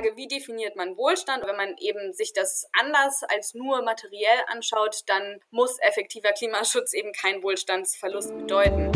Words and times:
Frage, 0.00 0.16
wie 0.16 0.28
definiert 0.28 0.76
man 0.76 0.96
Wohlstand? 0.96 1.46
Wenn 1.46 1.56
man 1.56 1.76
eben 1.76 2.14
sich 2.14 2.32
das 2.32 2.66
anders 2.72 3.22
als 3.24 3.52
nur 3.52 3.82
materiell 3.82 4.38
anschaut, 4.46 5.02
dann 5.06 5.42
muss 5.50 5.78
effektiver 5.80 6.32
Klimaschutz 6.32 6.94
eben 6.94 7.12
kein 7.12 7.42
Wohlstandsverlust 7.42 8.34
bedeuten. 8.34 8.90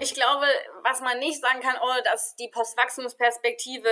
Ich 0.00 0.14
glaube, 0.14 0.46
was 0.82 1.00
man 1.02 1.18
nicht 1.18 1.42
sagen 1.42 1.60
kann, 1.60 1.76
oh, 1.82 2.02
dass 2.04 2.36
die 2.36 2.48
Postwachstumsperspektive 2.48 3.88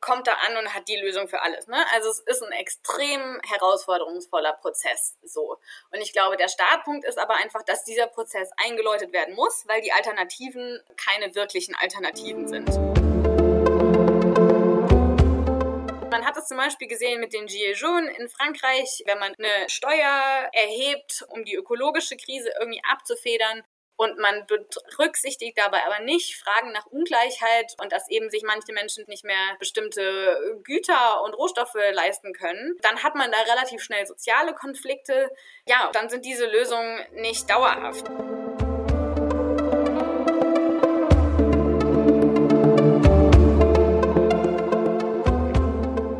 kommt 0.00 0.26
da 0.26 0.32
an 0.46 0.56
und 0.56 0.74
hat 0.74 0.88
die 0.88 0.96
Lösung 0.96 1.28
für 1.28 1.40
alles. 1.40 1.68
Ne? 1.68 1.78
Also 1.94 2.10
es 2.10 2.20
ist 2.20 2.42
ein 2.42 2.52
extrem 2.52 3.40
herausforderungsvoller 3.48 4.54
Prozess 4.54 5.16
so. 5.22 5.58
Und 5.92 6.00
ich 6.00 6.12
glaube, 6.12 6.36
der 6.36 6.48
Startpunkt 6.48 7.04
ist 7.04 7.18
aber 7.18 7.36
einfach, 7.36 7.62
dass 7.62 7.84
dieser 7.84 8.08
Prozess 8.08 8.50
eingeläutet 8.56 9.12
werden 9.12 9.34
muss, 9.36 9.64
weil 9.68 9.80
die 9.80 9.92
Alternativen 9.92 10.80
keine 10.96 11.34
wirklichen 11.36 11.76
Alternativen 11.76 12.48
sind. 12.48 13.17
Man 16.18 16.26
hat 16.26 16.36
es 16.36 16.48
zum 16.48 16.56
Beispiel 16.56 16.88
gesehen 16.88 17.20
mit 17.20 17.32
den 17.32 17.46
Gilets 17.46 17.80
jaunes 17.80 18.18
in 18.18 18.28
Frankreich, 18.28 19.04
wenn 19.06 19.20
man 19.20 19.32
eine 19.38 19.68
Steuer 19.68 20.50
erhebt, 20.52 21.24
um 21.28 21.44
die 21.44 21.54
ökologische 21.54 22.16
Krise 22.16 22.50
irgendwie 22.58 22.82
abzufedern, 22.90 23.62
und 24.00 24.16
man 24.18 24.46
berücksichtigt 24.46 25.58
dabei 25.58 25.84
aber 25.84 25.98
nicht 26.04 26.36
Fragen 26.36 26.70
nach 26.70 26.86
Ungleichheit 26.86 27.74
und 27.82 27.90
dass 27.90 28.08
eben 28.08 28.30
sich 28.30 28.44
manche 28.44 28.72
Menschen 28.72 29.04
nicht 29.08 29.24
mehr 29.24 29.56
bestimmte 29.58 30.60
Güter 30.62 31.22
und 31.24 31.34
Rohstoffe 31.34 31.74
leisten 31.92 32.32
können, 32.32 32.76
dann 32.80 33.02
hat 33.02 33.16
man 33.16 33.32
da 33.32 33.38
relativ 33.52 33.82
schnell 33.82 34.06
soziale 34.06 34.54
Konflikte. 34.54 35.30
Ja, 35.66 35.90
dann 35.92 36.08
sind 36.08 36.24
diese 36.24 36.46
Lösungen 36.46 37.04
nicht 37.12 37.50
dauerhaft. 37.50 38.08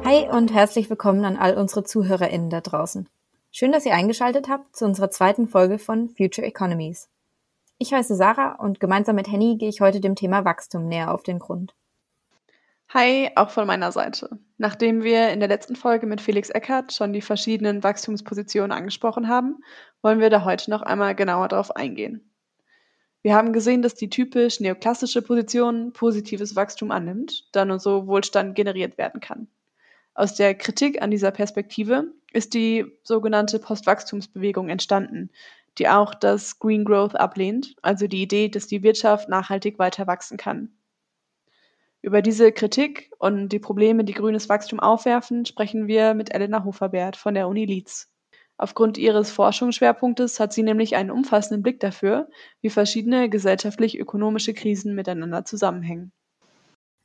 Hi 0.09 0.27
und 0.27 0.55
herzlich 0.55 0.89
willkommen 0.89 1.27
an 1.27 1.37
all 1.37 1.59
unsere 1.59 1.85
ZuhörerInnen 1.85 2.49
da 2.49 2.63
draußen. 2.63 3.11
Schön, 3.53 3.73
dass 3.73 3.85
ihr 3.85 3.93
eingeschaltet 3.93 4.49
habt 4.49 4.75
zu 4.75 4.87
unserer 4.87 5.11
zweiten 5.11 5.49
Folge 5.49 5.79
von 5.79 6.09
Future 6.09 6.47
Economies. 6.47 7.11
Ich 7.77 7.93
heiße 7.93 8.15
Sarah 8.15 8.55
und 8.55 8.81
gemeinsam 8.81 9.17
mit 9.17 9.31
Henny 9.31 9.59
gehe 9.59 9.69
ich 9.69 9.83
heute 9.83 10.01
dem 10.01 10.15
Thema 10.15 10.47
Wachstum 10.47 10.89
näher 10.89 11.13
auf 11.13 11.25
den 11.25 11.39
Grund. 11.39 11.75
Hi, 12.89 13.29
auch 13.37 13.51
von 13.51 13.67
meiner 13.67 13.93
Seite. 13.93 14.39
Nachdem 14.57 15.03
wir 15.03 15.29
in 15.29 15.41
der 15.41 15.49
letzten 15.51 15.77
Folge 15.77 16.07
mit 16.07 16.23
Felix 16.23 16.49
Eckert 16.49 16.95
schon 16.95 17.13
die 17.13 17.21
verschiedenen 17.21 17.83
Wachstumspositionen 17.83 18.73
angesprochen 18.73 19.29
haben, 19.29 19.63
wollen 20.01 20.21
wir 20.21 20.31
da 20.31 20.43
heute 20.43 20.71
noch 20.71 20.81
einmal 20.81 21.15
genauer 21.17 21.49
darauf 21.49 21.77
eingehen. 21.77 22.33
Wir 23.21 23.35
haben 23.35 23.53
gesehen, 23.53 23.83
dass 23.83 23.95
die 23.95 24.09
typisch 24.09 24.59
neoklassische 24.59 25.21
Position 25.21 25.93
positives 25.93 26.57
Wachstum 26.57 26.93
annimmt, 26.93 27.47
da 27.53 27.67
nur 27.67 27.79
so 27.79 28.07
Wohlstand 28.07 28.55
generiert 28.55 28.97
werden 28.97 29.21
kann. 29.21 29.49
Aus 30.19 30.35
der 30.35 30.57
Kritik 30.57 31.01
an 31.01 31.13
dieser 31.13 31.31
Perspektive 31.31 32.13
ist 32.33 32.53
die 32.53 32.85
sogenannte 33.05 33.61
Postwachstumsbewegung 33.61 34.69
entstanden, 34.69 35.31
die 35.79 35.89
auch 35.89 36.13
das 36.13 36.59
Green 36.59 36.85
Growth 36.85 37.15
ablehnt, 37.15 37.77
also 37.83 38.09
die 38.09 38.23
Idee, 38.23 38.49
dass 38.49 38.67
die 38.67 38.83
Wirtschaft 38.83 39.29
nachhaltig 39.29 39.79
weiter 39.79 40.09
wachsen 40.09 40.37
kann. 40.37 40.73
Über 42.03 42.21
diese 42.21 42.51
Kritik 42.51 43.13
und 43.21 43.51
die 43.51 43.61
Probleme, 43.61 44.03
die 44.03 44.13
grünes 44.13 44.49
Wachstum 44.49 44.81
aufwerfen, 44.81 45.47
sprechen 45.47 45.87
wir 45.87 46.15
mit 46.15 46.35
Elena 46.35 46.65
Hoferbert 46.65 47.17
von 47.17 47.35
der 47.35 47.47
Uni 47.47 47.65
Leeds. 47.65 48.13
Aufgrund 48.57 48.99
ihres 48.99 49.31
Forschungsschwerpunktes 49.31 50.41
hat 50.41 50.53
sie 50.53 50.65
nämlich 50.65 50.97
einen 50.97 51.13
umfassenden 51.13 51.63
Blick 51.63 51.79
dafür, 51.79 52.29
wie 52.61 52.71
verschiedene 52.71 53.29
gesellschaftlich-ökonomische 53.29 54.53
Krisen 54.53 54.97
miteinander 54.97 55.45
zusammenhängen. 55.45 56.11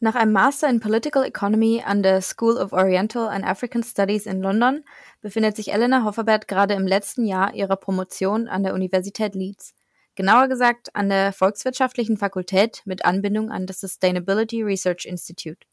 Nach 0.03 0.15
einem 0.15 0.33
Master 0.33 0.69
in 0.69 0.81
Political 0.81 1.23
Economy 1.23 1.81
an 1.85 2.03
der 2.03 2.21
School 2.21 2.57
of 2.57 2.73
Oriental 2.73 3.29
and 3.29 3.45
African 3.45 3.83
Studies 3.83 4.25
in 4.25 4.41
London 4.41 4.83
befindet 5.21 5.55
sich 5.55 5.71
Elena 5.71 6.03
Hofferbert 6.03 6.49
gerade 6.49 6.73
im 6.73 6.85
letzten 6.85 7.23
Jahr 7.25 7.53
ihrer 7.53 7.77
Promotion 7.77 8.49
an 8.49 8.63
der 8.63 8.73
Universität 8.73 9.33
Leeds. 9.33 9.73
Genauer 10.15 10.49
gesagt 10.49 10.93
an 10.93 11.07
der 11.07 11.31
Volkswirtschaftlichen 11.31 12.17
Fakultät 12.17 12.81
mit 12.83 13.05
Anbindung 13.05 13.49
an 13.49 13.65
das 13.65 13.79
Sustainability 13.79 14.61
Research 14.61 15.05
Institute. 15.05 15.65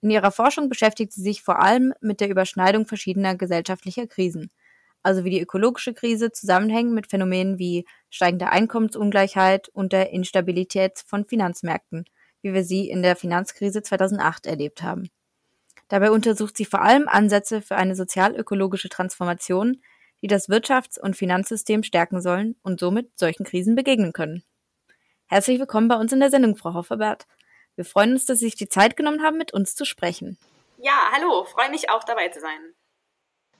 In 0.00 0.08
ihrer 0.08 0.30
Forschung 0.30 0.70
beschäftigt 0.70 1.12
sie 1.12 1.22
sich 1.22 1.42
vor 1.42 1.60
allem 1.60 1.92
mit 2.00 2.22
der 2.22 2.30
Überschneidung 2.30 2.86
verschiedener 2.86 3.34
gesellschaftlicher 3.34 4.06
Krisen, 4.06 4.50
also 5.02 5.24
wie 5.24 5.30
die 5.30 5.42
ökologische 5.42 5.92
Krise 5.92 6.32
zusammenhängen 6.32 6.94
mit 6.94 7.08
Phänomenen 7.08 7.58
wie 7.58 7.84
steigender 8.08 8.50
Einkommensungleichheit 8.50 9.68
und 9.68 9.92
der 9.92 10.08
Instabilität 10.08 11.04
von 11.06 11.26
Finanzmärkten– 11.26 12.06
wie 12.42 12.52
wir 12.52 12.64
sie 12.64 12.88
in 12.88 13.02
der 13.02 13.16
Finanzkrise 13.16 13.82
2008 13.82 14.46
erlebt 14.46 14.82
haben. 14.82 15.10
Dabei 15.88 16.10
untersucht 16.10 16.56
sie 16.56 16.64
vor 16.64 16.82
allem 16.82 17.08
Ansätze 17.08 17.62
für 17.62 17.76
eine 17.76 17.94
sozial-ökologische 17.94 18.88
Transformation, 18.88 19.80
die 20.20 20.26
das 20.26 20.48
Wirtschafts- 20.48 21.00
und 21.00 21.16
Finanzsystem 21.16 21.82
stärken 21.82 22.20
sollen 22.20 22.56
und 22.62 22.80
somit 22.80 23.18
solchen 23.18 23.44
Krisen 23.44 23.74
begegnen 23.74 24.12
können. 24.12 24.42
Herzlich 25.26 25.58
willkommen 25.58 25.88
bei 25.88 25.96
uns 25.96 26.12
in 26.12 26.20
der 26.20 26.30
Sendung, 26.30 26.56
Frau 26.56 26.74
Hofferbert. 26.74 27.26
Wir 27.76 27.84
freuen 27.84 28.12
uns, 28.12 28.26
dass 28.26 28.40
Sie 28.40 28.46
sich 28.46 28.56
die 28.56 28.68
Zeit 28.68 28.96
genommen 28.96 29.22
haben, 29.22 29.38
mit 29.38 29.52
uns 29.52 29.74
zu 29.74 29.84
sprechen. 29.84 30.38
Ja, 30.78 31.10
hallo, 31.12 31.44
freue 31.44 31.70
mich 31.70 31.90
auch 31.90 32.04
dabei 32.04 32.28
zu 32.28 32.40
sein. 32.40 32.58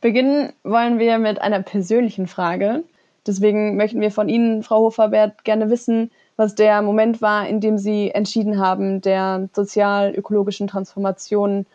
Beginnen 0.00 0.52
wollen 0.62 0.98
wir 0.98 1.18
mit 1.18 1.40
einer 1.40 1.62
persönlichen 1.62 2.26
Frage. 2.26 2.84
Deswegen 3.26 3.76
möchten 3.76 4.00
wir 4.00 4.10
von 4.10 4.28
Ihnen, 4.28 4.62
Frau 4.62 4.80
Hofferbert, 4.80 5.44
gerne 5.44 5.70
wissen, 5.70 6.10
was 6.38 6.54
der 6.54 6.82
Moment 6.82 7.20
war, 7.20 7.48
in 7.48 7.60
dem 7.60 7.78
Sie 7.78 8.12
entschieden 8.12 8.60
haben, 8.60 9.00
der 9.00 9.48
sozial-ökologischen 9.52 10.68
Transformation 10.68 11.66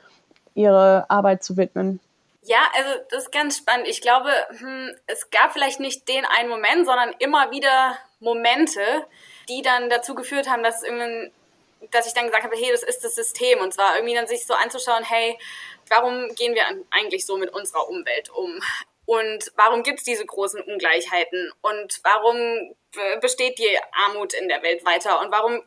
Ihre 0.55 1.05
Arbeit 1.09 1.43
zu 1.43 1.57
widmen. 1.57 1.99
Ja, 2.43 2.59
also 2.75 2.89
das 3.09 3.23
ist 3.23 3.31
ganz 3.31 3.57
spannend. 3.57 3.87
Ich 3.87 4.01
glaube, 4.01 4.29
hm, 4.57 4.91
es 5.07 5.29
gab 5.31 5.51
vielleicht 5.51 5.81
nicht 5.81 6.07
den 6.07 6.23
einen 6.25 6.49
Moment, 6.49 6.85
sondern 6.85 7.13
immer 7.19 7.51
wieder 7.51 7.97
Momente, 8.21 8.79
die 9.49 9.61
dann 9.61 9.89
dazu 9.89 10.15
geführt 10.15 10.49
haben, 10.49 10.63
dass 10.63 10.81
dass 11.91 12.07
ich 12.07 12.13
dann 12.13 12.25
gesagt 12.27 12.45
habe, 12.45 12.55
hey, 12.55 12.71
das 12.71 12.83
ist 12.83 13.03
das 13.03 13.15
System. 13.15 13.59
Und 13.59 13.73
zwar 13.73 13.97
irgendwie 13.97 14.15
dann 14.15 14.27
sich 14.27 14.45
so 14.45 14.53
anzuschauen, 14.53 15.03
hey, 15.03 15.37
warum 15.89 16.33
gehen 16.35 16.55
wir 16.55 16.63
eigentlich 16.91 17.25
so 17.25 17.37
mit 17.37 17.53
unserer 17.53 17.89
Umwelt 17.89 18.29
um? 18.29 18.61
Und 19.05 19.51
warum 19.55 19.83
gibt 19.83 19.99
es 19.99 20.05
diese 20.05 20.25
großen 20.25 20.61
Ungleichheiten? 20.61 21.51
Und 21.61 21.99
warum 22.03 22.75
besteht 23.21 23.59
die 23.59 23.77
Armut 23.91 24.33
in 24.33 24.47
der 24.47 24.63
Welt 24.63 24.85
weiter? 24.85 25.19
Und 25.19 25.31
warum 25.31 25.61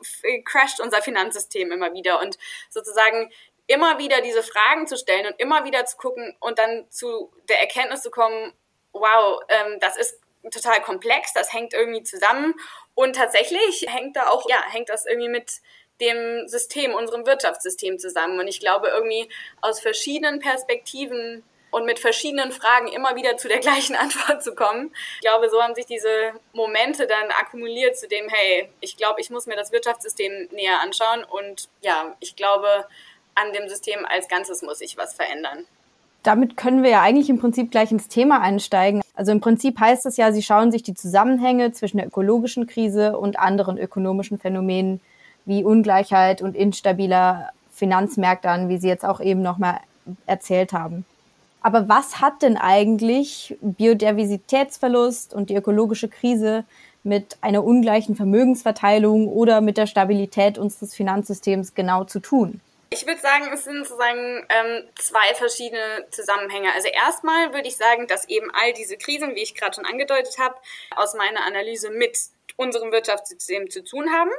crasht 0.45 0.81
unser 0.81 1.03
Finanzsystem 1.03 1.71
immer 1.71 1.93
wieder? 1.93 2.21
Und 2.21 2.39
sozusagen 2.71 3.31
immer 3.67 3.99
wieder 3.99 4.21
diese 4.21 4.43
Fragen 4.43 4.87
zu 4.87 4.97
stellen 4.97 5.27
und 5.27 5.41
immer 5.41 5.65
wieder 5.65 5.85
zu 5.87 5.97
gucken 5.97 6.37
und 6.41 6.59
dann 6.59 6.87
zu 6.91 7.33
der 7.49 7.61
Erkenntnis 7.61 8.03
zu 8.03 8.11
kommen, 8.11 8.53
wow, 8.93 9.43
ähm, 9.49 9.79
das 9.81 9.97
ist 9.97 10.21
total 10.51 10.81
komplex, 10.83 11.33
das 11.33 11.53
hängt 11.53 11.75
irgendwie 11.75 12.03
zusammen. 12.03 12.55
Und 12.95 13.17
tatsächlich 13.17 13.87
hängt 13.89 14.17
da 14.17 14.29
auch, 14.29 14.49
ja, 14.49 14.63
hängt 14.71 14.89
das 14.89 15.05
irgendwie 15.07 15.29
mit 15.29 15.61
dem 16.01 16.47
System, 16.47 16.95
unserem 16.95 17.27
Wirtschaftssystem 17.27 17.99
zusammen. 17.99 18.39
Und 18.39 18.49
ich 18.49 18.61
glaube, 18.61 18.89
irgendwie 18.89 19.29
aus 19.61 19.81
verschiedenen 19.81 20.39
Perspektiven 20.39 21.43
und 21.77 21.85
mit 21.85 21.99
verschiedenen 21.99 22.53
Fragen 22.53 22.89
immer 22.89 23.17
wieder 23.17 23.37
zu 23.37 23.49
der 23.49 23.59
gleichen 23.67 23.97
Antwort 23.97 24.43
zu 24.43 24.55
kommen. 24.55 24.91
Ich 25.17 25.21
glaube, 25.21 25.51
so 25.51 25.63
haben 25.63 25.75
sich 25.75 25.85
diese 25.85 26.09
Momente 26.55 27.07
dann 27.07 27.31
akkumuliert 27.39 27.99
zu 27.99 28.09
dem, 28.09 28.29
hey, 28.31 28.71
ich 28.81 28.97
glaube, 28.97 29.21
ich 29.21 29.29
muss 29.29 29.47
mir 29.47 29.57
das 29.57 29.73
Wirtschaftssystem 29.73 30.49
näher 30.53 30.81
anschauen 30.83 31.23
und 31.25 31.69
ja, 31.83 32.17
ich 32.21 32.35
glaube, 32.35 32.67
an 33.35 33.53
dem 33.53 33.69
System 33.69 34.07
als 34.07 34.27
Ganzes 34.29 34.63
muss 34.63 34.79
sich 34.79 34.97
was 34.97 35.13
verändern. 35.13 35.67
Damit 36.23 36.57
können 36.57 36.83
wir 36.83 36.91
ja 36.91 37.03
eigentlich 37.03 37.29
im 37.29 37.39
Prinzip 37.39 37.71
gleich 37.71 37.93
ins 37.93 38.09
Thema 38.09 38.41
einsteigen. 38.41 39.03
Also 39.15 39.31
im 39.31 39.43
Prinzip 39.43 39.79
heißt 39.79 40.07
es 40.07 40.17
ja, 40.17 40.33
Sie 40.33 40.43
schauen 40.43 40.73
sich 40.73 40.83
die 40.83 40.95
Zusammenhänge 40.95 41.73
zwischen 41.73 41.99
der 41.99 42.07
ökologischen 42.07 42.67
Krise 42.67 43.19
und 43.19 43.39
anderen 43.39 43.77
ökonomischen 43.77 44.39
Phänomenen 44.39 45.03
wie 45.45 45.63
Ungleichheit 45.63 46.41
und 46.41 46.57
instabiler 46.57 47.51
Finanzmärkte 47.71 48.49
an, 48.49 48.71
wie 48.71 48.79
Sie 48.79 48.89
jetzt 48.89 49.05
auch 49.05 49.21
eben 49.21 49.43
nochmal 49.43 49.81
erzählt 50.25 50.73
haben. 50.73 51.05
Aber 51.67 51.89
was 51.89 52.21
hat 52.21 52.43
denn 52.43 52.57
eigentlich 52.57 53.57
Biodiversitätsverlust 53.61 55.35
und 55.35 55.51
die 55.51 55.57
ökologische 55.57 56.09
Krise 56.09 56.65
mit 57.03 57.39
einer 57.41 57.65
ungleichen 57.65 58.15
Vermögensverteilung 58.15 59.27
oder 59.27 59.61
mit 59.61 59.77
der 59.77 59.89
Stabilität 59.89 60.59
unseres 60.59 60.95
Finanzsystems 60.95 61.75
genau 61.75 62.05
zu 62.05 62.21
tun? 62.21 62.61
Ich 62.91 63.05
würde 63.05 63.21
sagen, 63.21 63.51
es 63.53 63.65
sind 63.65 63.85
sozusagen 63.85 64.47
ähm, 64.49 64.85
zwei 64.95 65.35
verschiedene 65.35 66.07
Zusammenhänge. 66.13 66.73
Also 66.73 66.87
erstmal 66.87 67.53
würde 67.53 67.67
ich 67.67 67.77
sagen, 67.77 68.07
dass 68.07 68.29
eben 68.29 68.49
all 68.53 68.73
diese 68.75 68.97
Krisen, 68.97 69.35
wie 69.35 69.43
ich 69.43 69.57
gerade 69.57 69.75
schon 69.75 69.87
angedeutet 69.87 70.37
habe, 70.39 70.55
aus 70.95 71.15
meiner 71.15 71.45
Analyse 71.45 71.91
mit 71.91 72.17
unserem 72.55 72.93
Wirtschaftssystem 72.93 73.71
zu 73.71 73.83
tun 73.83 74.13
haben 74.13 74.31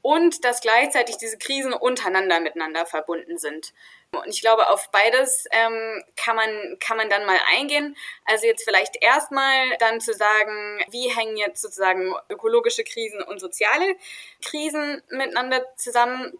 und 0.00 0.44
dass 0.46 0.62
gleichzeitig 0.62 1.18
diese 1.18 1.36
Krisen 1.36 1.72
untereinander 1.74 2.40
miteinander 2.40 2.86
verbunden 2.86 3.36
sind. 3.36 3.74
Und 4.12 4.28
ich 4.28 4.40
glaube, 4.40 4.68
auf 4.68 4.90
beides 4.90 5.44
ähm, 5.52 6.02
kann, 6.16 6.34
man, 6.34 6.78
kann 6.80 6.96
man 6.96 7.08
dann 7.08 7.26
mal 7.26 7.38
eingehen. 7.54 7.96
Also 8.24 8.46
jetzt 8.46 8.64
vielleicht 8.64 9.00
erstmal 9.02 9.76
dann 9.78 10.00
zu 10.00 10.12
sagen, 10.12 10.82
wie 10.90 11.08
hängen 11.14 11.36
jetzt 11.36 11.62
sozusagen 11.62 12.14
ökologische 12.28 12.82
Krisen 12.82 13.22
und 13.22 13.38
soziale 13.38 13.94
Krisen 14.42 15.00
miteinander 15.10 15.64
zusammen. 15.76 16.36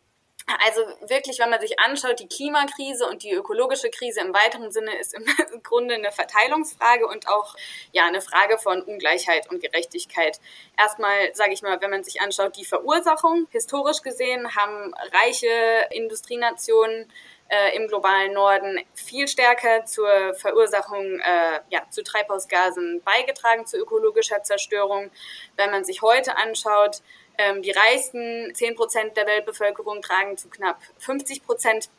Also 0.67 0.81
wirklich, 1.09 1.39
wenn 1.39 1.51
man 1.51 1.61
sich 1.61 1.79
anschaut, 1.79 2.19
die 2.19 2.27
Klimakrise 2.27 3.07
und 3.07 3.23
die 3.23 3.31
ökologische 3.31 3.89
Krise 3.89 4.19
im 4.19 4.35
weiteren 4.35 4.73
Sinne 4.73 4.99
ist 4.99 5.15
im 5.15 5.25
Grunde 5.63 5.95
eine 5.95 6.11
Verteilungsfrage 6.11 7.07
und 7.07 7.29
auch 7.29 7.55
ja 7.93 8.05
eine 8.07 8.21
Frage 8.21 8.59
von 8.59 8.83
Ungleichheit 8.83 9.49
und 9.49 9.63
Gerechtigkeit. 9.63 10.41
Erstmal 10.77 11.33
sage 11.35 11.53
ich 11.53 11.63
mal, 11.63 11.81
wenn 11.81 11.91
man 11.91 12.03
sich 12.03 12.21
anschaut, 12.21 12.57
die 12.57 12.65
Verursachung. 12.65 13.47
Historisch 13.53 14.03
gesehen 14.03 14.57
haben 14.57 14.93
reiche 15.13 15.87
Industrienationen 15.91 17.13
äh, 17.51 17.77
im 17.77 17.89
globalen 17.89 18.33
Norden 18.33 18.81
viel 18.95 19.29
stärker 19.29 19.85
zur 19.85 20.35
Verursachung 20.35 21.21
äh, 21.21 21.61
ja, 21.69 21.83
zu 21.91 22.03
Treibhausgasen 22.03 23.03
beigetragen, 23.05 23.67
zu 23.67 23.77
ökologischer 23.77 24.43
Zerstörung. 24.43 25.11
Wenn 25.57 25.71
man 25.71 25.85
sich 25.85 26.01
heute 26.01 26.37
anschaut, 26.37 27.03
ähm, 27.39 27.63
die 27.63 27.73
reichsten 27.73 28.55
10 28.55 28.77
Prozent 28.77 29.17
der 29.17 29.27
Weltbevölkerung 29.27 30.01
tragen 30.01 30.37
zu 30.37 30.49
knapp 30.49 30.79
50 30.99 31.45
Prozent 31.45 31.91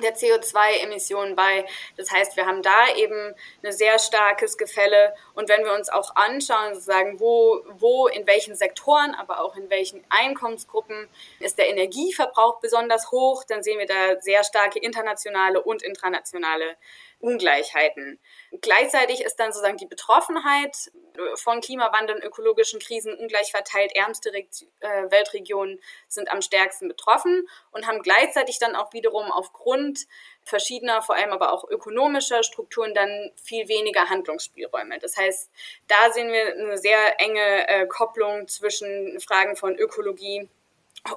der 0.00 0.16
CO2-Emissionen 0.16 1.36
bei. 1.36 1.66
Das 1.96 2.10
heißt, 2.10 2.36
wir 2.36 2.46
haben 2.46 2.62
da 2.62 2.94
eben 2.96 3.34
ein 3.62 3.72
sehr 3.72 3.98
starkes 3.98 4.58
Gefälle. 4.58 5.14
Und 5.34 5.48
wenn 5.48 5.64
wir 5.64 5.72
uns 5.74 5.88
auch 5.88 6.16
anschauen, 6.16 6.74
sozusagen, 6.74 7.20
wo, 7.20 7.60
wo, 7.72 8.08
in 8.08 8.26
welchen 8.26 8.54
Sektoren, 8.54 9.14
aber 9.14 9.40
auch 9.40 9.56
in 9.56 9.70
welchen 9.70 10.04
Einkommensgruppen 10.08 11.08
ist 11.38 11.58
der 11.58 11.68
Energieverbrauch 11.68 12.60
besonders 12.60 13.10
hoch, 13.10 13.44
dann 13.44 13.62
sehen 13.62 13.78
wir 13.78 13.86
da 13.86 14.20
sehr 14.20 14.44
starke 14.44 14.78
internationale 14.78 15.62
und 15.62 15.82
intranationale 15.82 16.76
Ungleichheiten. 17.20 18.18
Gleichzeitig 18.60 19.22
ist 19.22 19.36
dann 19.36 19.52
sozusagen 19.52 19.76
die 19.76 19.86
Betroffenheit 19.86 20.90
von 21.34 21.60
Klimawandel 21.60 22.16
und 22.16 22.24
ökologischen 22.24 22.80
Krisen 22.80 23.14
ungleich 23.14 23.50
verteilt. 23.50 23.94
Ärmste 23.94 24.30
äh, 24.32 25.10
Weltregionen 25.10 25.80
sind 26.08 26.30
am 26.30 26.42
stärksten 26.42 26.88
betroffen 26.88 27.46
und 27.72 27.86
haben 27.86 28.02
gleichzeitig 28.02 28.58
dann 28.58 28.74
auch 28.74 28.92
wiederum 28.92 29.30
aufgrund 29.30 30.06
verschiedener, 30.42 31.02
vor 31.02 31.14
allem 31.14 31.32
aber 31.32 31.52
auch 31.52 31.68
ökonomischer 31.68 32.42
Strukturen 32.42 32.94
dann 32.94 33.30
viel 33.42 33.68
weniger 33.68 34.08
Handlungsspielräume. 34.08 34.98
Das 34.98 35.16
heißt, 35.16 35.50
da 35.88 36.12
sehen 36.12 36.32
wir 36.32 36.54
eine 36.54 36.78
sehr 36.78 37.20
enge 37.20 37.68
äh, 37.68 37.86
Kopplung 37.86 38.48
zwischen 38.48 39.20
Fragen 39.20 39.56
von 39.56 39.76
Ökologie 39.76 40.48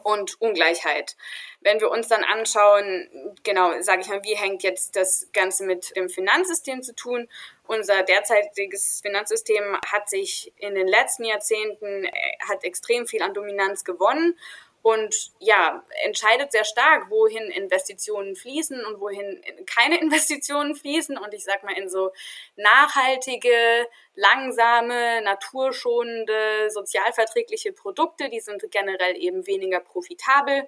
und 0.03 0.39
Ungleichheit. 0.41 1.15
Wenn 1.61 1.79
wir 1.79 1.91
uns 1.91 2.07
dann 2.07 2.23
anschauen, 2.23 3.35
genau, 3.43 3.73
sage 3.81 4.01
ich 4.01 4.07
mal, 4.07 4.23
wie 4.23 4.35
hängt 4.35 4.63
jetzt 4.63 4.95
das 4.95 5.29
Ganze 5.33 5.65
mit 5.65 5.95
dem 5.95 6.09
Finanzsystem 6.09 6.83
zu 6.83 6.95
tun? 6.95 7.27
Unser 7.65 8.03
derzeitiges 8.03 9.01
Finanzsystem 9.01 9.77
hat 9.85 10.09
sich 10.09 10.53
in 10.57 10.75
den 10.75 10.87
letzten 10.87 11.23
Jahrzehnten, 11.23 12.05
äh, 12.05 12.11
hat 12.49 12.63
extrem 12.63 13.07
viel 13.07 13.21
an 13.21 13.33
Dominanz 13.33 13.83
gewonnen 13.83 14.37
und 14.83 15.31
ja, 15.39 15.81
entscheidet 16.03 16.51
sehr 16.51 16.65
stark, 16.65 17.09
wohin 17.09 17.43
Investitionen 17.51 18.35
fließen 18.35 18.85
und 18.85 18.99
wohin 18.99 19.41
keine 19.65 19.97
Investitionen 20.01 20.75
fließen. 20.75 21.17
Und 21.17 21.33
ich 21.33 21.45
sag 21.45 21.63
mal, 21.63 21.71
in 21.77 21.89
so 21.89 22.11
nachhaltige, 22.57 23.87
langsame, 24.15 25.21
naturschonende, 25.21 26.69
sozialverträgliche 26.69 27.71
Produkte, 27.71 28.29
die 28.29 28.41
sind 28.41 28.61
generell 28.71 29.15
eben 29.15 29.47
weniger 29.47 29.79
profitabel 29.79 30.67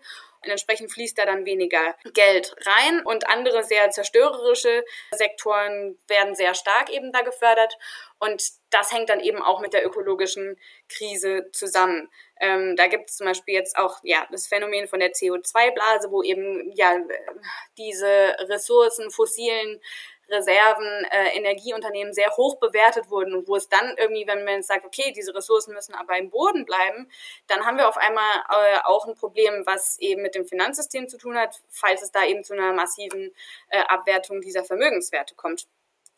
entsprechend 0.51 0.91
fließt 0.91 1.17
da 1.17 1.25
dann 1.25 1.45
weniger 1.45 1.95
Geld 2.13 2.55
rein 2.65 3.05
und 3.05 3.27
andere 3.27 3.63
sehr 3.63 3.89
zerstörerische 3.89 4.83
Sektoren 5.11 5.97
werden 6.07 6.35
sehr 6.35 6.53
stark 6.53 6.89
eben 6.89 7.11
da 7.11 7.21
gefördert 7.21 7.77
und 8.19 8.41
das 8.69 8.91
hängt 8.91 9.09
dann 9.09 9.19
eben 9.19 9.41
auch 9.41 9.61
mit 9.61 9.73
der 9.73 9.85
ökologischen 9.85 10.57
Krise 10.89 11.49
zusammen. 11.51 12.09
Ähm, 12.39 12.75
da 12.75 12.87
gibt 12.87 13.09
es 13.09 13.17
zum 13.17 13.27
Beispiel 13.27 13.53
jetzt 13.53 13.77
auch 13.77 13.99
ja 14.03 14.27
das 14.31 14.47
Phänomen 14.47 14.87
von 14.87 14.99
der 14.99 15.11
CO2-Blase, 15.11 16.11
wo 16.11 16.23
eben 16.23 16.71
ja 16.75 16.97
diese 17.77 18.35
Ressourcen, 18.49 19.11
fossilen 19.11 19.81
Reserven, 20.29 21.05
äh, 21.11 21.35
Energieunternehmen 21.35 22.13
sehr 22.13 22.35
hoch 22.35 22.57
bewertet 22.59 23.09
wurden 23.09 23.35
und 23.35 23.47
wo 23.47 23.55
es 23.55 23.69
dann 23.69 23.95
irgendwie, 23.97 24.27
wenn 24.27 24.43
man 24.43 24.63
sagt, 24.63 24.85
okay, 24.85 25.13
diese 25.15 25.33
Ressourcen 25.35 25.73
müssen 25.73 25.93
aber 25.93 26.17
im 26.17 26.29
Boden 26.29 26.65
bleiben, 26.65 27.09
dann 27.47 27.65
haben 27.65 27.77
wir 27.77 27.87
auf 27.87 27.97
einmal 27.97 28.43
äh, 28.49 28.79
auch 28.83 29.07
ein 29.07 29.15
Problem, 29.15 29.63
was 29.65 29.99
eben 29.99 30.21
mit 30.21 30.35
dem 30.35 30.45
Finanzsystem 30.45 31.07
zu 31.07 31.17
tun 31.17 31.37
hat, 31.37 31.61
falls 31.69 32.01
es 32.01 32.11
da 32.11 32.25
eben 32.25 32.43
zu 32.43 32.53
einer 32.53 32.73
massiven 32.73 33.33
äh, 33.69 33.79
Abwertung 33.87 34.41
dieser 34.41 34.63
Vermögenswerte 34.63 35.35
kommt. 35.35 35.67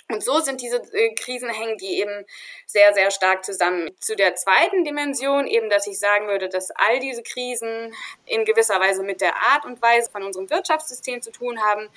Und 0.10 0.24
so 0.24 0.40
sind 0.40 0.62
diese 0.62 0.78
äh, 0.94 1.14
Krisen 1.16 1.50
hängen 1.50 1.78
die 1.78 2.00
eben 2.00 2.26
sehr, 2.66 2.94
sehr 2.94 3.12
stark 3.12 3.44
zusammen. 3.44 3.90
Zu 4.00 4.16
der 4.16 4.36
zweiten 4.36 4.86
Dimension 4.86 5.48
eben, 5.48 5.70
dass 5.70 5.86
ich 5.86 6.00
sagen 6.00 6.28
würde, 6.28 6.48
dass 6.48 6.72
all 6.72 7.00
diese 7.00 7.24
Krisen 7.24 7.94
in 8.26 8.46
gewisser 8.46 8.80
Weise 8.80 9.04
mit 9.04 9.20
der 9.20 9.36
Art 9.36 9.66
und 9.66 9.82
Weise 9.82 10.10
von 10.10 10.24
unserem 10.24 10.50
Wirtschaftssystem 10.50 11.22
zu 11.22 11.32
tun 11.32 11.60
haben 11.62 11.90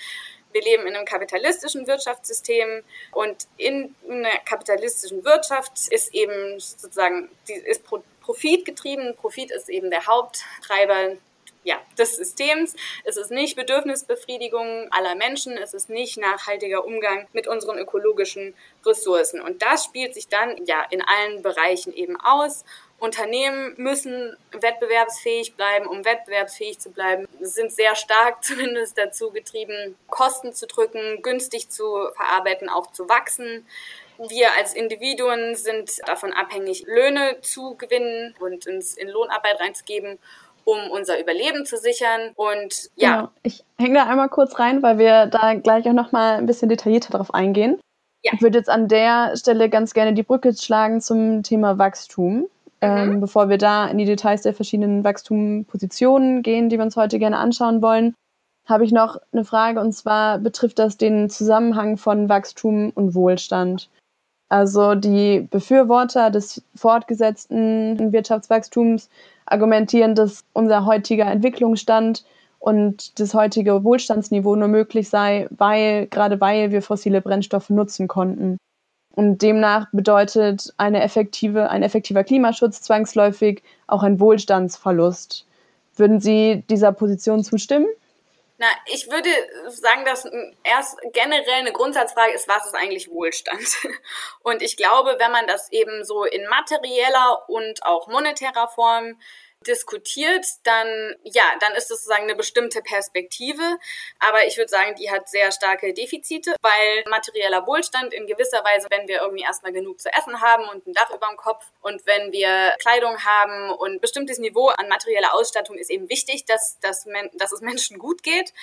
wir 0.52 0.62
leben 0.62 0.86
in 0.86 0.96
einem 0.96 1.04
kapitalistischen 1.04 1.86
Wirtschaftssystem 1.86 2.82
und 3.12 3.46
in 3.56 3.94
einer 4.08 4.38
kapitalistischen 4.44 5.24
Wirtschaft 5.24 5.88
ist 5.88 6.14
eben 6.14 6.58
sozusagen, 6.58 7.28
ist 7.46 7.84
Profit 8.20 8.64
getrieben. 8.64 9.14
Profit 9.16 9.50
ist 9.50 9.68
eben 9.68 9.90
der 9.90 10.06
Haupttreiber 10.06 11.16
ja, 11.62 11.80
des 11.98 12.16
Systems. 12.16 12.74
Es 13.04 13.16
ist 13.16 13.30
nicht 13.30 13.56
Bedürfnisbefriedigung 13.56 14.88
aller 14.90 15.14
Menschen. 15.14 15.56
Es 15.56 15.74
ist 15.74 15.90
nicht 15.90 16.16
nachhaltiger 16.16 16.84
Umgang 16.84 17.28
mit 17.32 17.46
unseren 17.46 17.78
ökologischen 17.78 18.54
Ressourcen. 18.84 19.40
Und 19.40 19.62
das 19.62 19.84
spielt 19.84 20.14
sich 20.14 20.28
dann 20.28 20.64
ja 20.64 20.84
in 20.90 21.02
allen 21.02 21.42
Bereichen 21.42 21.92
eben 21.92 22.18
aus. 22.18 22.64
Unternehmen 23.00 23.74
müssen 23.76 24.36
wettbewerbsfähig 24.52 25.56
bleiben, 25.56 25.86
um 25.86 26.04
wettbewerbsfähig 26.04 26.78
zu 26.78 26.90
bleiben, 26.90 27.26
sind 27.40 27.72
sehr 27.72 27.96
stark 27.96 28.44
zumindest 28.44 28.96
dazu 28.98 29.30
getrieben, 29.30 29.96
Kosten 30.08 30.52
zu 30.52 30.66
drücken, 30.66 31.22
günstig 31.22 31.70
zu 31.70 31.84
verarbeiten, 32.14 32.68
auch 32.68 32.92
zu 32.92 33.08
wachsen. 33.08 33.66
Wir 34.18 34.48
als 34.58 34.74
Individuen 34.74 35.56
sind 35.56 35.90
davon 36.06 36.34
abhängig, 36.34 36.84
Löhne 36.86 37.38
zu 37.40 37.74
gewinnen 37.76 38.34
und 38.38 38.66
uns 38.66 38.94
in 38.94 39.08
Lohnarbeit 39.08 39.58
reinzugeben 39.60 40.18
um 40.64 40.90
unser 40.90 41.20
Überleben 41.20 41.64
zu 41.64 41.76
sichern. 41.76 42.32
Und 42.36 42.90
ja. 42.96 43.16
Genau. 43.16 43.28
Ich 43.42 43.64
hänge 43.78 43.94
da 43.94 44.06
einmal 44.06 44.28
kurz 44.28 44.58
rein, 44.58 44.82
weil 44.82 44.98
wir 44.98 45.26
da 45.26 45.54
gleich 45.54 45.88
auch 45.88 45.92
nochmal 45.94 46.36
ein 46.36 46.46
bisschen 46.46 46.68
detaillierter 46.68 47.16
drauf 47.16 47.34
eingehen. 47.34 47.80
Ja. 48.22 48.32
Ich 48.34 48.42
würde 48.42 48.58
jetzt 48.58 48.68
an 48.68 48.88
der 48.88 49.36
Stelle 49.36 49.68
ganz 49.68 49.94
gerne 49.94 50.12
die 50.12 50.22
Brücke 50.22 50.54
schlagen 50.54 51.00
zum 51.00 51.42
Thema 51.42 51.78
Wachstum. 51.78 52.48
Ähm, 52.82 53.16
mhm. 53.16 53.20
bevor 53.20 53.48
wir 53.48 53.58
da 53.58 53.86
in 53.88 53.98
die 53.98 54.06
Details 54.06 54.42
der 54.42 54.54
verschiedenen 54.54 55.04
Wachstumpositionen 55.04 56.42
gehen, 56.42 56.68
die 56.68 56.78
wir 56.78 56.84
uns 56.84 56.96
heute 56.96 57.18
gerne 57.18 57.36
anschauen 57.36 57.82
wollen, 57.82 58.14
habe 58.66 58.84
ich 58.84 58.92
noch 58.92 59.18
eine 59.32 59.44
Frage 59.44 59.80
und 59.80 59.92
zwar 59.92 60.38
betrifft 60.38 60.78
das 60.78 60.96
den 60.96 61.28
Zusammenhang 61.28 61.96
von 61.96 62.28
Wachstum 62.28 62.90
und 62.94 63.14
Wohlstand. 63.14 63.90
Also 64.48 64.94
die 64.94 65.46
Befürworter 65.50 66.30
des 66.30 66.62
fortgesetzten 66.74 68.12
Wirtschaftswachstums 68.12 69.08
argumentieren, 69.46 70.14
dass 70.14 70.44
unser 70.52 70.86
heutiger 70.86 71.26
Entwicklungsstand 71.26 72.24
und 72.58 73.18
das 73.20 73.34
heutige 73.34 73.84
Wohlstandsniveau 73.84 74.56
nur 74.56 74.68
möglich 74.68 75.08
sei, 75.08 75.48
weil, 75.50 76.06
gerade 76.06 76.40
weil 76.40 76.70
wir 76.72 76.82
fossile 76.82 77.20
Brennstoffe 77.20 77.70
nutzen 77.70 78.08
konnten. 78.08 78.58
Und 79.12 79.42
demnach 79.42 79.86
bedeutet 79.92 80.72
eine 80.76 81.02
effektive, 81.02 81.68
ein 81.68 81.82
effektiver 81.82 82.24
Klimaschutz 82.24 82.82
zwangsläufig 82.82 83.62
auch 83.86 84.02
ein 84.02 84.20
Wohlstandsverlust. 84.20 85.46
Würden 85.96 86.20
Sie 86.20 86.64
dieser 86.70 86.92
Position 86.92 87.42
zustimmen? 87.42 87.88
Na, 88.58 88.66
ich 88.92 89.10
würde 89.10 89.30
sagen, 89.68 90.04
dass 90.04 90.28
erst 90.64 90.98
generell 91.14 91.60
eine 91.60 91.72
Grundsatzfrage 91.72 92.34
ist, 92.34 92.46
was 92.46 92.66
ist 92.66 92.74
eigentlich 92.74 93.10
Wohlstand? 93.10 93.66
Und 94.42 94.60
ich 94.60 94.76
glaube, 94.76 95.16
wenn 95.18 95.32
man 95.32 95.46
das 95.46 95.72
eben 95.72 96.04
so 96.04 96.24
in 96.24 96.46
materieller 96.46 97.48
und 97.48 97.82
auch 97.84 98.06
monetärer 98.08 98.68
Form 98.68 99.18
diskutiert, 99.66 100.46
dann 100.64 101.16
ja, 101.22 101.42
dann 101.60 101.74
ist 101.74 101.90
es 101.90 102.00
sozusagen 102.02 102.24
eine 102.24 102.34
bestimmte 102.34 102.80
Perspektive. 102.80 103.62
Aber 104.18 104.46
ich 104.46 104.56
würde 104.56 104.70
sagen, 104.70 104.94
die 104.96 105.10
hat 105.10 105.28
sehr 105.28 105.52
starke 105.52 105.92
Defizite, 105.92 106.54
weil 106.62 107.04
materieller 107.10 107.66
Wohlstand 107.66 108.14
in 108.14 108.26
gewisser 108.26 108.64
Weise, 108.64 108.86
wenn 108.90 109.06
wir 109.06 109.20
irgendwie 109.20 109.42
erstmal 109.42 109.72
genug 109.72 110.00
zu 110.00 110.08
essen 110.14 110.40
haben 110.40 110.66
und 110.68 110.86
ein 110.86 110.94
Dach 110.94 111.10
über 111.10 111.26
dem 111.26 111.36
Kopf 111.36 111.64
und 111.82 112.06
wenn 112.06 112.32
wir 112.32 112.74
Kleidung 112.80 113.22
haben 113.22 113.70
und 113.70 113.94
ein 113.94 114.00
bestimmtes 114.00 114.38
Niveau 114.38 114.68
an 114.68 114.88
materieller 114.88 115.34
Ausstattung 115.34 115.76
ist 115.76 115.90
eben 115.90 116.08
wichtig, 116.08 116.46
dass, 116.46 116.78
dass, 116.80 117.06
dass 117.34 117.52
es 117.52 117.60
Menschen 117.60 117.98
gut 117.98 118.22
geht. 118.22 118.54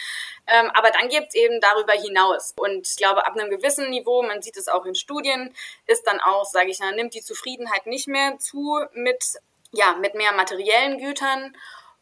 Ähm, 0.47 0.71
aber 0.73 0.89
dann 0.89 1.09
gibt 1.09 1.27
es 1.29 1.35
eben 1.35 1.61
darüber 1.61 1.93
hinaus. 1.93 2.53
Und 2.57 2.87
ich 2.87 2.95
glaube, 2.95 3.25
ab 3.27 3.35
einem 3.35 3.51
gewissen 3.51 3.89
Niveau, 3.91 4.23
man 4.23 4.41
sieht 4.41 4.57
es 4.57 4.67
auch 4.67 4.85
in 4.85 4.95
Studien, 4.95 5.53
ist 5.85 6.07
dann 6.07 6.19
auch, 6.19 6.45
sage 6.45 6.71
ich 6.71 6.79
mal, 6.79 6.95
nimmt 6.95 7.13
die 7.13 7.21
Zufriedenheit 7.21 7.85
nicht 7.85 8.07
mehr 8.07 8.39
zu 8.39 8.79
mit 8.93 9.37
ja, 9.71 9.95
mit 9.95 10.15
mehr 10.15 10.31
materiellen 10.33 10.97
Gütern. 10.97 11.55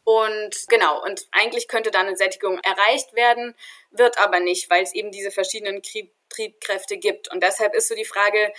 Und 0.04 0.68
genau, 0.68 1.02
und 1.02 1.26
eigentlich 1.32 1.66
könnte 1.66 1.90
da 1.90 2.00
eine 2.00 2.16
Sättigung 2.16 2.60
erreicht 2.60 3.14
werden, 3.14 3.56
wird 3.90 4.18
aber 4.18 4.38
nicht, 4.38 4.70
weil 4.70 4.84
es 4.84 4.94
eben 4.94 5.10
diese 5.10 5.32
verschiedenen 5.32 5.82
Triebkräfte 6.28 6.96
gibt. 6.98 7.32
Und 7.32 7.42
deshalb 7.42 7.74
ist 7.74 7.88
so 7.88 7.94
die 7.94 8.04
Frage, 8.04 8.52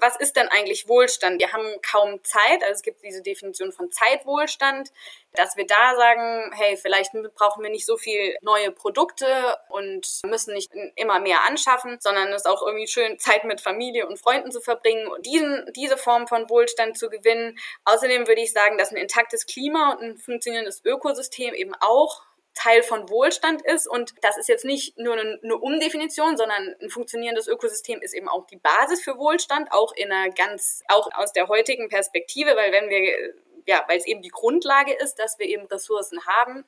was 0.00 0.16
ist 0.16 0.36
denn 0.36 0.48
eigentlich 0.48 0.88
Wohlstand? 0.88 1.40
Wir 1.40 1.52
haben 1.52 1.66
kaum 1.82 2.22
Zeit, 2.24 2.62
also 2.62 2.74
es 2.74 2.82
gibt 2.82 3.02
diese 3.02 3.22
Definition 3.22 3.72
von 3.72 3.90
Zeitwohlstand, 3.90 4.90
dass 5.32 5.56
wir 5.56 5.66
da 5.66 5.94
sagen, 5.96 6.52
hey, 6.54 6.76
vielleicht 6.76 7.12
brauchen 7.34 7.62
wir 7.62 7.70
nicht 7.70 7.86
so 7.86 7.96
viel 7.96 8.36
neue 8.42 8.70
Produkte 8.70 9.56
und 9.68 10.06
müssen 10.26 10.54
nicht 10.54 10.70
immer 10.96 11.20
mehr 11.20 11.44
anschaffen, 11.44 11.98
sondern 12.00 12.28
es 12.28 12.42
ist 12.42 12.46
auch 12.46 12.62
irgendwie 12.62 12.88
schön, 12.88 13.18
Zeit 13.18 13.44
mit 13.44 13.60
Familie 13.60 14.06
und 14.06 14.18
Freunden 14.18 14.50
zu 14.50 14.60
verbringen 14.60 15.06
und 15.08 15.26
diesen, 15.26 15.70
diese 15.74 15.96
Form 15.96 16.26
von 16.26 16.48
Wohlstand 16.50 16.98
zu 16.98 17.08
gewinnen. 17.08 17.58
Außerdem 17.84 18.26
würde 18.26 18.42
ich 18.42 18.52
sagen, 18.52 18.78
dass 18.78 18.90
ein 18.90 18.96
intaktes 18.96 19.46
Klima 19.46 19.92
und 19.92 20.02
ein 20.02 20.18
funktionierendes 20.18 20.84
Ökosystem 20.84 21.54
eben 21.54 21.74
auch 21.80 22.27
Teil 22.54 22.82
von 22.82 23.08
Wohlstand 23.08 23.62
ist. 23.64 23.86
Und 23.86 24.14
das 24.22 24.36
ist 24.36 24.48
jetzt 24.48 24.64
nicht 24.64 24.98
nur 24.98 25.14
eine, 25.18 25.56
Umdefinition, 25.56 26.36
sondern 26.36 26.74
ein 26.80 26.90
funktionierendes 26.90 27.48
Ökosystem 27.48 28.00
ist 28.02 28.14
eben 28.14 28.28
auch 28.28 28.46
die 28.46 28.56
Basis 28.56 29.02
für 29.02 29.16
Wohlstand, 29.16 29.70
auch 29.72 29.92
in 29.92 30.10
einer 30.10 30.32
ganz, 30.32 30.82
auch 30.88 31.08
aus 31.14 31.32
der 31.32 31.48
heutigen 31.48 31.88
Perspektive, 31.88 32.56
weil 32.56 32.72
wenn 32.72 32.88
wir, 32.88 33.34
ja, 33.66 33.84
weil 33.88 33.98
es 33.98 34.06
eben 34.06 34.22
die 34.22 34.30
Grundlage 34.30 34.92
ist, 34.92 35.16
dass 35.16 35.38
wir 35.38 35.46
eben 35.46 35.66
Ressourcen 35.66 36.24
haben, 36.26 36.64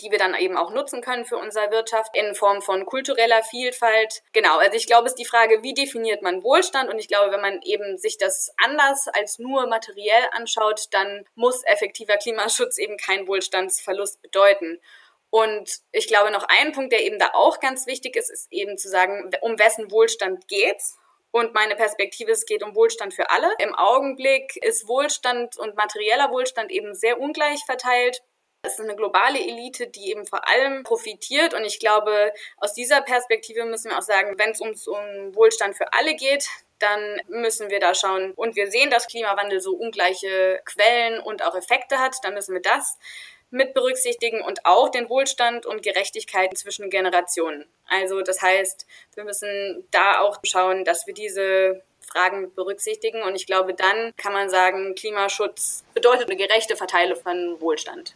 die 0.00 0.10
wir 0.10 0.18
dann 0.18 0.34
eben 0.34 0.56
auch 0.56 0.72
nutzen 0.72 1.00
können 1.00 1.24
für 1.24 1.38
unsere 1.38 1.70
Wirtschaft 1.70 2.14
in 2.16 2.34
Form 2.34 2.60
von 2.60 2.84
kultureller 2.84 3.42
Vielfalt. 3.42 4.22
Genau, 4.32 4.58
also 4.58 4.76
ich 4.76 4.86
glaube, 4.86 5.06
es 5.06 5.12
ist 5.12 5.18
die 5.18 5.24
Frage, 5.24 5.62
wie 5.62 5.74
definiert 5.74 6.22
man 6.22 6.42
Wohlstand? 6.42 6.90
Und 6.90 6.98
ich 6.98 7.08
glaube, 7.08 7.32
wenn 7.32 7.40
man 7.40 7.60
eben 7.62 7.96
sich 7.96 8.18
das 8.18 8.52
anders 8.62 9.08
als 9.08 9.38
nur 9.38 9.66
materiell 9.66 10.28
anschaut, 10.32 10.88
dann 10.90 11.24
muss 11.34 11.64
effektiver 11.64 12.16
Klimaschutz 12.18 12.78
eben 12.78 12.98
kein 12.98 13.26
Wohlstandsverlust 13.26 14.20
bedeuten. 14.20 14.80
Und 15.36 15.80
ich 15.92 16.08
glaube, 16.08 16.30
noch 16.30 16.46
ein 16.48 16.72
Punkt, 16.72 16.94
der 16.94 17.04
eben 17.04 17.18
da 17.18 17.32
auch 17.34 17.60
ganz 17.60 17.86
wichtig 17.86 18.16
ist, 18.16 18.30
ist 18.30 18.50
eben 18.50 18.78
zu 18.78 18.88
sagen, 18.88 19.30
um 19.42 19.58
wessen 19.58 19.90
Wohlstand 19.90 20.48
geht's? 20.48 20.96
Und 21.30 21.52
meine 21.52 21.76
Perspektive, 21.76 22.32
es 22.32 22.46
geht 22.46 22.62
um 22.62 22.74
Wohlstand 22.74 23.12
für 23.12 23.28
alle. 23.28 23.52
Im 23.58 23.74
Augenblick 23.74 24.56
ist 24.64 24.88
Wohlstand 24.88 25.58
und 25.58 25.76
materieller 25.76 26.30
Wohlstand 26.30 26.70
eben 26.70 26.94
sehr 26.94 27.20
ungleich 27.20 27.62
verteilt. 27.66 28.22
Es 28.62 28.78
ist 28.78 28.80
eine 28.80 28.96
globale 28.96 29.38
Elite, 29.38 29.88
die 29.88 30.10
eben 30.10 30.26
vor 30.26 30.48
allem 30.48 30.84
profitiert. 30.84 31.52
Und 31.52 31.66
ich 31.66 31.80
glaube, 31.80 32.32
aus 32.56 32.72
dieser 32.72 33.02
Perspektive 33.02 33.66
müssen 33.66 33.90
wir 33.90 33.98
auch 33.98 34.02
sagen, 34.02 34.38
wenn 34.38 34.52
es 34.52 34.62
ums 34.62 34.88
um 34.88 35.34
Wohlstand 35.34 35.76
für 35.76 35.92
alle 35.92 36.14
geht, 36.14 36.48
dann 36.78 37.20
müssen 37.28 37.68
wir 37.68 37.80
da 37.80 37.94
schauen. 37.94 38.32
Und 38.32 38.56
wir 38.56 38.70
sehen, 38.70 38.88
dass 38.88 39.06
Klimawandel 39.06 39.60
so 39.60 39.74
ungleiche 39.74 40.62
Quellen 40.64 41.20
und 41.20 41.44
auch 41.44 41.54
Effekte 41.54 41.98
hat. 41.98 42.16
Dann 42.22 42.32
müssen 42.32 42.54
wir 42.54 42.62
das 42.62 42.96
mit 43.56 43.74
berücksichtigen 43.74 44.42
und 44.42 44.64
auch 44.64 44.90
den 44.90 45.08
Wohlstand 45.08 45.66
und 45.66 45.82
Gerechtigkeit 45.82 46.56
zwischen 46.56 46.90
Generationen. 46.90 47.64
Also 47.88 48.20
das 48.20 48.42
heißt, 48.42 48.86
wir 49.14 49.24
müssen 49.24 49.84
da 49.90 50.20
auch 50.20 50.38
schauen, 50.44 50.84
dass 50.84 51.06
wir 51.06 51.14
diese 51.14 51.82
Fragen 52.00 52.52
berücksichtigen. 52.54 53.22
Und 53.22 53.34
ich 53.34 53.46
glaube, 53.46 53.74
dann 53.74 54.12
kann 54.16 54.32
man 54.32 54.48
sagen, 54.48 54.94
Klimaschutz 54.94 55.84
bedeutet 55.94 56.28
eine 56.30 56.36
gerechte 56.36 56.76
Verteilung 56.76 57.18
von 57.20 57.60
Wohlstand. 57.60 58.14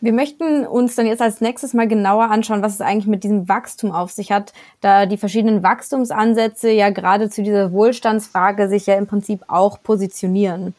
Wir 0.00 0.12
möchten 0.12 0.66
uns 0.66 0.94
dann 0.94 1.06
jetzt 1.06 1.22
als 1.22 1.40
nächstes 1.40 1.72
mal 1.72 1.88
genauer 1.88 2.24
anschauen, 2.24 2.62
was 2.62 2.74
es 2.74 2.80
eigentlich 2.82 3.06
mit 3.06 3.24
diesem 3.24 3.48
Wachstum 3.48 3.92
auf 3.92 4.10
sich 4.10 4.30
hat, 4.30 4.52
da 4.82 5.06
die 5.06 5.16
verschiedenen 5.16 5.62
Wachstumsansätze 5.62 6.70
ja 6.70 6.90
gerade 6.90 7.30
zu 7.30 7.42
dieser 7.42 7.72
Wohlstandsfrage 7.72 8.68
sich 8.68 8.86
ja 8.86 8.94
im 8.96 9.06
Prinzip 9.06 9.40
auch 9.48 9.82
positionieren. 9.82 10.74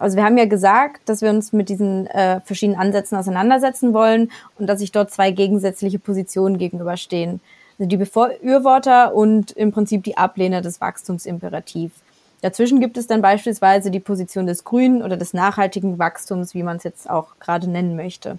Also 0.00 0.16
wir 0.16 0.24
haben 0.24 0.38
ja 0.38 0.46
gesagt, 0.46 1.08
dass 1.10 1.20
wir 1.20 1.28
uns 1.28 1.52
mit 1.52 1.68
diesen 1.68 2.06
äh, 2.06 2.40
verschiedenen 2.40 2.80
Ansätzen 2.80 3.18
auseinandersetzen 3.18 3.92
wollen 3.92 4.32
und 4.58 4.66
dass 4.66 4.80
sich 4.80 4.92
dort 4.92 5.10
zwei 5.10 5.30
gegensätzliche 5.30 5.98
Positionen 5.98 6.56
gegenüberstehen. 6.56 7.40
Also 7.78 7.86
die 7.86 7.98
Befürworter 7.98 9.14
und 9.14 9.52
im 9.52 9.72
Prinzip 9.72 10.02
die 10.02 10.16
Ablehner 10.16 10.62
des 10.62 10.80
Wachstumsimperativs. 10.80 11.92
Dazwischen 12.40 12.80
gibt 12.80 12.96
es 12.96 13.08
dann 13.08 13.20
beispielsweise 13.20 13.90
die 13.90 14.00
Position 14.00 14.46
des 14.46 14.64
grünen 14.64 15.02
oder 15.02 15.18
des 15.18 15.34
nachhaltigen 15.34 15.98
Wachstums, 15.98 16.54
wie 16.54 16.62
man 16.62 16.78
es 16.78 16.84
jetzt 16.84 17.10
auch 17.10 17.38
gerade 17.38 17.68
nennen 17.68 17.94
möchte. 17.94 18.38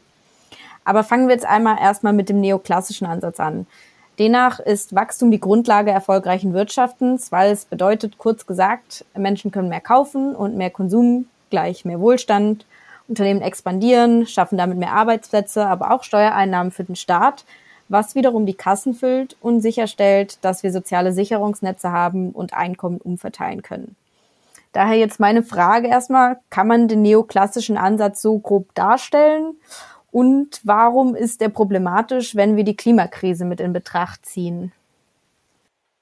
Aber 0.83 1.03
fangen 1.03 1.27
wir 1.27 1.35
jetzt 1.35 1.45
einmal 1.45 1.77
erstmal 1.79 2.13
mit 2.13 2.27
dem 2.29 2.39
neoklassischen 2.39 3.05
Ansatz 3.05 3.39
an. 3.39 3.67
Demnach 4.17 4.59
ist 4.59 4.95
Wachstum 4.95 5.29
die 5.29 5.39
Grundlage 5.39 5.91
erfolgreichen 5.91 6.55
Wirtschaftens, 6.55 7.31
weil 7.31 7.51
es 7.51 7.65
bedeutet, 7.65 8.17
kurz 8.17 8.47
gesagt, 8.47 9.05
Menschen 9.15 9.51
können 9.51 9.69
mehr 9.69 9.79
kaufen 9.79 10.35
und 10.35 10.57
mehr 10.57 10.71
Konsum 10.71 11.27
gleich 11.51 11.85
mehr 11.85 11.99
Wohlstand. 11.99 12.65
Unternehmen 13.07 13.41
expandieren, 13.41 14.25
schaffen 14.25 14.57
damit 14.57 14.77
mehr 14.77 14.93
Arbeitsplätze, 14.93 15.65
aber 15.67 15.91
auch 15.91 16.03
Steuereinnahmen 16.03 16.71
für 16.71 16.83
den 16.85 16.95
Staat, 16.95 17.45
was 17.89 18.15
wiederum 18.15 18.45
die 18.45 18.53
Kassen 18.53 18.93
füllt 18.93 19.35
und 19.41 19.61
sicherstellt, 19.61 20.39
dass 20.43 20.63
wir 20.63 20.71
soziale 20.71 21.11
Sicherungsnetze 21.11 21.91
haben 21.91 22.31
und 22.31 22.53
Einkommen 22.53 22.97
umverteilen 22.97 23.61
können. 23.61 23.95
Daher 24.71 24.97
jetzt 24.97 25.19
meine 25.19 25.43
Frage 25.43 25.87
erstmal, 25.87 26.39
kann 26.49 26.67
man 26.67 26.87
den 26.87 27.01
neoklassischen 27.01 27.77
Ansatz 27.77 28.21
so 28.21 28.39
grob 28.39 28.73
darstellen? 28.73 29.55
Und 30.11 30.61
warum 30.63 31.15
ist 31.15 31.41
der 31.41 31.49
problematisch, 31.49 32.35
wenn 32.35 32.55
wir 32.55 32.63
die 32.63 32.75
Klimakrise 32.75 33.43
mit 33.43 33.59
in 33.59 33.73
Betracht 33.73 34.25
ziehen? 34.25 34.71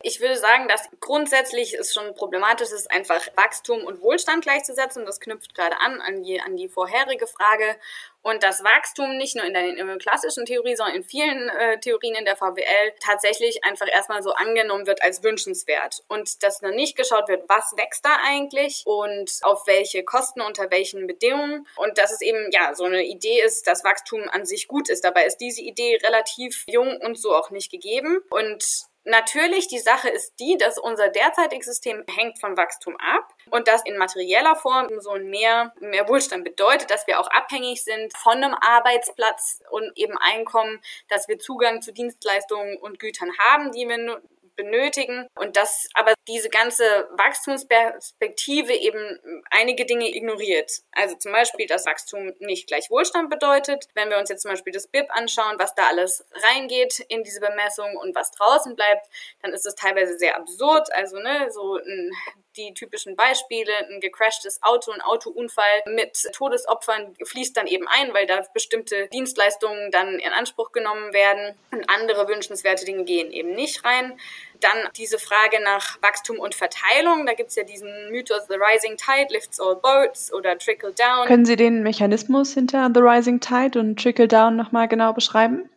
Ich 0.01 0.21
würde 0.21 0.37
sagen, 0.37 0.69
dass 0.69 0.87
grundsätzlich 1.01 1.73
es 1.73 1.93
schon 1.93 2.15
problematisch 2.15 2.71
ist, 2.71 2.89
einfach 2.89 3.21
Wachstum 3.35 3.83
und 3.83 4.01
Wohlstand 4.01 4.43
gleichzusetzen. 4.43 5.05
Das 5.05 5.19
knüpft 5.19 5.53
gerade 5.53 5.77
an 5.81 5.99
an 5.99 6.23
die, 6.23 6.39
an 6.39 6.55
die 6.55 6.69
vorherige 6.69 7.27
Frage. 7.27 7.75
Und 8.21 8.43
das 8.43 8.63
Wachstum 8.63 9.17
nicht 9.17 9.35
nur 9.35 9.45
in 9.45 9.53
der, 9.53 9.65
in 9.77 9.87
der 9.87 9.97
klassischen 9.97 10.45
Theorie, 10.45 10.75
sondern 10.75 10.95
in 10.95 11.03
vielen 11.03 11.49
äh, 11.49 11.79
Theorien 11.81 12.15
in 12.15 12.23
der 12.23 12.37
VWL 12.37 12.93
tatsächlich 13.01 13.63
einfach 13.65 13.87
erstmal 13.91 14.23
so 14.23 14.31
angenommen 14.31 14.87
wird 14.87 15.01
als 15.01 15.21
wünschenswert. 15.21 16.03
Und 16.07 16.43
dass 16.43 16.59
dann 16.59 16.75
nicht 16.75 16.95
geschaut 16.95 17.27
wird, 17.27 17.49
was 17.49 17.73
wächst 17.75 18.05
da 18.05 18.17
eigentlich 18.23 18.83
und 18.85 19.39
auf 19.41 19.67
welche 19.67 20.03
Kosten, 20.03 20.39
unter 20.39 20.71
welchen 20.71 21.07
Bedingungen. 21.07 21.67
Und 21.75 21.97
dass 21.97 22.11
es 22.13 22.21
eben 22.21 22.49
ja 22.51 22.73
so 22.73 22.85
eine 22.85 23.03
Idee 23.03 23.41
ist, 23.41 23.67
dass 23.67 23.83
Wachstum 23.83 24.29
an 24.31 24.45
sich 24.45 24.69
gut 24.69 24.89
ist. 24.89 25.03
Dabei 25.03 25.25
ist 25.25 25.37
diese 25.37 25.61
Idee 25.61 25.99
relativ 26.01 26.63
jung 26.67 26.97
und 27.01 27.19
so 27.19 27.35
auch 27.35 27.49
nicht 27.51 27.69
gegeben. 27.69 28.19
Und 28.29 28.88
Natürlich, 29.09 29.67
die 29.67 29.79
Sache 29.79 30.07
ist 30.07 30.39
die, 30.39 30.55
dass 30.59 30.77
unser 30.77 31.09
derzeitiges 31.09 31.65
System 31.65 32.03
hängt 32.15 32.37
von 32.39 32.55
Wachstum 32.55 32.95
ab 32.97 33.33
und 33.49 33.67
das 33.67 33.83
in 33.83 33.97
materieller 33.97 34.55
Form 34.55 34.87
so 34.99 35.13
ein 35.13 35.31
mehr, 35.31 35.73
mehr 35.79 36.07
Wohlstand 36.07 36.43
bedeutet, 36.43 36.91
dass 36.91 37.07
wir 37.07 37.19
auch 37.19 37.27
abhängig 37.31 37.83
sind 37.83 38.15
von 38.15 38.43
einem 38.43 38.53
Arbeitsplatz 38.53 39.63
und 39.71 39.91
eben 39.95 40.15
Einkommen, 40.19 40.79
dass 41.07 41.27
wir 41.27 41.39
Zugang 41.39 41.81
zu 41.81 41.91
Dienstleistungen 41.91 42.77
und 42.77 42.99
Gütern 42.99 43.31
haben, 43.39 43.71
die 43.71 43.89
wir 43.89 44.21
benötigen 44.59 45.27
und 45.35 45.55
dass 45.55 45.87
aber 45.93 46.13
diese 46.27 46.49
ganze 46.49 46.83
Wachstumsperspektive 47.11 48.73
eben 48.73 49.19
einige 49.49 49.85
Dinge 49.85 50.13
ignoriert. 50.13 50.71
Also 50.91 51.15
zum 51.15 51.31
Beispiel, 51.31 51.65
dass 51.65 51.85
Wachstum 51.85 52.33
nicht 52.39 52.67
gleich 52.67 52.89
Wohlstand 52.89 53.29
bedeutet. 53.29 53.85
Wenn 53.93 54.09
wir 54.09 54.17
uns 54.17 54.29
jetzt 54.29 54.41
zum 54.41 54.51
Beispiel 54.51 54.73
das 54.73 54.87
BIP 54.87 55.09
anschauen, 55.15 55.55
was 55.57 55.75
da 55.75 55.87
alles 55.87 56.25
reingeht 56.49 56.99
in 57.07 57.23
diese 57.23 57.39
Bemessung 57.39 57.95
und 57.95 58.15
was 58.15 58.31
draußen 58.31 58.75
bleibt, 58.75 59.07
dann 59.41 59.53
ist 59.53 59.65
es 59.65 59.75
teilweise 59.75 60.17
sehr 60.17 60.35
absurd. 60.35 60.91
Also 60.93 61.17
ne, 61.19 61.49
so 61.51 61.77
ein 61.77 62.11
die 62.57 62.73
typischen 62.73 63.15
Beispiele, 63.15 63.71
ein 63.89 63.99
gecrashtes 63.99 64.61
Auto, 64.61 64.91
ein 64.91 65.01
Autounfall 65.01 65.83
mit 65.87 66.29
Todesopfern 66.33 67.15
fließt 67.23 67.55
dann 67.55 67.67
eben 67.67 67.87
ein, 67.87 68.13
weil 68.13 68.25
da 68.25 68.43
bestimmte 68.53 69.07
Dienstleistungen 69.09 69.91
dann 69.91 70.19
in 70.19 70.31
Anspruch 70.31 70.71
genommen 70.71 71.13
werden 71.13 71.55
und 71.71 71.89
andere 71.89 72.27
wünschenswerte 72.27 72.85
Dinge 72.85 73.03
gehen 73.03 73.31
eben 73.31 73.53
nicht 73.53 73.85
rein. 73.85 74.19
Dann 74.59 74.89
diese 74.97 75.19
Frage 75.19 75.61
nach 75.63 76.01
Wachstum 76.01 76.37
und 76.37 76.53
Verteilung. 76.53 77.25
Da 77.25 77.33
gibt 77.33 77.49
es 77.49 77.55
ja 77.55 77.63
diesen 77.63 78.11
Mythos 78.11 78.47
The 78.49 78.55
Rising 78.55 78.97
Tide 78.97 79.31
lifts 79.31 79.59
all 79.59 79.77
boats 79.77 80.33
oder 80.33 80.57
Trickle 80.57 80.91
Down. 80.91 81.27
Können 81.27 81.45
Sie 81.45 81.55
den 81.55 81.81
Mechanismus 81.81 82.53
hinter 82.53 82.91
The 82.93 82.99
Rising 82.99 83.39
Tide 83.39 83.79
und 83.79 84.01
Trickle 84.01 84.27
Down 84.27 84.57
nochmal 84.57 84.89
genau 84.89 85.13
beschreiben? 85.13 85.69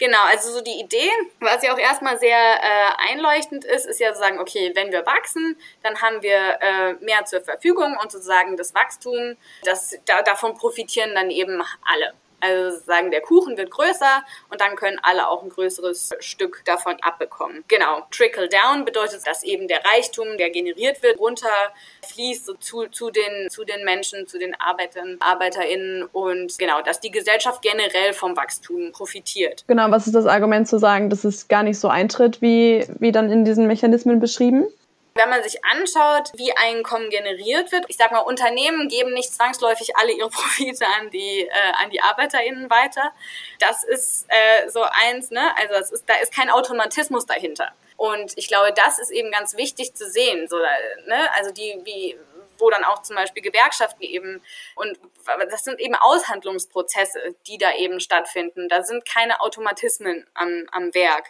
Genau, 0.00 0.22
also 0.30 0.50
so 0.50 0.62
die 0.62 0.80
Idee, 0.80 1.10
was 1.40 1.62
ja 1.62 1.74
auch 1.74 1.78
erstmal 1.78 2.18
sehr 2.18 2.38
äh, 2.38 3.10
einleuchtend 3.10 3.66
ist, 3.66 3.84
ist 3.84 4.00
ja 4.00 4.14
zu 4.14 4.18
sagen, 4.18 4.38
okay, 4.40 4.72
wenn 4.74 4.90
wir 4.90 5.04
wachsen, 5.04 5.58
dann 5.82 6.00
haben 6.00 6.22
wir 6.22 6.58
äh, 6.62 6.94
mehr 7.04 7.26
zur 7.26 7.42
Verfügung 7.42 7.98
und 8.02 8.10
sozusagen 8.10 8.56
das 8.56 8.74
Wachstum, 8.74 9.36
das, 9.62 9.94
da, 10.06 10.22
davon 10.22 10.54
profitieren 10.54 11.14
dann 11.14 11.30
eben 11.30 11.62
alle. 11.84 12.14
Also 12.40 12.78
sagen, 12.84 13.10
der 13.10 13.20
Kuchen 13.20 13.56
wird 13.56 13.70
größer 13.70 14.22
und 14.50 14.60
dann 14.60 14.76
können 14.76 14.98
alle 15.02 15.28
auch 15.28 15.42
ein 15.42 15.48
größeres 15.48 16.10
Stück 16.20 16.62
davon 16.64 16.96
abbekommen. 17.02 17.64
Genau. 17.68 18.06
Trickle 18.10 18.48
down 18.48 18.84
bedeutet, 18.84 19.26
dass 19.26 19.42
eben 19.42 19.68
der 19.68 19.80
Reichtum, 19.84 20.36
der 20.38 20.50
generiert 20.50 21.02
wird, 21.02 21.18
runterfließt 21.18 22.46
so 22.46 22.54
zu, 22.54 22.86
zu, 22.86 23.10
den, 23.10 23.50
zu 23.50 23.64
den 23.64 23.84
Menschen, 23.84 24.26
zu 24.26 24.38
den 24.38 24.58
Arbeitern, 24.60 25.16
ArbeiterInnen 25.20 26.04
und 26.12 26.58
genau, 26.58 26.82
dass 26.82 27.00
die 27.00 27.10
Gesellschaft 27.10 27.62
generell 27.62 28.12
vom 28.12 28.36
Wachstum 28.36 28.92
profitiert. 28.92 29.64
Genau, 29.66 29.90
was 29.90 30.06
ist 30.06 30.14
das 30.14 30.26
Argument 30.26 30.68
zu 30.68 30.78
sagen, 30.78 31.10
dass 31.10 31.24
es 31.24 31.48
gar 31.48 31.62
nicht 31.62 31.78
so 31.78 31.88
eintritt, 31.88 32.42
wie, 32.42 32.86
wie 32.98 33.12
dann 33.12 33.30
in 33.30 33.44
diesen 33.44 33.66
Mechanismen 33.66 34.20
beschrieben? 34.20 34.66
Wenn 35.14 35.28
man 35.28 35.42
sich 35.42 35.64
anschaut, 35.64 36.30
wie 36.34 36.52
Einkommen 36.56 37.10
generiert 37.10 37.72
wird, 37.72 37.84
ich 37.88 37.96
sag 37.96 38.12
mal, 38.12 38.20
Unternehmen 38.20 38.88
geben 38.88 39.12
nicht 39.12 39.32
zwangsläufig 39.32 39.96
alle 39.96 40.12
ihre 40.12 40.30
Profite 40.30 40.86
an 40.98 41.10
die, 41.10 41.48
äh, 41.48 41.72
an 41.82 41.90
die 41.90 42.00
ArbeiterInnen 42.00 42.70
weiter. 42.70 43.12
Das 43.58 43.82
ist 43.84 44.26
äh, 44.28 44.68
so 44.68 44.82
eins, 44.82 45.30
ne? 45.30 45.56
Also 45.56 45.74
das 45.74 45.90
ist, 45.90 46.08
da 46.08 46.14
ist 46.22 46.34
kein 46.34 46.50
Automatismus 46.50 47.26
dahinter. 47.26 47.72
Und 47.96 48.32
ich 48.36 48.48
glaube, 48.48 48.72
das 48.72 48.98
ist 48.98 49.10
eben 49.10 49.30
ganz 49.30 49.56
wichtig 49.56 49.94
zu 49.94 50.08
sehen. 50.08 50.48
So, 50.48 50.56
ne? 51.06 51.34
Also 51.34 51.50
die, 51.50 51.80
wie, 51.84 52.16
wo 52.60 52.70
dann 52.70 52.84
auch 52.84 53.02
zum 53.02 53.16
Beispiel 53.16 53.42
Gewerkschaften 53.42 54.02
eben 54.02 54.42
und 54.74 54.98
das 55.50 55.64
sind 55.64 55.80
eben 55.80 55.94
Aushandlungsprozesse, 55.94 57.34
die 57.46 57.58
da 57.58 57.74
eben 57.74 58.00
stattfinden. 58.00 58.68
Da 58.68 58.82
sind 58.82 59.06
keine 59.06 59.40
Automatismen 59.40 60.26
am, 60.34 60.66
am 60.72 60.94
Werk. 60.94 61.26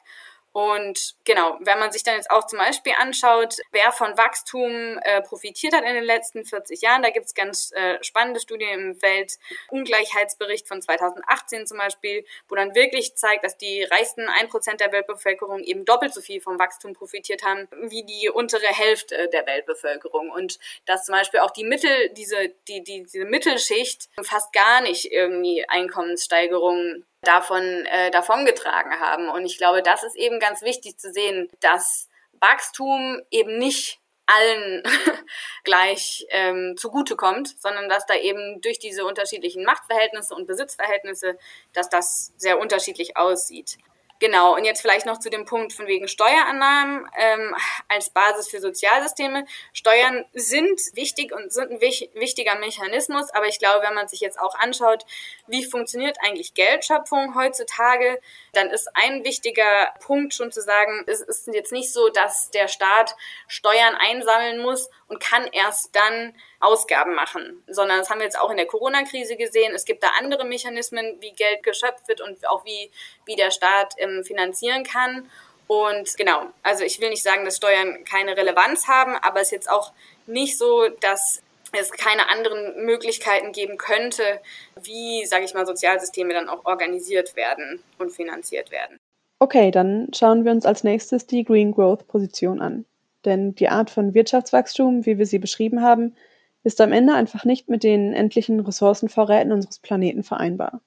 Und 0.52 1.14
genau, 1.24 1.58
wenn 1.60 1.78
man 1.78 1.92
sich 1.92 2.02
dann 2.02 2.16
jetzt 2.16 2.30
auch 2.30 2.44
zum 2.46 2.58
Beispiel 2.58 2.92
anschaut, 2.98 3.56
wer 3.70 3.92
von 3.92 4.18
Wachstum 4.18 4.98
äh, 5.02 5.22
profitiert 5.22 5.74
hat 5.74 5.84
in 5.84 5.94
den 5.94 6.04
letzten 6.04 6.44
40 6.44 6.82
Jahren, 6.82 7.02
da 7.02 7.10
gibt 7.10 7.26
es 7.26 7.34
ganz 7.34 7.70
äh, 7.72 8.02
spannende 8.02 8.40
Studien 8.40 8.80
im 8.80 9.02
Weltungleichheitsbericht 9.02 10.66
von 10.66 10.82
2018 10.82 11.68
zum 11.68 11.78
Beispiel, 11.78 12.24
wo 12.48 12.56
dann 12.56 12.74
wirklich 12.74 13.14
zeigt, 13.14 13.44
dass 13.44 13.58
die 13.58 13.84
reichsten 13.84 14.22
1% 14.22 14.76
der 14.76 14.90
Weltbevölkerung 14.90 15.60
eben 15.60 15.84
doppelt 15.84 16.12
so 16.12 16.20
viel 16.20 16.40
vom 16.40 16.58
Wachstum 16.58 16.94
profitiert 16.94 17.44
haben 17.44 17.68
wie 17.82 18.02
die 18.02 18.28
untere 18.28 18.66
Hälfte 18.66 19.28
der 19.32 19.46
Weltbevölkerung. 19.46 20.30
Und 20.30 20.58
dass 20.86 21.04
zum 21.04 21.14
Beispiel 21.14 21.40
auch 21.40 21.52
die 21.52 21.64
Mittel, 21.64 22.10
diese, 22.14 22.48
die, 22.66 22.82
die, 22.82 23.04
diese 23.04 23.24
Mittelschicht 23.24 24.08
fast 24.22 24.52
gar 24.52 24.80
nicht 24.80 25.12
irgendwie 25.12 25.64
Einkommenssteigerungen 25.68 27.06
davon 27.22 27.62
äh, 27.86 28.10
davongetragen 28.10 28.98
haben. 29.00 29.28
Und 29.28 29.44
ich 29.44 29.58
glaube, 29.58 29.82
das 29.82 30.02
ist 30.02 30.16
eben 30.16 30.40
ganz 30.40 30.62
wichtig 30.62 30.98
zu 30.98 31.12
sehen, 31.12 31.48
dass 31.60 32.08
Wachstum 32.40 33.20
eben 33.30 33.58
nicht 33.58 34.00
allen 34.26 34.82
gleich 35.64 36.26
ähm, 36.30 36.76
zugutekommt, 36.76 37.60
sondern 37.60 37.88
dass 37.88 38.06
da 38.06 38.14
eben 38.14 38.60
durch 38.60 38.78
diese 38.78 39.04
unterschiedlichen 39.04 39.64
Machtverhältnisse 39.64 40.34
und 40.34 40.46
Besitzverhältnisse, 40.46 41.36
dass 41.72 41.88
das 41.88 42.32
sehr 42.36 42.58
unterschiedlich 42.58 43.16
aussieht. 43.16 43.78
Genau, 44.20 44.54
und 44.54 44.64
jetzt 44.64 44.82
vielleicht 44.82 45.06
noch 45.06 45.18
zu 45.18 45.30
dem 45.30 45.46
Punkt 45.46 45.72
von 45.72 45.86
wegen 45.86 46.06
Steuerannahmen 46.06 47.08
ähm, 47.16 47.56
als 47.88 48.10
Basis 48.10 48.48
für 48.50 48.60
Sozialsysteme. 48.60 49.46
Steuern 49.72 50.26
sind 50.34 50.78
wichtig 50.92 51.32
und 51.32 51.50
sind 51.50 51.70
ein 51.70 51.80
wich 51.80 52.10
wichtiger 52.12 52.56
Mechanismus, 52.56 53.30
aber 53.30 53.46
ich 53.46 53.58
glaube, 53.58 53.82
wenn 53.86 53.94
man 53.94 54.08
sich 54.08 54.20
jetzt 54.20 54.38
auch 54.38 54.54
anschaut, 54.56 55.06
wie 55.46 55.64
funktioniert 55.64 56.18
eigentlich 56.22 56.52
Geldschöpfung 56.52 57.34
heutzutage, 57.34 58.20
dann 58.52 58.68
ist 58.68 58.94
ein 58.94 59.24
wichtiger 59.24 59.94
Punkt 60.00 60.34
schon 60.34 60.52
zu 60.52 60.60
sagen, 60.60 61.02
es 61.06 61.22
ist 61.22 61.46
jetzt 61.46 61.72
nicht 61.72 61.90
so, 61.90 62.10
dass 62.10 62.50
der 62.50 62.68
Staat 62.68 63.16
Steuern 63.48 63.94
einsammeln 63.94 64.60
muss 64.60 64.90
und 65.08 65.18
kann 65.18 65.46
erst 65.46 65.96
dann 65.96 66.34
Ausgaben 66.60 67.14
machen, 67.14 67.64
sondern 67.68 67.98
das 68.00 68.10
haben 68.10 68.18
wir 68.18 68.26
jetzt 68.26 68.38
auch 68.38 68.50
in 68.50 68.58
der 68.58 68.66
Corona-Krise 68.66 69.36
gesehen. 69.36 69.74
Es 69.74 69.86
gibt 69.86 70.02
da 70.02 70.08
andere 70.18 70.44
Mechanismen, 70.44 71.16
wie 71.20 71.32
Geld 71.32 71.62
geschöpft 71.62 72.06
wird 72.06 72.20
und 72.20 72.46
auch 72.46 72.66
wie, 72.66 72.90
wie 73.24 73.34
der 73.34 73.50
Staat 73.50 73.94
finanzieren 74.24 74.84
kann. 74.84 75.28
Und 75.66 76.16
genau, 76.16 76.46
also 76.62 76.84
ich 76.84 77.00
will 77.00 77.10
nicht 77.10 77.22
sagen, 77.22 77.44
dass 77.44 77.56
Steuern 77.56 78.04
keine 78.04 78.36
Relevanz 78.36 78.88
haben, 78.88 79.14
aber 79.22 79.40
es 79.40 79.48
ist 79.48 79.52
jetzt 79.52 79.70
auch 79.70 79.92
nicht 80.26 80.58
so, 80.58 80.88
dass 81.00 81.42
es 81.72 81.92
keine 81.92 82.28
anderen 82.28 82.84
Möglichkeiten 82.84 83.52
geben 83.52 83.78
könnte, 83.78 84.22
wie, 84.82 85.24
sage 85.26 85.44
ich 85.44 85.54
mal, 85.54 85.66
Sozialsysteme 85.66 86.34
dann 86.34 86.48
auch 86.48 86.64
organisiert 86.64 87.36
werden 87.36 87.82
und 87.98 88.10
finanziert 88.10 88.70
werden. 88.70 88.98
Okay, 89.38 89.70
dann 89.70 90.08
schauen 90.14 90.44
wir 90.44 90.52
uns 90.52 90.66
als 90.66 90.84
nächstes 90.84 91.26
die 91.26 91.44
Green 91.44 91.72
Growth 91.72 92.06
Position 92.08 92.60
an. 92.60 92.84
Denn 93.24 93.54
die 93.54 93.68
Art 93.68 93.90
von 93.90 94.14
Wirtschaftswachstum, 94.14 95.06
wie 95.06 95.18
wir 95.18 95.26
sie 95.26 95.38
beschrieben 95.38 95.82
haben, 95.82 96.16
ist 96.62 96.80
am 96.80 96.92
Ende 96.92 97.14
einfach 97.14 97.44
nicht 97.44 97.68
mit 97.68 97.82
den 97.82 98.12
endlichen 98.12 98.60
Ressourcenvorräten 98.60 99.52
unseres 99.52 99.78
Planeten 99.78 100.22
vereinbar. 100.22 100.80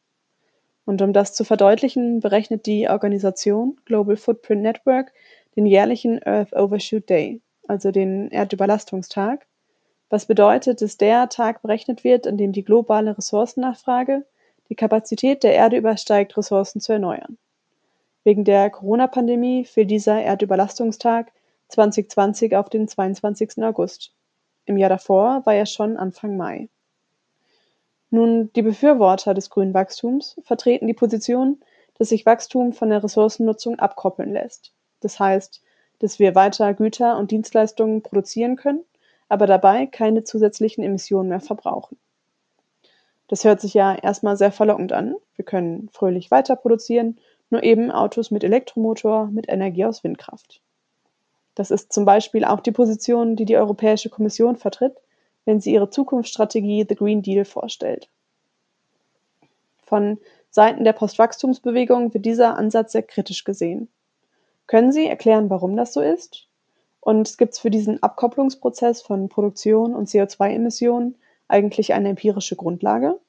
Und 0.85 1.01
um 1.01 1.13
das 1.13 1.33
zu 1.33 1.45
verdeutlichen, 1.45 2.19
berechnet 2.19 2.65
die 2.65 2.89
Organisation 2.89 3.79
Global 3.85 4.17
Footprint 4.17 4.61
Network 4.61 5.13
den 5.55 5.65
jährlichen 5.65 6.21
Earth 6.23 6.53
Overshoot 6.53 7.09
Day, 7.09 7.41
also 7.67 7.91
den 7.91 8.29
Erdüberlastungstag, 8.31 9.45
was 10.09 10.25
bedeutet, 10.25 10.81
dass 10.81 10.97
der 10.97 11.29
Tag 11.29 11.61
berechnet 11.61 12.03
wird, 12.03 12.27
an 12.27 12.37
dem 12.37 12.51
die 12.51 12.63
globale 12.63 13.17
Ressourcennachfrage 13.17 14.25
die 14.69 14.75
Kapazität 14.75 15.43
der 15.43 15.53
Erde 15.53 15.77
übersteigt, 15.77 16.37
Ressourcen 16.37 16.81
zu 16.81 16.93
erneuern. 16.93 17.37
Wegen 18.23 18.43
der 18.43 18.69
Corona-Pandemie 18.69 19.65
fiel 19.65 19.85
dieser 19.85 20.21
Erdüberlastungstag 20.21 21.31
2020 21.69 22.55
auf 22.55 22.69
den 22.69 22.87
22. 22.87 23.63
August. 23.63 24.13
Im 24.65 24.77
Jahr 24.77 24.89
davor 24.89 25.45
war 25.45 25.55
er 25.55 25.65
schon 25.65 25.97
Anfang 25.97 26.37
Mai. 26.37 26.69
Nun, 28.13 28.53
die 28.53 28.61
Befürworter 28.61 29.33
des 29.33 29.49
grünen 29.49 29.73
Wachstums 29.73 30.39
vertreten 30.43 30.85
die 30.85 30.93
Position, 30.93 31.59
dass 31.97 32.09
sich 32.09 32.27
Wachstum 32.27 32.71
von 32.71 32.89
der 32.89 33.03
Ressourcennutzung 33.03 33.79
abkoppeln 33.79 34.31
lässt. 34.31 34.71
Das 34.99 35.19
heißt, 35.19 35.63
dass 35.97 36.19
wir 36.19 36.35
weiter 36.35 36.75
Güter 36.75 37.17
und 37.17 37.31
Dienstleistungen 37.31 38.03
produzieren 38.03 38.55
können, 38.55 38.83
aber 39.29 39.47
dabei 39.47 39.87
keine 39.87 40.23
zusätzlichen 40.23 40.83
Emissionen 40.83 41.29
mehr 41.29 41.39
verbrauchen. 41.39 41.97
Das 43.29 43.45
hört 43.45 43.59
sich 43.59 43.73
ja 43.73 43.95
erstmal 43.95 44.37
sehr 44.37 44.51
verlockend 44.51 44.93
an. 44.93 45.15
Wir 45.35 45.45
können 45.45 45.89
fröhlich 45.91 46.29
weiter 46.29 46.55
produzieren, 46.55 47.17
nur 47.49 47.63
eben 47.63 47.89
Autos 47.89 48.29
mit 48.29 48.43
Elektromotor, 48.43 49.25
mit 49.25 49.49
Energie 49.49 49.85
aus 49.85 50.03
Windkraft. 50.03 50.61
Das 51.55 51.71
ist 51.71 51.91
zum 51.91 52.05
Beispiel 52.05 52.45
auch 52.45 52.59
die 52.59 52.71
Position, 52.71 53.35
die 53.35 53.45
die 53.45 53.57
Europäische 53.57 54.11
Kommission 54.11 54.55
vertritt, 54.55 54.93
wenn 55.45 55.59
sie 55.59 55.73
ihre 55.73 55.89
Zukunftsstrategie 55.89 56.85
The 56.87 56.95
Green 56.95 57.21
Deal 57.21 57.45
vorstellt. 57.45 58.09
Von 59.83 60.17
Seiten 60.49 60.83
der 60.83 60.93
Postwachstumsbewegung 60.93 62.13
wird 62.13 62.25
dieser 62.25 62.57
Ansatz 62.57 62.91
sehr 62.91 63.03
kritisch 63.03 63.43
gesehen. 63.43 63.89
Können 64.67 64.91
Sie 64.91 65.07
erklären, 65.07 65.49
warum 65.49 65.75
das 65.75 65.93
so 65.93 66.01
ist? 66.01 66.47
Und 66.99 67.37
gibt 67.37 67.53
es 67.53 67.59
für 67.59 67.69
diesen 67.69 68.01
Abkopplungsprozess 68.01 69.01
von 69.01 69.27
Produktion 69.27 69.93
und 69.93 70.07
CO2-Emissionen 70.07 71.15
eigentlich 71.47 71.93
eine 71.93 72.09
empirische 72.09 72.55
Grundlage? 72.55 73.19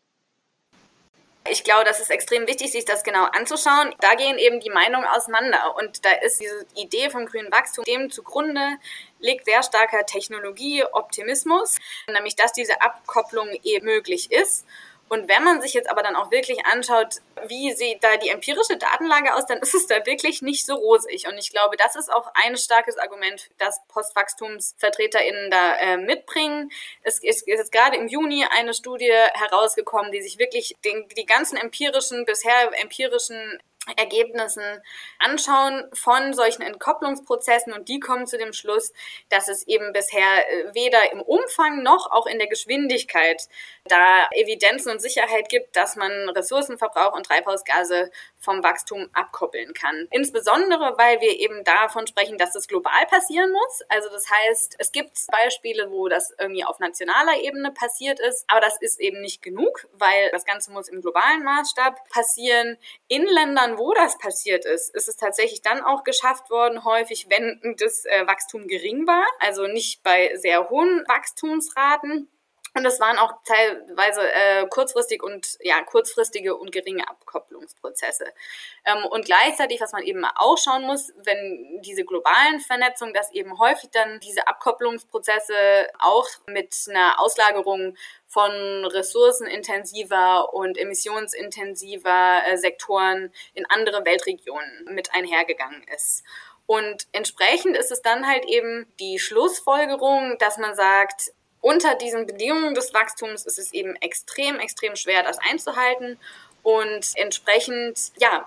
Ich 1.46 1.62
glaube, 1.62 1.84
das 1.84 2.00
ist 2.00 2.10
extrem 2.10 2.46
wichtig, 2.46 2.72
sich 2.72 2.86
das 2.86 3.04
genau 3.04 3.24
anzuschauen. 3.24 3.94
Da 4.00 4.14
gehen 4.14 4.38
eben 4.38 4.60
die 4.60 4.70
Meinungen 4.70 5.04
auseinander. 5.04 5.76
Und 5.76 6.02
da 6.04 6.10
ist 6.12 6.40
diese 6.40 6.64
Idee 6.74 7.10
vom 7.10 7.26
grünen 7.26 7.52
Wachstum 7.52 7.84
dem 7.84 8.10
zugrunde 8.10 8.78
liegt 9.20 9.44
sehr 9.44 9.62
starker 9.62 10.06
Technologieoptimismus, 10.06 11.76
nämlich 12.06 12.36
dass 12.36 12.52
diese 12.52 12.80
Abkopplung 12.80 13.48
eben 13.62 13.86
möglich 13.86 14.30
ist. 14.32 14.66
Und 15.08 15.28
wenn 15.28 15.44
man 15.44 15.60
sich 15.60 15.74
jetzt 15.74 15.90
aber 15.90 16.02
dann 16.02 16.16
auch 16.16 16.30
wirklich 16.30 16.64
anschaut, 16.66 17.20
wie 17.46 17.72
sieht 17.72 18.02
da 18.02 18.16
die 18.16 18.30
empirische 18.30 18.76
Datenlage 18.76 19.34
aus, 19.34 19.46
dann 19.46 19.58
ist 19.62 19.74
es 19.74 19.86
da 19.86 20.04
wirklich 20.06 20.42
nicht 20.42 20.64
so 20.64 20.74
rosig. 20.74 21.26
Und 21.28 21.38
ich 21.38 21.50
glaube, 21.50 21.76
das 21.76 21.96
ist 21.96 22.12
auch 22.12 22.30
ein 22.34 22.56
starkes 22.56 22.96
Argument, 22.98 23.50
das 23.58 23.80
PostwachstumsvertreterInnen 23.88 25.50
da 25.50 25.76
äh, 25.76 25.96
mitbringen. 25.96 26.70
Es 27.02 27.22
ist, 27.22 27.46
ist 27.46 27.72
gerade 27.72 27.96
im 27.96 28.08
Juni 28.08 28.46
eine 28.50 28.74
Studie 28.74 29.12
herausgekommen, 29.34 30.10
die 30.10 30.22
sich 30.22 30.38
wirklich 30.38 30.74
den, 30.84 31.08
die 31.16 31.26
ganzen 31.26 31.56
empirischen, 31.56 32.24
bisher 32.24 32.70
empirischen 32.80 33.60
Ergebnissen 33.96 34.62
anschauen 35.18 35.84
von 35.92 36.32
solchen 36.32 36.62
Entkopplungsprozessen. 36.62 37.72
Und 37.72 37.88
die 37.88 38.00
kommen 38.00 38.26
zu 38.26 38.38
dem 38.38 38.52
Schluss, 38.52 38.92
dass 39.28 39.48
es 39.48 39.66
eben 39.66 39.92
bisher 39.92 40.20
äh, 40.20 40.74
weder 40.74 41.12
im 41.12 41.20
Umfang 41.20 41.82
noch 41.82 42.10
auch 42.10 42.26
in 42.26 42.38
der 42.38 42.48
Geschwindigkeit 42.48 43.42
da 43.84 44.28
Evidenzen 44.32 44.90
und 44.90 45.00
Sicherheit 45.00 45.48
gibt, 45.48 45.76
dass 45.76 45.96
man 45.96 46.28
Ressourcenverbrauch 46.30 47.14
und 47.14 47.26
Treibhausgase 47.26 48.10
vom 48.44 48.62
Wachstum 48.62 49.08
abkoppeln 49.12 49.74
kann. 49.74 50.06
Insbesondere, 50.10 50.94
weil 50.98 51.20
wir 51.20 51.38
eben 51.40 51.64
davon 51.64 52.06
sprechen, 52.06 52.38
dass 52.38 52.52
das 52.52 52.68
global 52.68 53.06
passieren 53.08 53.50
muss. 53.50 53.82
Also 53.88 54.08
das 54.10 54.30
heißt, 54.30 54.76
es 54.78 54.92
gibt 54.92 55.18
Beispiele, 55.30 55.90
wo 55.90 56.08
das 56.08 56.34
irgendwie 56.38 56.64
auf 56.64 56.78
nationaler 56.78 57.40
Ebene 57.40 57.72
passiert 57.72 58.20
ist, 58.20 58.44
aber 58.48 58.60
das 58.60 58.80
ist 58.80 59.00
eben 59.00 59.20
nicht 59.20 59.42
genug, 59.42 59.86
weil 59.92 60.30
das 60.30 60.44
Ganze 60.44 60.70
muss 60.70 60.88
im 60.88 61.00
globalen 61.00 61.42
Maßstab 61.42 62.08
passieren. 62.10 62.76
In 63.08 63.26
Ländern, 63.26 63.78
wo 63.78 63.92
das 63.94 64.18
passiert 64.18 64.64
ist, 64.64 64.94
ist 64.94 65.08
es 65.08 65.16
tatsächlich 65.16 65.62
dann 65.62 65.82
auch 65.82 66.04
geschafft 66.04 66.50
worden, 66.50 66.84
häufig, 66.84 67.26
wenn 67.30 67.76
das 67.78 68.04
äh, 68.04 68.26
Wachstum 68.26 68.68
gering 68.68 69.06
war, 69.06 69.24
also 69.40 69.66
nicht 69.66 70.02
bei 70.02 70.36
sehr 70.36 70.68
hohen 70.68 71.04
Wachstumsraten. 71.08 72.28
Und 72.76 72.84
es 72.84 72.98
waren 72.98 73.18
auch 73.18 73.32
teilweise 73.44 74.32
äh, 74.32 74.66
kurzfristig 74.66 75.22
und 75.22 75.56
ja 75.60 75.80
kurzfristige 75.82 76.56
und 76.56 76.72
geringe 76.72 77.08
Abkopplungsprozesse. 77.08 78.26
Ähm, 78.84 79.04
und 79.06 79.24
gleichzeitig, 79.24 79.80
was 79.80 79.92
man 79.92 80.02
eben 80.02 80.24
auch 80.24 80.58
schauen 80.58 80.82
muss, 80.82 81.12
wenn 81.18 81.80
diese 81.82 82.04
globalen 82.04 82.58
Vernetzungen, 82.58 83.14
dass 83.14 83.32
eben 83.32 83.60
häufig 83.60 83.90
dann 83.90 84.18
diese 84.18 84.48
Abkopplungsprozesse 84.48 85.54
auch 86.00 86.26
mit 86.46 86.74
einer 86.88 87.20
Auslagerung 87.20 87.96
von 88.26 88.50
ressourcenintensiver 88.50 90.52
und 90.52 90.76
emissionsintensiver 90.76 92.42
äh, 92.44 92.56
Sektoren 92.56 93.32
in 93.54 93.70
andere 93.70 94.04
Weltregionen 94.04 94.88
mit 94.90 95.14
einhergegangen 95.14 95.84
ist. 95.94 96.24
Und 96.66 97.06
entsprechend 97.12 97.76
ist 97.76 97.92
es 97.92 98.02
dann 98.02 98.26
halt 98.26 98.46
eben 98.46 98.92
die 98.98 99.20
Schlussfolgerung, 99.20 100.38
dass 100.38 100.58
man 100.58 100.74
sagt, 100.74 101.32
unter 101.64 101.94
diesen 101.94 102.26
Bedingungen 102.26 102.74
des 102.74 102.92
Wachstums 102.92 103.46
ist 103.46 103.58
es 103.58 103.72
eben 103.72 103.96
extrem, 103.96 104.60
extrem 104.60 104.96
schwer, 104.96 105.22
das 105.22 105.38
einzuhalten. 105.38 106.18
Und 106.62 107.12
entsprechend, 107.14 108.12
ja, 108.18 108.46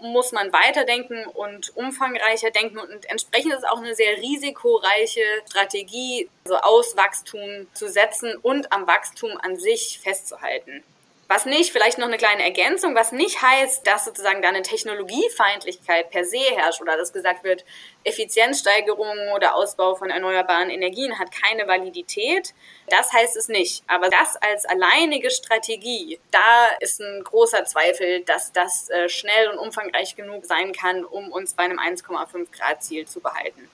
muss 0.00 0.32
man 0.32 0.50
weiterdenken 0.50 1.26
und 1.26 1.76
umfangreicher 1.76 2.50
denken. 2.50 2.78
Und 2.78 3.04
entsprechend 3.10 3.52
ist 3.52 3.58
es 3.58 3.64
auch 3.64 3.78
eine 3.78 3.94
sehr 3.94 4.16
risikoreiche 4.16 5.20
Strategie, 5.46 6.30
so 6.46 6.56
aus 6.56 6.96
Wachstum 6.96 7.66
zu 7.74 7.86
setzen 7.86 8.34
und 8.40 8.72
am 8.72 8.86
Wachstum 8.86 9.36
an 9.42 9.56
sich 9.58 10.00
festzuhalten. 10.02 10.82
Was 11.30 11.44
nicht, 11.44 11.72
vielleicht 11.72 11.98
noch 11.98 12.06
eine 12.06 12.16
kleine 12.16 12.42
Ergänzung, 12.42 12.94
was 12.94 13.12
nicht 13.12 13.42
heißt, 13.42 13.86
dass 13.86 14.06
sozusagen 14.06 14.40
da 14.40 14.48
eine 14.48 14.62
Technologiefeindlichkeit 14.62 16.08
per 16.08 16.24
se 16.24 16.38
herrscht 16.38 16.80
oder 16.80 16.96
dass 16.96 17.12
gesagt 17.12 17.44
wird, 17.44 17.66
Effizienzsteigerung 18.02 19.32
oder 19.34 19.54
Ausbau 19.54 19.94
von 19.94 20.08
erneuerbaren 20.08 20.70
Energien 20.70 21.18
hat 21.18 21.30
keine 21.30 21.68
Validität. 21.68 22.54
Das 22.88 23.12
heißt 23.12 23.36
es 23.36 23.48
nicht. 23.48 23.84
Aber 23.88 24.08
das 24.08 24.36
als 24.36 24.64
alleinige 24.64 25.30
Strategie, 25.30 26.18
da 26.30 26.68
ist 26.80 26.98
ein 26.98 27.22
großer 27.24 27.66
Zweifel, 27.66 28.22
dass 28.24 28.50
das 28.52 28.88
äh, 28.88 29.10
schnell 29.10 29.48
und 29.50 29.58
umfangreich 29.58 30.16
genug 30.16 30.46
sein 30.46 30.72
kann, 30.72 31.04
um 31.04 31.30
uns 31.30 31.52
bei 31.52 31.64
einem 31.64 31.78
1,5 31.78 32.50
Grad 32.52 32.82
Ziel 32.82 33.06
zu 33.06 33.20
behalten. 33.20 33.68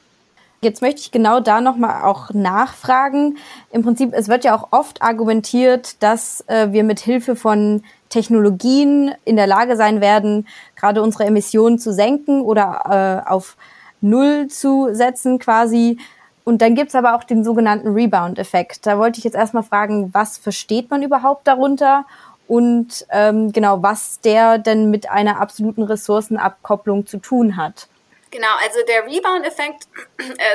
Jetzt 0.65 0.81
möchte 0.81 1.03
ich 1.03 1.11
genau 1.11 1.41
da 1.41 1.61
nochmal 1.61 2.03
auch 2.05 2.31
nachfragen. 2.33 3.37
Im 3.71 3.83
Prinzip, 3.83 4.15
es 4.15 4.29
wird 4.29 4.45
ja 4.45 4.57
auch 4.57 4.69
oft 4.71 5.03
argumentiert, 5.03 6.03
dass 6.03 6.43
äh, 6.47 6.73
wir 6.73 6.85
mit 6.85 7.01
Hilfe 7.01 7.37
von 7.37 7.83
Technologien 8.09 9.13
in 9.25 9.37
der 9.37 9.47
Lage 9.47 9.77
sein 9.77 10.01
werden, 10.01 10.49
gerade 10.75 11.03
unsere 11.03 11.27
Emissionen 11.27 11.79
zu 11.79 11.93
senken 11.93 12.41
oder 12.41 13.25
äh, 13.27 13.31
auf 13.31 13.57
Null 14.01 14.49
zu 14.49 14.89
setzen 14.93 15.39
quasi. 15.39 15.99
Und 16.45 16.63
dann 16.63 16.75
gibt's 16.75 16.95
aber 16.95 17.15
auch 17.15 17.25
den 17.25 17.45
sogenannten 17.45 17.89
Rebound-Effekt. 17.89 18.87
Da 18.87 18.99
wollte 18.99 19.19
ich 19.19 19.25
jetzt 19.25 19.37
erstmal 19.37 19.63
fragen, 19.63 20.15
was 20.15 20.39
versteht 20.39 20.91
man 20.91 21.03
überhaupt 21.03 21.47
darunter 21.47 22.07
und 22.47 23.07
ähm, 23.11 23.53
genau, 23.53 23.83
was 23.83 24.21
der 24.21 24.59
denn 24.59 24.91
mit 24.91 25.11
einer 25.11 25.41
absoluten 25.41 25.83
Ressourcenabkopplung 25.83 27.07
zu 27.07 27.19
tun 27.19 27.57
hat. 27.57 27.89
Genau, 28.35 28.57
also 28.61 28.83
der 28.83 29.07
Rebound-Effekt 29.07 29.87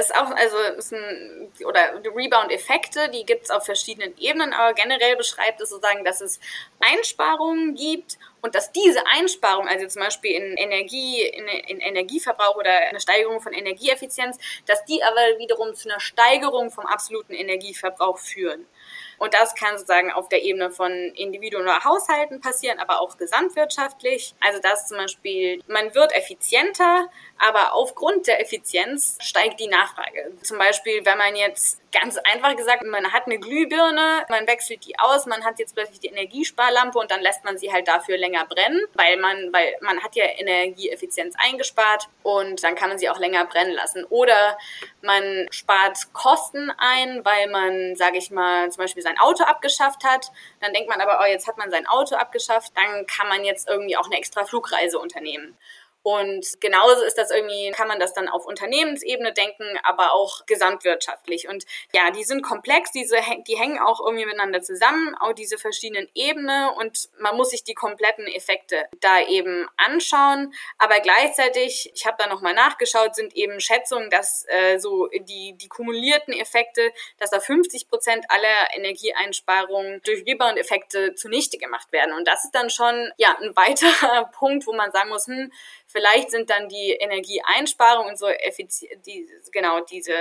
ist 0.01 0.13
auch, 0.13 0.31
also 0.31 0.57
ist 0.77 0.91
ein, 0.91 1.49
oder 1.63 1.93
Rebound-Effekte, 2.13 3.07
die 3.07 3.25
gibt 3.25 3.45
es 3.45 3.51
auf 3.51 3.63
verschiedenen 3.63 4.17
Ebenen, 4.17 4.51
aber 4.51 4.73
generell 4.73 5.15
beschreibt 5.15 5.61
es 5.61 5.69
sozusagen, 5.69 6.03
dass 6.03 6.19
es 6.19 6.41
Einsparungen 6.81 7.75
gibt 7.75 8.17
und 8.41 8.53
dass 8.53 8.73
diese 8.73 9.01
Einsparungen, 9.07 9.69
also 9.69 9.87
zum 9.87 10.01
Beispiel 10.01 10.31
in 10.31 10.57
Energie, 10.57 11.21
in, 11.21 11.47
in 11.47 11.79
Energieverbrauch 11.79 12.57
oder 12.57 12.69
eine 12.69 12.99
Steigerung 12.99 13.39
von 13.39 13.53
Energieeffizienz, 13.53 14.37
dass 14.65 14.83
die 14.83 15.01
aber 15.01 15.39
wiederum 15.39 15.73
zu 15.73 15.87
einer 15.87 16.01
Steigerung 16.01 16.71
vom 16.71 16.85
absoluten 16.85 17.33
Energieverbrauch 17.33 18.17
führen. 18.17 18.65
Und 19.19 19.33
das 19.33 19.53
kann 19.53 19.77
sozusagen 19.77 20.11
auf 20.11 20.29
der 20.29 20.43
Ebene 20.43 20.71
von 20.71 20.91
Individuen 20.91 21.63
oder 21.63 21.83
Haushalten 21.83 22.41
passieren, 22.41 22.79
aber 22.79 23.01
auch 23.01 23.17
gesamtwirtschaftlich. 23.17 24.33
Also 24.39 24.59
dass 24.61 24.87
zum 24.87 24.97
Beispiel, 24.97 25.61
man 25.67 25.93
wird 25.93 26.15
effizienter, 26.15 27.09
aber 27.37 27.73
aufgrund 27.73 28.27
der 28.27 28.41
Effizienz 28.41 29.17
steigt 29.21 29.59
die 29.59 29.67
Nachfrage. 29.67 30.31
Zum 30.41 30.57
Beispiel, 30.57 31.05
wenn 31.05 31.17
man 31.17 31.35
jetzt 31.35 31.79
ganz 31.91 32.17
einfach 32.17 32.55
gesagt, 32.55 32.83
man 32.85 33.11
hat 33.11 33.25
eine 33.25 33.39
Glühbirne, 33.39 34.25
man 34.29 34.47
wechselt 34.47 34.85
die 34.85 34.97
aus, 34.99 35.25
man 35.25 35.43
hat 35.43 35.59
jetzt 35.59 35.75
plötzlich 35.75 35.99
die 35.99 36.07
Energiesparlampe 36.07 36.99
und 36.99 37.11
dann 37.11 37.21
lässt 37.21 37.43
man 37.43 37.57
sie 37.57 37.71
halt 37.71 37.87
dafür 37.87 38.17
länger 38.17 38.45
brennen, 38.45 38.81
weil 38.93 39.17
man, 39.17 39.51
weil 39.51 39.75
man 39.81 40.01
hat 40.01 40.15
ja 40.15 40.25
Energieeffizienz 40.25 41.35
eingespart 41.37 42.07
und 42.23 42.63
dann 42.63 42.75
kann 42.75 42.89
man 42.89 42.99
sie 42.99 43.09
auch 43.09 43.19
länger 43.19 43.45
brennen 43.45 43.73
lassen. 43.73 44.05
Oder 44.05 44.57
man 45.01 45.47
spart 45.51 46.13
Kosten 46.13 46.71
ein, 46.77 47.23
weil 47.23 47.49
man, 47.49 47.95
sage 47.95 48.17
ich 48.17 48.31
mal, 48.31 48.71
zum 48.71 48.83
Beispiel 48.83 49.03
sein 49.03 49.17
Auto 49.19 49.43
abgeschafft 49.43 50.03
hat. 50.03 50.31
Dann 50.59 50.73
denkt 50.73 50.89
man 50.89 51.01
aber, 51.01 51.19
oh, 51.21 51.25
jetzt 51.25 51.47
hat 51.47 51.57
man 51.57 51.71
sein 51.71 51.87
Auto 51.87 52.15
abgeschafft, 52.15 52.73
dann 52.75 53.05
kann 53.05 53.27
man 53.27 53.43
jetzt 53.43 53.67
irgendwie 53.67 53.97
auch 53.97 54.05
eine 54.05 54.17
extra 54.17 54.45
Flugreise 54.45 54.99
unternehmen. 54.99 55.57
Und 56.01 56.61
genauso 56.61 57.03
ist 57.03 57.17
das 57.17 57.29
irgendwie, 57.29 57.71
kann 57.71 57.87
man 57.87 57.99
das 57.99 58.13
dann 58.13 58.29
auf 58.29 58.45
Unternehmensebene 58.45 59.33
denken, 59.33 59.65
aber 59.83 60.13
auch 60.13 60.45
gesamtwirtschaftlich. 60.45 61.49
Und 61.49 61.65
ja, 61.93 62.09
die 62.11 62.23
sind 62.23 62.41
komplex, 62.41 62.91
diese, 62.91 63.17
die 63.47 63.57
hängen 63.57 63.79
auch 63.79 63.99
irgendwie 63.99 64.25
miteinander 64.25 64.61
zusammen, 64.61 65.15
auch 65.19 65.33
diese 65.33 65.57
verschiedenen 65.57 66.07
Ebenen 66.15 66.69
und 66.69 67.09
man 67.19 67.35
muss 67.35 67.49
sich 67.49 67.63
die 67.63 67.73
kompletten 67.73 68.27
Effekte 68.27 68.87
da 69.01 69.21
eben 69.21 69.67
anschauen. 69.75 70.53
Aber 70.77 70.99
gleichzeitig, 71.01 71.91
ich 71.93 72.05
habe 72.05 72.15
da 72.17 72.27
nochmal 72.27 72.53
nachgeschaut, 72.53 73.15
sind 73.15 73.35
eben 73.35 73.59
Schätzungen, 73.59 74.09
dass 74.09 74.45
äh, 74.47 74.79
so 74.79 75.07
die, 75.07 75.53
die 75.57 75.67
kumulierten 75.67 76.33
Effekte, 76.33 76.91
dass 77.17 77.31
da 77.31 77.39
50 77.39 77.89
Prozent 77.89 78.25
aller 78.29 78.73
Energieeinsparungen 78.73 80.01
durch 80.03 80.25
Rebound-Effekte 80.25 81.15
zunichte 81.15 81.57
gemacht 81.57 81.91
werden. 81.91 82.13
Und 82.13 82.27
das 82.27 82.45
ist 82.45 82.55
dann 82.55 82.69
schon 82.69 83.11
ja 83.17 83.37
ein 83.41 83.55
weiterer 83.55 84.25
Punkt, 84.31 84.65
wo 84.65 84.73
man 84.73 84.91
sagen 84.91 85.09
muss, 85.09 85.27
hm, 85.27 85.51
Vielleicht 85.91 86.29
sind 86.29 86.51
dann 86.51 86.69
die 86.69 86.91
Energieeinsparungen 86.91 88.11
und 88.11 88.19
so 88.19 88.27
effizient, 88.27 89.03
die, 89.07 89.27
genau 89.51 89.79
diese, 89.79 90.13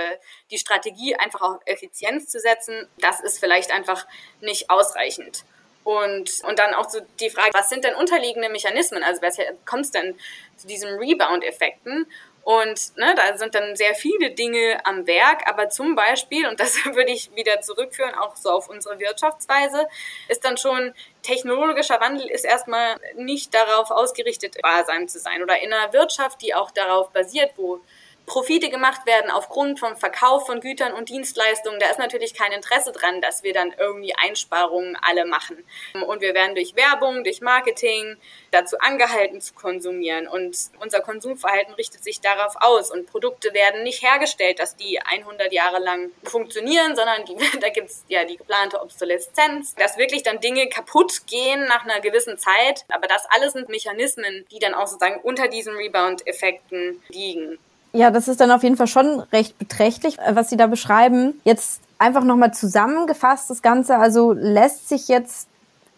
die 0.49 0.57
Strategie 0.57 1.15
einfach 1.15 1.41
auf 1.41 1.61
Effizienz 1.65 2.27
zu 2.27 2.39
setzen, 2.39 2.87
das 2.97 3.19
ist 3.19 3.39
vielleicht 3.39 3.71
einfach 3.71 4.07
nicht 4.41 4.71
ausreichend. 4.71 5.43
Und, 5.83 6.43
und 6.43 6.57
dann 6.57 6.73
auch 6.73 6.89
so 6.89 6.99
die 7.19 7.29
Frage, 7.29 7.51
was 7.53 7.69
sind 7.69 7.83
denn 7.83 7.93
unterliegende 7.93 8.49
Mechanismen? 8.49 9.03
Also 9.03 9.21
kommt 9.65 9.85
es 9.85 9.91
denn 9.91 10.17
zu 10.57 10.65
diesen 10.65 10.89
Rebound-Effekten? 10.97 12.07
Und 12.43 12.97
ne, 12.97 13.13
da 13.15 13.37
sind 13.37 13.53
dann 13.53 13.75
sehr 13.75 13.93
viele 13.95 14.31
Dinge 14.31 14.79
am 14.83 15.05
Werk, 15.05 15.47
aber 15.47 15.69
zum 15.69 15.95
Beispiel, 15.95 16.47
und 16.47 16.59
das 16.59 16.75
würde 16.85 17.11
ich 17.11 17.35
wieder 17.35 17.61
zurückführen, 17.61 18.15
auch 18.15 18.35
so 18.35 18.49
auf 18.49 18.69
unsere 18.69 18.99
Wirtschaftsweise, 18.99 19.87
ist 20.27 20.43
dann 20.43 20.57
schon 20.57 20.93
technologischer 21.21 21.99
Wandel 21.99 22.27
ist 22.27 22.45
erstmal 22.45 22.97
nicht 23.15 23.53
darauf 23.53 23.91
ausgerichtet, 23.91 24.55
wahrsam 24.63 25.07
zu 25.07 25.19
sein. 25.19 25.43
Oder 25.43 25.61
in 25.61 25.73
einer 25.73 25.93
Wirtschaft, 25.93 26.41
die 26.41 26.55
auch 26.55 26.71
darauf 26.71 27.11
basiert, 27.11 27.51
wo 27.57 27.81
Profite 28.29 28.69
gemacht 28.69 29.07
werden 29.07 29.31
aufgrund 29.31 29.79
vom 29.79 29.97
Verkauf 29.97 30.45
von 30.45 30.61
Gütern 30.61 30.93
und 30.93 31.09
Dienstleistungen, 31.09 31.79
da 31.79 31.89
ist 31.89 31.97
natürlich 31.97 32.35
kein 32.35 32.51
Interesse 32.51 32.91
dran, 32.91 33.21
dass 33.21 33.41
wir 33.41 33.53
dann 33.53 33.73
irgendwie 33.75 34.13
Einsparungen 34.15 34.95
alle 35.01 35.25
machen. 35.25 35.65
Und 36.07 36.21
wir 36.21 36.35
werden 36.35 36.53
durch 36.53 36.75
Werbung, 36.75 37.23
durch 37.23 37.41
Marketing 37.41 38.17
dazu 38.51 38.77
angehalten 38.77 39.41
zu 39.41 39.55
konsumieren. 39.55 40.27
Und 40.27 40.55
unser 40.79 41.01
Konsumverhalten 41.01 41.73
richtet 41.73 42.03
sich 42.03 42.21
darauf 42.21 42.55
aus. 42.59 42.91
Und 42.91 43.07
Produkte 43.07 43.51
werden 43.55 43.81
nicht 43.81 44.03
hergestellt, 44.03 44.59
dass 44.59 44.75
die 44.75 45.01
100 45.01 45.51
Jahre 45.51 45.79
lang 45.79 46.11
funktionieren, 46.23 46.95
sondern 46.95 47.25
die, 47.25 47.35
da 47.59 47.69
gibt's 47.69 48.05
ja 48.09 48.25
die 48.25 48.37
geplante 48.37 48.79
Obsoleszenz, 48.79 49.73
dass 49.73 49.97
wirklich 49.97 50.21
dann 50.21 50.39
Dinge 50.39 50.69
kaputt 50.69 51.25
gehen 51.25 51.65
nach 51.65 51.83
einer 51.83 51.99
gewissen 51.99 52.37
Zeit. 52.37 52.85
Aber 52.89 53.07
das 53.07 53.25
alles 53.31 53.53
sind 53.53 53.69
Mechanismen, 53.69 54.45
die 54.51 54.59
dann 54.59 54.75
auch 54.75 54.85
sozusagen 54.85 55.19
unter 55.21 55.47
diesen 55.47 55.75
Rebound-Effekten 55.75 57.01
liegen. 57.09 57.57
Ja, 57.91 58.11
das 58.11 58.27
ist 58.27 58.39
dann 58.39 58.51
auf 58.51 58.63
jeden 58.63 58.77
Fall 58.77 58.87
schon 58.87 59.19
recht 59.31 59.57
beträchtlich, 59.57 60.19
äh, 60.19 60.35
was 60.35 60.49
Sie 60.49 60.57
da 60.57 60.67
beschreiben. 60.67 61.39
Jetzt 61.43 61.81
einfach 61.97 62.23
nochmal 62.23 62.53
zusammengefasst 62.53 63.49
das 63.49 63.61
Ganze. 63.61 63.97
Also 63.97 64.33
lässt 64.33 64.89
sich 64.89 65.07
jetzt 65.07 65.49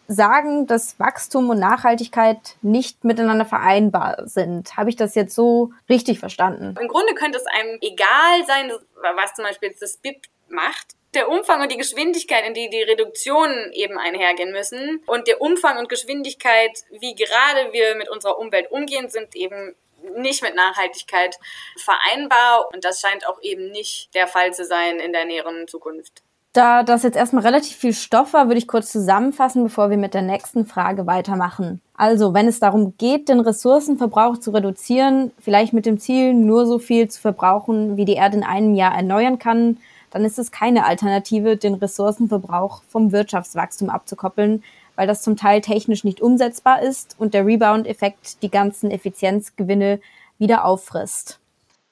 sagen, 0.08 0.68
dass 0.68 1.00
Wachstum 1.00 1.50
und 1.50 1.60
Nachhaltigkeit 1.60 2.56
nicht 2.62 3.04
miteinander 3.04 3.46
vereinbar 3.46 4.28
sind. 4.28 4.76
Habe 4.76 4.90
ich 4.90 4.96
das 4.96 5.16
jetzt 5.16 5.34
so 5.34 5.72
richtig 5.90 6.20
verstanden? 6.20 6.76
Im 6.80 6.88
Grunde 6.88 7.14
könnte 7.14 7.38
es 7.38 7.46
einem 7.46 7.78
egal 7.82 8.46
sein, 8.46 8.72
was 9.16 9.34
zum 9.34 9.46
Beispiel 9.46 9.70
jetzt 9.70 9.82
das 9.82 9.98
BIP 9.98 10.28
macht. 10.50 10.96
Der 11.14 11.30
Umfang 11.30 11.62
und 11.62 11.72
die 11.72 11.78
Geschwindigkeit, 11.78 12.46
in 12.46 12.54
die 12.54 12.70
die 12.70 12.84
Reduktionen 12.84 13.72
eben 13.74 13.98
einhergehen 13.98 14.52
müssen 14.52 15.02
und 15.08 15.28
der 15.28 15.42
Umfang 15.42 15.78
und 15.78 15.90
Geschwindigkeit, 15.90 16.72
wie 17.00 17.16
gerade 17.16 17.74
wir 17.74 17.96
mit 17.96 18.10
unserer 18.10 18.38
Umwelt 18.40 18.72
umgehen, 18.72 19.10
sind 19.10 19.36
eben 19.36 19.76
nicht 20.18 20.42
mit 20.42 20.56
Nachhaltigkeit 20.56 21.38
vereinbar 21.78 22.70
und 22.74 22.84
das 22.86 23.02
scheint 23.02 23.28
auch 23.28 23.42
eben 23.42 23.72
nicht 23.72 24.14
der 24.16 24.28
Fall 24.28 24.54
zu 24.54 24.66
sein 24.66 25.00
in 25.00 25.14
der 25.14 25.26
näheren 25.26 25.68
Zukunft. 25.68 26.24
Da 26.54 26.84
das 26.84 27.04
jetzt 27.04 27.16
erstmal 27.16 27.44
relativ 27.44 27.78
viel 27.78 27.94
Stoff 27.94 28.34
war, 28.34 28.48
würde 28.48 28.58
ich 28.58 28.68
kurz 28.68 28.92
zusammenfassen, 28.92 29.64
bevor 29.64 29.90
wir 29.90 29.96
mit 29.96 30.14
der 30.14 30.22
nächsten 30.22 30.66
Frage 30.66 31.08
weitermachen. 31.08 31.82
Also, 31.96 32.34
wenn 32.34 32.48
es 32.48 32.60
darum 32.60 32.98
geht, 32.98 33.30
den 33.30 33.40
Ressourcenverbrauch 33.40 34.38
zu 34.38 34.52
reduzieren, 34.52 35.32
vielleicht 35.40 35.72
mit 35.72 35.86
dem 35.86 35.98
Ziel, 35.98 36.34
nur 36.34 36.66
so 36.66 36.78
viel 36.78 37.10
zu 37.10 37.22
verbrauchen, 37.22 37.96
wie 37.96 38.04
die 38.04 38.16
Erde 38.16 38.38
in 38.38 38.44
einem 38.44 38.76
Jahr 38.76 38.94
erneuern 38.94 39.40
kann, 39.40 39.78
dann 40.10 40.26
ist 40.26 40.38
es 40.38 40.52
keine 40.52 40.86
Alternative, 40.86 41.56
den 41.56 41.76
Ressourcenverbrauch 41.76 42.84
vom 42.90 43.14
Wirtschaftswachstum 43.14 43.90
abzukoppeln, 43.90 44.62
weil 45.02 45.08
das 45.08 45.24
zum 45.24 45.36
Teil 45.36 45.62
technisch 45.62 46.04
nicht 46.04 46.22
umsetzbar 46.22 46.84
ist 46.84 47.16
und 47.18 47.34
der 47.34 47.44
Rebound-Effekt 47.44 48.44
die 48.44 48.52
ganzen 48.52 48.92
Effizienzgewinne 48.92 50.00
wieder 50.38 50.64
auffrisst. 50.64 51.40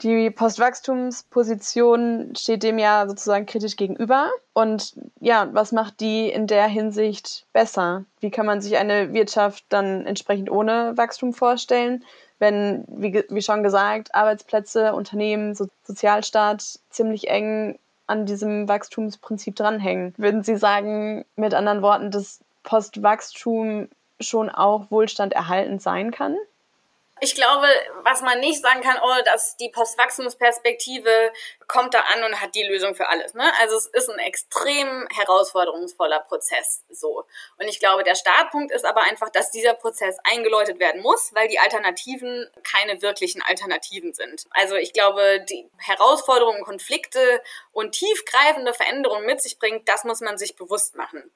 Die 0.04 0.30
Postwachstumsposition 0.30 2.36
steht 2.38 2.62
dem 2.62 2.78
ja 2.78 3.08
sozusagen 3.08 3.48
kritisch 3.48 3.78
gegenüber. 3.78 4.30
Und 4.54 4.94
ja, 5.20 5.50
was 5.54 5.72
macht 5.72 6.02
die 6.02 6.30
in 6.30 6.46
der 6.46 6.68
Hinsicht 6.68 7.48
besser? 7.52 8.06
Wie 8.20 8.30
kann 8.30 8.46
man 8.46 8.62
sich 8.62 8.78
eine 8.78 9.12
Wirtschaft 9.12 9.66
dann 9.70 10.06
entsprechend 10.06 10.52
ohne 10.52 10.96
Wachstum 10.96 11.34
vorstellen, 11.34 12.06
wenn, 12.38 12.86
wie, 12.90 13.24
wie 13.28 13.42
schon 13.42 13.64
gesagt, 13.64 14.14
Arbeitsplätze, 14.14 14.94
Unternehmen, 14.94 15.56
so 15.56 15.66
Sozialstaat 15.82 16.78
ziemlich 16.92 17.28
eng 17.28 17.80
an 18.06 18.28
diesem 18.28 18.68
Wachstumsprinzip 18.68 19.56
dranhängen? 19.56 20.14
Würden 20.18 20.44
Sie 20.44 20.58
sagen, 20.58 21.26
mit 21.36 21.56
anderen 21.56 21.82
Worten, 21.82 22.12
dass 22.12 22.42
Postwachstum 22.70 23.90
schon 24.20 24.52
auch 24.52 24.92
Wohlstand 24.92 25.34
erhalten 25.34 25.80
sein 25.80 26.12
kann? 26.12 26.38
Ich 27.20 27.34
glaube, 27.34 27.68
was 28.04 28.22
man 28.22 28.40
nicht 28.40 28.62
sagen 28.62 28.82
kann, 28.82 28.98
oh, 29.04 29.24
dass 29.26 29.58
die 29.58 29.70
Postwachstumsperspektive 29.70 31.10
kommt 31.68 31.96
da 31.96 32.02
an 32.14 32.24
und 32.24 32.40
hat 32.40 32.54
die 32.54 32.64
Lösung 32.64 32.94
für 32.94 33.10
alles. 33.10 33.34
Ne? 33.34 33.44
Also 33.60 33.76
es 33.76 33.88
ist 33.88 34.10
ein 34.10 34.20
extrem 34.20 35.08
herausforderungsvoller 35.14 36.20
Prozess 36.20 36.84
so. 36.92 37.26
Und 37.58 37.68
ich 37.68 37.80
glaube, 37.80 38.04
der 38.04 38.16
Startpunkt 38.16 38.72
ist 38.72 38.86
aber 38.86 39.02
einfach, 39.02 39.30
dass 39.30 39.50
dieser 39.50 39.74
Prozess 39.74 40.18
eingeläutet 40.24 40.80
werden 40.80 41.02
muss, 41.02 41.34
weil 41.34 41.48
die 41.48 41.60
Alternativen 41.60 42.48
keine 42.64 43.02
wirklichen 43.02 43.42
Alternativen 43.42 44.14
sind. 44.14 44.46
Also 44.52 44.76
ich 44.76 44.94
glaube, 44.94 45.44
die 45.50 45.70
Herausforderungen, 45.78 46.64
Konflikte 46.64 47.42
und 47.72 47.94
tiefgreifende 47.94 48.74
Veränderungen 48.76 49.26
mit 49.26 49.42
sich 49.42 49.58
bringt, 49.58 49.90
das 49.90 50.04
muss 50.04 50.22
man 50.22 50.38
sich 50.38 50.56
bewusst 50.56 50.96
machen. 50.96 51.32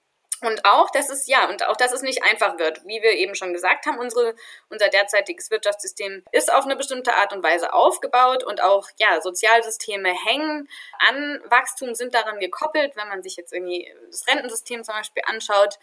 Und 0.45 0.65
auch, 0.65 0.89
dass 0.91 1.10
es, 1.10 1.27
ja, 1.27 1.49
und 1.49 1.65
auch, 1.67 1.75
dass 1.75 1.91
es 1.91 2.01
nicht 2.01 2.23
einfach 2.23 2.58
wird. 2.58 2.82
Wie 2.86 3.01
wir 3.01 3.12
eben 3.12 3.36
schon 3.36 3.53
gesagt 3.53 3.86
haben, 3.86 3.99
unsere, 3.99 4.36
unser 4.69 4.89
derzeitiges 4.89 5.51
Wirtschaftssystem 5.51 6.23
ist 6.32 6.53
auf 6.53 6.65
eine 6.65 6.75
bestimmte 6.75 7.13
Art 7.13 7.34
und 7.34 7.43
Weise 7.43 7.73
aufgebaut 7.73 8.43
und 8.43 8.62
auch, 8.62 8.88
ja, 8.97 9.21
Sozialsysteme 9.21 10.13
hängen 10.25 10.69
an 10.99 11.41
Wachstum, 11.49 11.95
sind 11.95 12.13
daran 12.13 12.39
gekoppelt, 12.39 12.95
wenn 12.95 13.08
man 13.08 13.23
sich 13.23 13.36
jetzt 13.36 13.53
irgendwie 13.53 13.91
das 14.10 14.27
Rentensystem 14.27 14.84
zum 14.84 14.95
Beispiel 14.95 15.23
anschaut. 15.25 15.79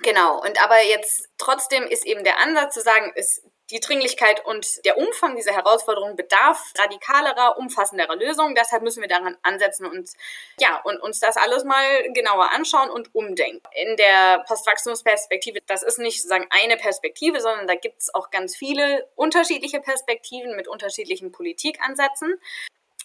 Genau. 0.00 0.40
Und 0.40 0.62
aber 0.62 0.82
jetzt 0.82 1.28
trotzdem 1.38 1.84
ist 1.84 2.06
eben 2.06 2.24
der 2.24 2.38
Ansatz 2.38 2.74
zu 2.74 2.80
sagen, 2.80 3.12
es 3.14 3.42
die 3.70 3.80
Dringlichkeit 3.80 4.44
und 4.44 4.84
der 4.84 4.98
Umfang 4.98 5.36
dieser 5.36 5.52
Herausforderung 5.52 6.16
bedarf 6.16 6.72
radikalerer, 6.76 7.58
umfassenderer 7.58 8.16
Lösungen. 8.16 8.54
Deshalb 8.54 8.82
müssen 8.82 9.00
wir 9.00 9.08
daran 9.08 9.36
ansetzen 9.42 9.86
und 9.86 10.10
ja, 10.58 10.80
und 10.84 11.00
uns 11.00 11.20
das 11.20 11.36
alles 11.36 11.64
mal 11.64 12.12
genauer 12.12 12.50
anschauen 12.52 12.90
und 12.90 13.14
umdenken. 13.14 13.62
In 13.74 13.96
der 13.96 14.44
Postwachstumsperspektive, 14.46 15.60
das 15.66 15.82
ist 15.82 15.98
nicht 15.98 16.22
sozusagen 16.22 16.48
eine 16.50 16.76
Perspektive, 16.76 17.40
sondern 17.40 17.66
da 17.66 17.74
gibt 17.74 18.02
es 18.02 18.14
auch 18.14 18.30
ganz 18.30 18.56
viele 18.56 19.08
unterschiedliche 19.14 19.80
Perspektiven 19.80 20.56
mit 20.56 20.68
unterschiedlichen 20.68 21.32
Politikansätzen. 21.32 22.40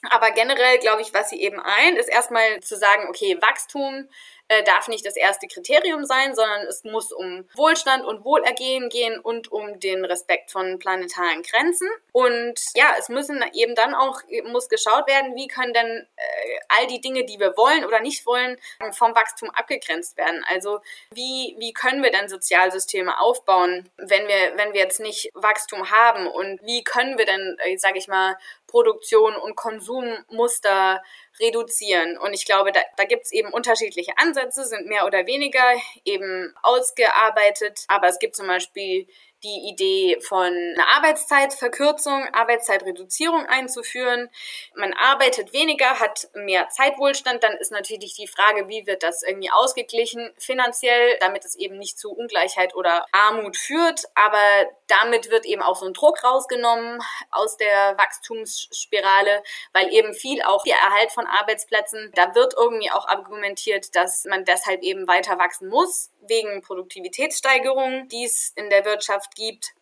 Aber 0.09 0.31
generell 0.31 0.77
glaube 0.79 1.01
ich, 1.01 1.13
was 1.13 1.29
sie 1.29 1.41
eben 1.41 1.59
ein, 1.59 1.95
ist 1.95 2.09
erstmal 2.09 2.59
zu 2.61 2.75
sagen, 2.75 3.07
okay, 3.09 3.37
Wachstum 3.41 4.07
äh, 4.47 4.63
darf 4.63 4.87
nicht 4.87 5.05
das 5.05 5.15
erste 5.15 5.47
Kriterium 5.47 6.05
sein, 6.05 6.35
sondern 6.35 6.61
es 6.67 6.83
muss 6.83 7.11
um 7.11 7.47
Wohlstand 7.55 8.05
und 8.05 8.23
Wohlergehen 8.23 8.89
gehen 8.89 9.19
und 9.19 9.51
um 9.51 9.79
den 9.79 10.05
Respekt 10.05 10.51
von 10.51 10.77
planetaren 10.77 11.41
Grenzen. 11.41 11.87
Und 12.11 12.59
ja, 12.75 12.95
es 12.97 13.09
müssen 13.09 13.43
eben 13.53 13.75
dann 13.75 13.95
auch, 13.95 14.21
muss 14.51 14.69
geschaut 14.69 15.07
werden, 15.07 15.35
wie 15.35 15.47
können 15.47 15.73
denn 15.73 16.07
äh, 16.15 16.59
all 16.69 16.87
die 16.87 17.01
Dinge, 17.01 17.25
die 17.25 17.39
wir 17.39 17.57
wollen 17.57 17.85
oder 17.85 17.99
nicht 18.01 18.25
wollen, 18.25 18.57
vom 18.91 19.15
Wachstum 19.15 19.49
abgegrenzt 19.49 20.17
werden. 20.17 20.45
Also 20.49 20.79
wie, 21.11 21.55
wie 21.57 21.73
können 21.73 22.03
wir 22.03 22.11
denn 22.11 22.29
Sozialsysteme 22.29 23.19
aufbauen, 23.19 23.89
wenn 23.97 24.27
wir, 24.27 24.57
wenn 24.57 24.73
wir 24.73 24.81
jetzt 24.81 24.99
nicht 24.99 25.31
Wachstum 25.33 25.89
haben? 25.89 26.27
Und 26.27 26.61
wie 26.63 26.83
können 26.83 27.17
wir 27.17 27.25
denn, 27.25 27.57
äh, 27.63 27.77
sage 27.77 27.97
ich 27.97 28.07
mal, 28.07 28.37
Produktion 28.75 29.37
und 29.37 29.55
Konsummuster 29.55 31.01
reduzieren. 31.39 32.17
Und 32.17 32.33
ich 32.33 32.43
glaube, 32.43 32.73
da, 32.73 32.81
da 32.97 33.05
gibt 33.05 33.23
es 33.23 33.31
eben 33.31 33.53
unterschiedliche 33.53 34.11
Ansätze, 34.17 34.65
sind 34.65 34.87
mehr 34.87 35.05
oder 35.05 35.25
weniger 35.25 35.63
eben 36.03 36.53
ausgearbeitet. 36.61 37.85
Aber 37.87 38.09
es 38.09 38.19
gibt 38.19 38.35
zum 38.35 38.47
Beispiel 38.47 39.07
die 39.43 39.69
Idee 39.69 40.19
von 40.21 40.47
einer 40.47 40.87
Arbeitszeitverkürzung, 40.95 42.27
Arbeitszeitreduzierung 42.33 43.45
einzuführen. 43.45 44.29
Man 44.75 44.93
arbeitet 44.93 45.53
weniger, 45.53 45.99
hat 45.99 46.29
mehr 46.33 46.69
Zeitwohlstand, 46.69 47.43
dann 47.43 47.57
ist 47.57 47.71
natürlich 47.71 48.15
die 48.15 48.27
Frage, 48.27 48.67
wie 48.67 48.87
wird 48.87 49.03
das 49.03 49.23
irgendwie 49.23 49.51
ausgeglichen 49.51 50.33
finanziell, 50.37 51.17
damit 51.19 51.45
es 51.45 51.55
eben 51.55 51.77
nicht 51.77 51.99
zu 51.99 52.11
Ungleichheit 52.11 52.75
oder 52.75 53.05
Armut 53.11 53.57
führt. 53.57 54.05
Aber 54.15 54.39
damit 54.87 55.29
wird 55.29 55.45
eben 55.45 55.61
auch 55.61 55.75
so 55.75 55.85
ein 55.85 55.93
Druck 55.93 56.23
rausgenommen 56.23 56.99
aus 57.31 57.57
der 57.57 57.97
Wachstumsspirale, 57.97 59.43
weil 59.73 59.93
eben 59.93 60.13
viel 60.13 60.41
auch 60.43 60.63
der 60.63 60.77
Erhalt 60.77 61.11
von 61.11 61.27
Arbeitsplätzen, 61.27 62.11
da 62.15 62.33
wird 62.35 62.53
irgendwie 62.57 62.91
auch 62.91 63.07
argumentiert, 63.07 63.95
dass 63.95 64.25
man 64.25 64.45
deshalb 64.45 64.81
eben 64.81 65.07
weiter 65.07 65.37
wachsen 65.37 65.69
muss, 65.69 66.11
wegen 66.27 66.61
Produktivitätssteigerungen, 66.61 68.07
die 68.09 68.25
es 68.25 68.51
in 68.55 68.69
der 68.69 68.85
Wirtschaft 68.85 69.34
gibt. 69.35 69.73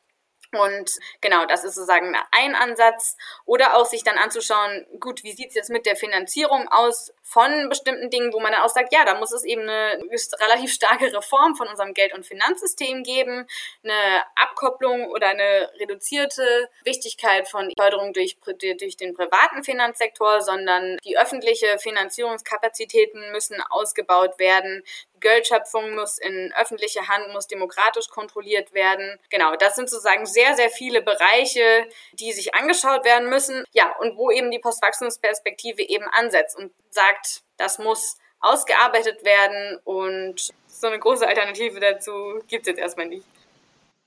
Und 0.54 0.92
genau, 1.22 1.46
das 1.46 1.64
ist 1.64 1.76
sozusagen 1.76 2.16
ein 2.32 2.56
Ansatz. 2.56 3.18
Oder 3.46 3.76
auch 3.76 3.86
sich 3.86 4.04
dann 4.04 4.18
anzuschauen, 4.18 4.86
gut, 5.00 5.24
wie 5.24 5.34
sieht's 5.34 5.56
jetzt 5.56 5.70
mit 5.70 5.86
der 5.86 5.96
Finanzierung 5.96 6.68
aus 6.70 7.12
von 7.24 7.70
bestimmten 7.70 8.10
Dingen, 8.10 8.32
wo 8.34 8.40
man 8.40 8.52
dann 8.52 8.62
auch 8.62 8.70
sagt, 8.70 8.94
ja, 8.94 9.06
da 9.06 9.18
muss 9.18 9.32
es 9.32 9.44
eben 9.44 9.64
eine 9.64 10.00
relativ 10.40 10.72
starke 10.72 11.12
Reform 11.12 11.56
von 11.56 11.68
unserem 11.68 11.94
Geld- 11.94 12.14
und 12.14 12.26
Finanzsystem 12.26 13.04
geben, 13.04 13.48
eine 13.84 14.24
Abkopplung 14.36 15.08
oder 15.08 15.30
eine 15.30 15.72
reduzierte 15.80 16.70
Wichtigkeit 16.84 17.48
von 17.50 17.72
Förderung 17.78 18.14
durch, 18.14 18.38
durch 18.80 18.98
den 18.98 19.16
privaten 19.16 19.64
Finanzsektor, 19.64 20.42
sondern 20.42 20.98
die 21.04 21.18
öffentliche 21.18 21.80
Finanzierungskapazitäten 21.80 23.32
müssen 23.32 23.62
ausgebaut 23.70 24.38
werden. 24.38 24.84
Geldschöpfung 25.24 25.96
muss 25.96 26.20
in 26.20 26.54
öffentliche 26.60 27.08
Hand, 27.08 27.34
muss 27.34 27.48
demokratisch 27.48 28.10
kontrolliert 28.10 28.74
werden. 28.74 29.18
Genau, 29.32 29.56
das 29.56 29.76
sind 29.76 29.90
sozusagen 29.90 30.28
sehr, 30.28 30.56
sehr 30.56 30.70
viele 30.70 31.02
Bereiche, 31.02 31.88
die 32.14 32.32
sich 32.34 32.54
angeschaut 32.54 33.04
werden 33.06 33.30
müssen. 33.30 33.64
Ja, 33.72 33.96
und 34.00 34.18
wo 34.18 34.30
eben 34.30 34.52
die 34.52 34.60
Postwachstumsperspektive 34.60 35.82
eben 35.82 36.06
ansetzt 36.12 36.58
und 36.58 36.72
sagt, 36.92 37.42
das 37.58 37.80
muss 37.80 38.18
ausgearbeitet 38.40 39.24
werden 39.24 39.80
und 39.86 40.52
so 40.68 40.88
eine 40.88 41.00
große 41.00 41.26
Alternative 41.26 41.80
dazu 41.80 42.12
gibt 42.48 42.64
es 42.64 42.68
jetzt 42.68 42.80
erstmal 42.80 43.08
nicht. 43.08 43.26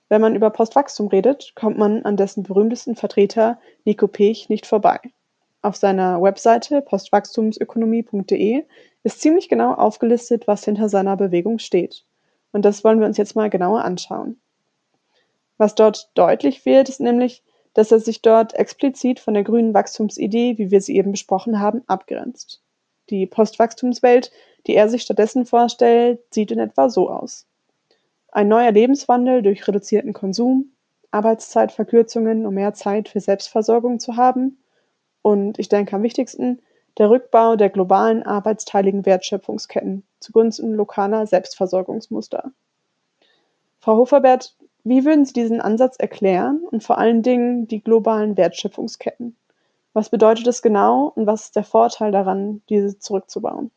Wenn 0.09 0.21
man 0.21 0.37
über 0.37 0.51
Postwachstum 0.51 1.09
redet, 1.09 1.53
kommt 1.57 1.79
man 1.79 2.05
an 2.05 2.17
dessen 2.17 2.45
berühmtesten 2.45 2.95
Vertreter 2.95 3.59
Nico 3.85 4.07
Pech 4.07 4.49
nicht 4.49 4.67
vorbei. 4.67 5.01
Auf 5.63 5.77
seiner 5.77 6.23
Webseite 6.23 6.83
postwachstumsökonomie.de 6.83 8.65
ist 9.07 9.21
ziemlich 9.21 9.49
genau 9.49 9.73
aufgelistet, 9.73 10.49
was 10.49 10.65
hinter 10.65 10.89
seiner 10.89 11.17
Bewegung 11.17 11.61
steht. 11.61 12.05
Und 12.51 12.65
das 12.65 12.83
wollen 12.83 12.99
wir 12.99 13.07
uns 13.07 13.17
jetzt 13.17 13.37
mal 13.37 13.49
genauer 13.49 13.85
anschauen. 13.85 14.41
Was 15.59 15.77
dort 15.77 16.11
deutlich 16.15 16.67
wird, 16.67 16.89
ist 16.89 17.01
nämlich, 17.01 17.45
dass 17.73 17.93
er 17.93 18.01
sich 18.01 18.21
dort 18.21 18.55
explizit 18.55 19.21
von 19.21 19.35
der 19.35 19.45
grünen 19.45 19.75
Wachstumsidee, 19.75 20.59
wie 20.59 20.73
wir 20.73 20.81
sie 20.81 20.97
eben 20.97 21.13
besprochen 21.13 21.61
haben, 21.61 21.85
abgrenzt. 21.87 22.63
Die 23.09 23.27
Postwachstumswelt, 23.27 24.33
die 24.67 24.75
er 24.75 24.89
sich 24.89 25.03
stattdessen 25.03 25.47
vorstellt, 25.47 26.19
sieht 26.35 26.51
in 26.51 26.59
etwa 26.59 26.91
so 26.91 27.09
aus. 27.09 27.47
Ein 28.33 28.49
neuer 28.49 28.73
Lebenswandel 28.73 29.41
durch 29.43 29.69
reduzierten 29.69 30.15
Konsum, 30.15 30.73
Arbeitszeitverkürzungen, 31.13 32.45
um 32.45 32.55
mehr 32.55 32.75
Zeit 32.75 33.09
für 33.09 33.21
Selbstversorgung 33.21 34.01
zu 34.01 34.17
haben, 34.17 34.59
und 35.23 35.61
ich 35.61 35.69
denke 35.69 35.95
am 35.95 36.03
wichtigsten 36.03 36.61
der 36.99 37.11
Rückbau 37.11 37.57
der 37.57 37.71
globalen 37.71 38.23
arbeitsteiligen 38.23 39.05
Wertschöpfungsketten 39.05 40.07
zugunsten 40.21 40.75
lokaler 40.75 41.27
Selbstversorgungsmuster. 41.27 42.53
Frau 43.81 43.97
Hoferbert, 43.97 44.57
wie 44.85 45.05
würden 45.05 45.25
Sie 45.25 45.33
diesen 45.33 45.61
Ansatz 45.61 45.97
erklären 45.97 46.61
und 46.71 46.83
vor 46.83 46.99
allen 46.99 47.23
Dingen 47.23 47.69
die 47.69 47.83
globalen 47.83 48.37
Wertschöpfungsketten? 48.37 49.37
Was 49.93 50.11
bedeutet 50.11 50.47
es 50.47 50.63
genau 50.63 51.13
und 51.15 51.27
was 51.27 51.45
ist 51.45 51.57
der 51.57 51.65
Vorteil 51.65 52.13
daran, 52.13 52.63
diese 52.69 52.99
zurückzubauen? 52.99 53.71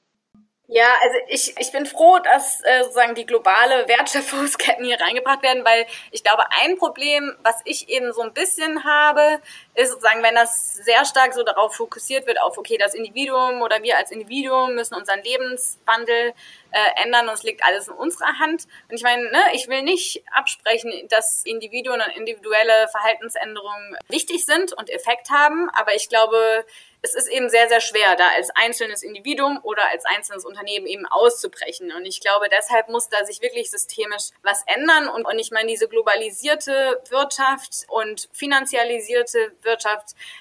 Ja, 0.72 0.86
also 1.02 1.18
ich, 1.30 1.56
ich 1.58 1.72
bin 1.72 1.88
froh, 1.88 2.20
dass 2.20 2.62
äh, 2.62 2.84
sozusagen 2.84 3.16
die 3.16 3.26
globale 3.26 3.88
Wertschöpfungsketten 3.88 4.86
hier 4.86 5.02
reingebracht 5.02 5.42
werden, 5.42 5.66
weil 5.66 5.88
ich 6.12 6.24
glaube, 6.24 6.44
ein 6.62 6.78
Problem, 6.78 7.36
was 7.42 7.56
ich 7.66 7.90
eben 7.90 8.14
so 8.14 8.22
ein 8.22 8.34
bisschen 8.34 8.84
habe, 8.84 9.42
ist 9.80 9.92
sozusagen, 9.92 10.22
wenn 10.24 10.36
das 10.36 10.74
sehr 10.74 11.06
stark 11.06 11.34
so 11.34 11.44
darauf 11.44 11.74
fokussiert 11.76 12.28
wird, 12.28 12.42
auf, 12.42 12.58
okay, 12.58 12.78
das 12.78 12.94
Individuum 12.94 13.62
oder 13.62 13.82
wir 13.82 13.98
als 13.98 14.12
Individuum 14.12 14.76
müssen 14.76 14.96
unseren 14.96 15.24
Lebenswandel 15.24 16.34
äh, 16.72 17.04
ändern 17.04 17.30
und 17.30 17.36
es 17.36 17.44
liegt 17.44 17.64
alles 17.64 17.88
in 17.88 17.94
unserer 17.94 18.40
Hand. 18.40 18.68
Und 18.90 18.96
ich 18.96 19.04
meine, 19.04 19.24
ne, 19.32 19.42
ich 19.54 19.70
will 19.70 19.82
nicht 19.82 20.24
absprechen, 20.34 20.92
dass 21.10 21.44
Individuen 21.46 22.02
und 22.02 22.18
individuelle 22.18 22.90
Verhaltensänderungen 22.92 23.96
wichtig 24.10 24.46
sind 24.46 24.74
und 24.74 24.90
Effekt 24.90 25.30
haben, 25.30 25.70
aber 25.70 25.96
ich 25.96 26.10
glaube, 26.10 26.66
es 27.02 27.16
ist 27.16 27.30
eben 27.30 27.50
sehr, 27.50 27.70
sehr 27.70 27.80
schwer, 27.80 28.16
da 28.18 28.28
als 28.36 28.50
einzelnes 28.56 29.04
Individuum 29.04 29.60
oder 29.64 29.90
als 29.90 30.04
einzelnes 30.06 30.44
Unternehmen 30.44 30.86
eben 30.86 31.06
auszubrechen. 31.06 31.94
Und 31.94 32.06
ich 32.06 32.20
glaube, 32.20 32.48
deshalb 32.52 32.90
muss 32.90 33.08
da 33.08 33.26
sich 33.26 33.42
wirklich 33.42 33.72
systemisch 33.72 34.32
was 34.44 34.64
ändern. 34.66 35.08
Und, 35.08 35.26
und 35.26 35.40
ich 35.40 35.52
meine, 35.52 35.68
diese 35.68 35.88
globalisierte 35.88 37.02
Wirtschaft 37.10 37.86
und 37.88 38.28
finanzialisierte 38.34 39.54
Wirtschaft 39.62 39.69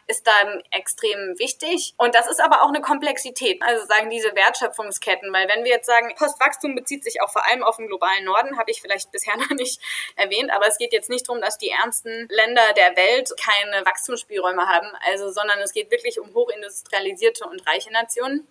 ist 0.06 0.26
dann 0.26 0.62
extrem 0.70 1.38
wichtig. 1.38 1.94
Und 1.96 2.14
das 2.14 2.28
ist 2.28 2.40
aber 2.40 2.62
auch 2.62 2.68
eine 2.68 2.80
Komplexität. 2.80 3.62
Also 3.62 3.86
sagen 3.86 4.10
diese 4.10 4.34
Wertschöpfungsketten, 4.34 5.32
weil 5.32 5.48
wenn 5.48 5.64
wir 5.64 5.70
jetzt 5.70 5.86
sagen, 5.86 6.12
Postwachstum 6.16 6.74
bezieht 6.74 7.04
sich 7.04 7.22
auch 7.22 7.30
vor 7.30 7.46
allem 7.46 7.62
auf 7.62 7.76
den 7.76 7.86
globalen 7.86 8.24
Norden, 8.24 8.58
habe 8.58 8.70
ich 8.70 8.80
vielleicht 8.80 9.12
bisher 9.12 9.36
noch 9.38 9.50
nicht 9.50 9.80
erwähnt, 10.16 10.50
aber 10.50 10.66
es 10.66 10.78
geht 10.78 10.92
jetzt 10.92 11.08
nicht 11.08 11.28
darum, 11.28 11.40
dass 11.40 11.58
die 11.58 11.70
ärmsten 11.70 12.26
Länder 12.30 12.72
der 12.76 12.96
Welt 12.96 13.30
keine 13.40 13.86
Wachstumsspielräume 13.86 14.66
haben, 14.66 14.88
also 15.06 15.30
sondern 15.30 15.60
es 15.60 15.72
geht 15.72 15.90
wirklich 15.90 16.18
um 16.18 16.34
hoch 16.34 16.48
hochindustrialisierte 16.48 17.44
und 17.44 17.66
reiche 17.66 17.92
Nationen. 17.92 18.46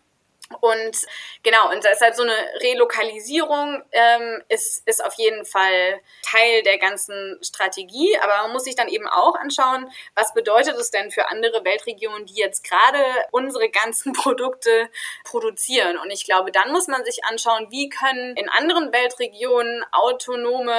Und 0.61 0.97
genau, 1.43 1.71
und 1.71 1.83
deshalb 1.83 2.15
so 2.15 2.23
eine 2.23 2.35
Relokalisierung 2.61 3.83
ähm, 3.91 4.43
ist, 4.47 4.87
ist 4.87 5.03
auf 5.03 5.13
jeden 5.15 5.45
Fall 5.45 5.99
Teil 6.23 6.63
der 6.63 6.77
ganzen 6.77 7.37
Strategie. 7.41 8.17
Aber 8.21 8.43
man 8.43 8.53
muss 8.53 8.63
sich 8.63 8.75
dann 8.75 8.87
eben 8.87 9.07
auch 9.07 9.35
anschauen, 9.35 9.89
was 10.15 10.33
bedeutet 10.33 10.77
es 10.77 10.91
denn 10.91 11.11
für 11.11 11.29
andere 11.29 11.65
Weltregionen, 11.65 12.25
die 12.25 12.35
jetzt 12.35 12.63
gerade 12.63 13.03
unsere 13.31 13.69
ganzen 13.69 14.13
Produkte 14.27 14.89
produzieren. 15.23 15.97
Und 15.97 16.11
ich 16.11 16.25
glaube, 16.25 16.51
dann 16.51 16.71
muss 16.71 16.87
man 16.87 17.03
sich 17.03 17.25
anschauen, 17.25 17.67
wie 17.69 17.89
können 17.89 18.35
in 18.37 18.49
anderen 18.49 18.93
Weltregionen 18.93 19.83
autonome 19.91 20.73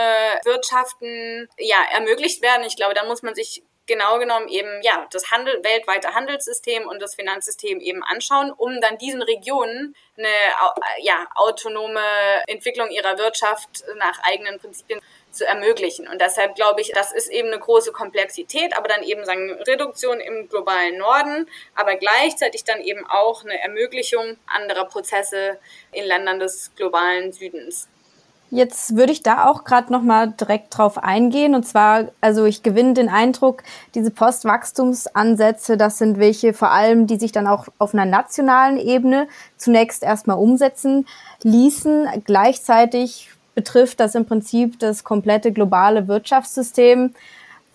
Wirtschaften 0.44 1.48
ja 1.58 1.78
ermöglicht 1.92 2.42
werden. 2.42 2.64
Ich 2.64 2.76
glaube, 2.76 2.94
da 2.94 3.04
muss 3.04 3.22
man 3.22 3.34
sich 3.34 3.62
genau 3.88 4.18
genommen 4.18 4.48
eben 4.48 4.82
ja 4.82 5.06
das 5.10 5.30
Handel, 5.32 5.64
weltweite 5.64 6.14
Handelssystem 6.14 6.86
und 6.86 7.02
das 7.02 7.16
Finanzsystem 7.16 7.80
eben 7.80 8.04
anschauen, 8.04 8.52
um 8.52 8.80
dann 8.80 8.98
diesen 8.98 9.22
Regionen 9.22 9.96
eine 10.16 10.28
ja, 11.00 11.26
autonome 11.34 12.00
Entwicklung 12.46 12.90
ihrer 12.90 13.18
Wirtschaft 13.18 13.84
nach 13.96 14.20
eigenen 14.22 14.60
Prinzipien 14.60 15.00
zu 15.30 15.46
ermöglichen. 15.46 16.08
Und 16.08 16.20
deshalb 16.20 16.54
glaube 16.54 16.80
ich, 16.80 16.90
das 16.92 17.12
ist 17.12 17.28
eben 17.28 17.48
eine 17.48 17.58
große 17.58 17.92
Komplexität, 17.92 18.76
aber 18.76 18.88
dann 18.88 19.02
eben 19.02 19.24
sagen 19.24 19.52
Reduktion 19.66 20.20
im 20.20 20.48
globalen 20.48 20.98
Norden, 20.98 21.48
aber 21.74 21.96
gleichzeitig 21.96 22.64
dann 22.64 22.80
eben 22.80 23.06
auch 23.06 23.44
eine 23.44 23.60
Ermöglichung 23.60 24.36
anderer 24.46 24.86
Prozesse 24.86 25.58
in 25.92 26.04
Ländern 26.04 26.38
des 26.38 26.74
globalen 26.76 27.32
Südens. 27.32 27.88
Jetzt 28.50 28.96
würde 28.96 29.12
ich 29.12 29.22
da 29.22 29.46
auch 29.46 29.64
gerade 29.64 29.92
noch 29.92 30.00
mal 30.00 30.28
direkt 30.28 30.76
drauf 30.76 30.96
eingehen. 30.96 31.54
Und 31.54 31.66
zwar, 31.66 32.06
also 32.22 32.46
ich 32.46 32.62
gewinne 32.62 32.94
den 32.94 33.10
Eindruck, 33.10 33.62
diese 33.94 34.10
Postwachstumsansätze, 34.10 35.76
das 35.76 35.98
sind 35.98 36.18
welche 36.18 36.54
vor 36.54 36.70
allem, 36.70 37.06
die 37.06 37.18
sich 37.18 37.32
dann 37.32 37.46
auch 37.46 37.66
auf 37.78 37.92
einer 37.92 38.06
nationalen 38.06 38.78
Ebene 38.78 39.28
zunächst 39.58 40.02
erstmal 40.02 40.38
umsetzen 40.38 41.06
ließen. 41.42 42.06
Gleichzeitig 42.24 43.30
betrifft 43.54 44.00
das 44.00 44.14
im 44.14 44.24
Prinzip 44.24 44.78
das 44.78 45.04
komplette 45.04 45.52
globale 45.52 46.08
Wirtschaftssystem, 46.08 47.12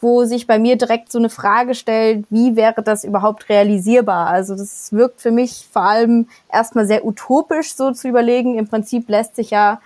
wo 0.01 0.25
sich 0.25 0.47
bei 0.47 0.57
mir 0.57 0.75
direkt 0.75 1.11
so 1.11 1.19
eine 1.19 1.29
Frage 1.29 1.75
stellt, 1.75 2.25
wie 2.29 2.55
wäre 2.55 2.81
das 2.81 3.03
überhaupt 3.03 3.47
realisierbar? 3.47 4.27
Also 4.27 4.55
das 4.55 4.91
wirkt 4.91 5.21
für 5.21 5.31
mich 5.31 5.67
vor 5.71 5.83
allem 5.83 6.27
erstmal 6.51 6.87
sehr 6.87 7.05
utopisch 7.05 7.75
so 7.75 7.91
zu 7.91 8.07
überlegen. 8.07 8.57
Im 8.57 8.67
Prinzip 8.67 9.07
lässt 9.07 9.35
sich 9.35 9.51
ja 9.51 9.79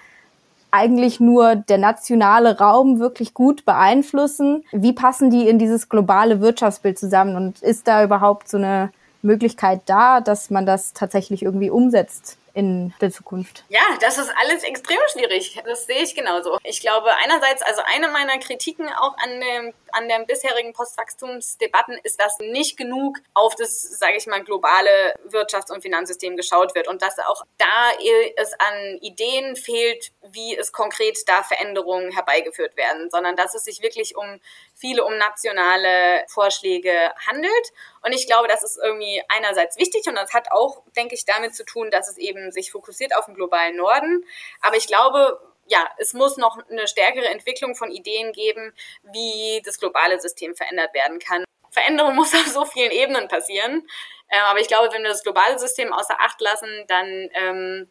eigentlich 0.77 1.19
nur 1.19 1.55
der 1.55 1.79
nationale 1.79 2.59
Raum 2.59 2.99
wirklich 2.99 3.33
gut 3.33 3.65
beeinflussen? 3.65 4.63
Wie 4.71 4.93
passen 4.93 5.31
die 5.31 5.49
in 5.49 5.57
dieses 5.57 5.89
globale 5.89 6.39
Wirtschaftsbild 6.39 6.99
zusammen? 6.99 7.35
Und 7.35 7.61
ist 7.61 7.87
da 7.87 8.03
überhaupt 8.03 8.47
so 8.47 8.57
eine 8.57 8.91
Möglichkeit 9.23 9.81
da, 9.87 10.21
dass 10.21 10.49
man 10.51 10.65
das 10.65 10.93
tatsächlich 10.93 11.41
irgendwie 11.43 11.71
umsetzt? 11.71 12.37
In 12.57 12.91
der 13.01 13.11
Zukunft? 13.11 13.63
Ja, 13.69 13.81
das 14.01 14.17
ist 14.17 14.31
alles 14.41 14.63
extrem 14.63 14.97
schwierig. 15.13 15.61
Das 15.63 15.85
sehe 15.85 16.01
ich 16.01 16.15
genauso. 16.15 16.57
Ich 16.63 16.81
glaube, 16.81 17.11
einerseits, 17.23 17.61
also 17.61 17.81
eine 17.85 18.07
meiner 18.07 18.39
Kritiken 18.39 18.89
auch 18.89 19.15
an 19.19 19.39
dem 19.39 19.73
an 19.91 20.07
den 20.07 20.25
bisherigen 20.25 20.73
Postwachstumsdebatten 20.73 21.97
ist, 22.03 22.19
dass 22.19 22.37
nicht 22.39 22.77
genug 22.77 23.17
auf 23.33 23.55
das, 23.55 23.81
sage 23.81 24.17
ich 24.17 24.27
mal, 24.27 24.43
globale 24.43 25.15
Wirtschafts- 25.29 25.71
und 25.71 25.81
Finanzsystem 25.81 26.35
geschaut 26.35 26.75
wird 26.75 26.87
und 26.87 27.01
dass 27.01 27.17
auch 27.19 27.43
da 27.57 27.91
es 28.35 28.53
an 28.53 28.97
Ideen 29.01 29.55
fehlt, 29.55 30.11
wie 30.31 30.57
es 30.57 30.71
konkret 30.71 31.17
da 31.27 31.43
Veränderungen 31.43 32.11
herbeigeführt 32.11 32.75
werden, 32.77 33.09
sondern 33.09 33.35
dass 33.35 33.55
es 33.55 33.63
sich 33.63 33.81
wirklich 33.81 34.15
um 34.15 34.39
viele 34.77 35.03
um 35.03 35.17
nationale 35.17 36.23
Vorschläge 36.27 37.11
handelt. 37.27 37.73
Und 38.03 38.13
ich 38.13 38.27
glaube, 38.27 38.47
das 38.47 38.63
ist 38.63 38.79
irgendwie 38.81 39.21
einerseits 39.29 39.77
wichtig 39.77 40.07
und 40.07 40.15
das 40.15 40.33
hat 40.33 40.51
auch, 40.51 40.83
denke 40.95 41.15
ich, 41.15 41.25
damit 41.25 41.55
zu 41.55 41.65
tun, 41.65 41.89
dass 41.91 42.09
es 42.09 42.17
eben 42.17 42.51
sich 42.51 42.71
fokussiert 42.71 43.15
auf 43.15 43.25
den 43.25 43.35
globalen 43.35 43.75
Norden. 43.75 44.23
Aber 44.61 44.77
ich 44.77 44.87
glaube, 44.87 45.39
ja, 45.65 45.89
es 45.97 46.13
muss 46.13 46.37
noch 46.37 46.57
eine 46.69 46.87
stärkere 46.87 47.27
Entwicklung 47.27 47.75
von 47.75 47.91
Ideen 47.91 48.31
geben, 48.31 48.73
wie 49.03 49.61
das 49.65 49.79
globale 49.79 50.19
System 50.19 50.55
verändert 50.55 50.93
werden 50.93 51.19
kann. 51.19 51.43
Veränderung 51.71 52.15
muss 52.15 52.33
auf 52.33 52.47
so 52.47 52.65
vielen 52.65 52.91
Ebenen 52.91 53.27
passieren. 53.27 53.87
Äh, 54.29 54.39
aber 54.39 54.59
ich 54.59 54.67
glaube, 54.67 54.93
wenn 54.93 55.03
wir 55.03 55.09
das 55.09 55.23
globale 55.23 55.57
System 55.59 55.91
außer 55.91 56.17
Acht 56.19 56.39
lassen, 56.41 56.85
dann 56.87 57.29
ähm, 57.33 57.89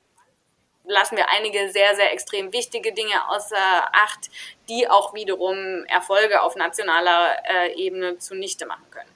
lassen 0.86 1.16
wir 1.16 1.26
einige 1.36 1.70
sehr, 1.70 1.94
sehr 1.96 2.12
extrem 2.12 2.52
wichtige 2.52 2.92
Dinge 2.92 3.28
außer 3.28 3.56
Acht, 3.92 4.30
die 4.68 4.88
auch 4.88 5.14
wiederum 5.14 5.84
Erfolge 5.88 6.42
auf 6.42 6.56
nationaler 6.56 7.36
äh, 7.44 7.74
Ebene 7.74 8.18
zunichte 8.18 8.66
machen 8.66 8.84
können. 8.90 9.10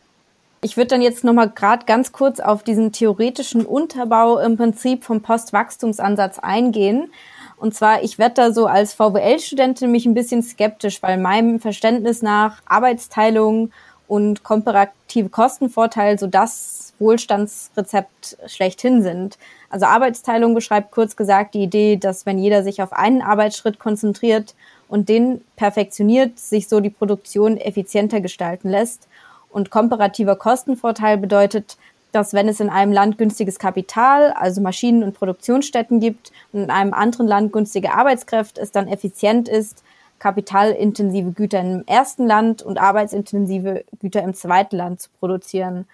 Ich 0.63 0.77
würde 0.77 0.89
dann 0.89 1.03
jetzt 1.03 1.25
nochmal 1.25 1.49
gerade 1.49 1.87
ganz 1.87 2.13
kurz 2.13 2.39
auf 2.39 2.63
diesen 2.63 2.93
theoretischen 2.93 3.65
Unterbau 3.65 4.39
im 4.39 4.59
Prinzip 4.59 5.05
vom 5.05 5.23
Postwachstumsansatz 5.23 6.39
eingehen. 6.39 7.13
Und 7.57 7.75
zwar, 7.75 8.03
ich 8.03 8.19
werde 8.19 8.35
da 8.35 8.53
so 8.53 8.67
als 8.67 8.95
VWL-Studentin 8.95 9.91
mich 9.91 10.07
ein 10.07 10.15
bisschen 10.15 10.43
skeptisch, 10.43 11.03
weil 11.03 11.19
meinem 11.19 11.61
Verständnis 11.61 12.21
nach 12.21 12.61
Arbeitsteilung 12.67 13.73
und 14.11 14.43
komparative 14.43 15.29
Kostenvorteil 15.29 16.19
so 16.19 16.27
das 16.27 16.95
Wohlstandsrezept 16.99 18.39
schlechthin 18.47 19.03
sind. 19.03 19.39
Also 19.71 19.87
Arbeitsteilung 19.87 20.53
beschreibt 20.53 20.91
kurz 20.91 21.15
gesagt 21.15 21.55
die 21.55 21.63
Idee, 21.63 21.97
dass 21.97 22.27
wenn 22.27 22.37
jeder 22.37 22.65
sich 22.65 22.83
auf 22.83 22.93
einen 22.93 23.23
Arbeitsschritt 23.23 23.79
konzentriert 23.79 24.57
und 24.89 25.09
den 25.09 25.43
perfektioniert, 25.55 26.41
sich 26.41 26.69
so 26.69 26.81
die 26.81 26.91
Produktion 26.91 27.57
effizienter 27.57 28.21
gestalten 28.21 28.69
lässt. 28.69 29.07
Und 29.49 29.71
komparativer 29.71 30.35
Kostenvorteil 30.35 31.17
bedeutet, 31.17 31.79
dass 32.11 32.35
wenn 32.35 32.49
es 32.49 32.59
in 32.59 32.69
einem 32.69 32.93
Land 32.93 33.17
günstiges 33.17 33.61
Kapital, 33.61 34.33
also 34.33 34.61
Maschinen 34.61 35.05
und 35.05 35.15
Produktionsstätten 35.17 36.01
gibt 36.01 36.33
und 36.53 36.65
in 36.65 36.71
einem 36.71 36.95
anderen 36.95 37.29
Land 37.29 37.53
günstige 37.53 37.95
Arbeitskräfte, 37.95 38.61
es 38.61 38.73
dann 38.73 38.89
effizient 38.89 39.49
ist, 39.49 39.85
kapitalintensive 40.21 41.33
Güter 41.33 41.61
im 41.61 41.85
ersten 41.87 42.27
Land 42.27 42.63
und 42.63 42.79
arbeitsintensive 42.79 43.85
Güter 43.99 44.23
im 44.23 44.35
zweiten 44.35 44.77
Land 44.77 45.01
zu 45.01 45.11
produzieren. 45.19 45.89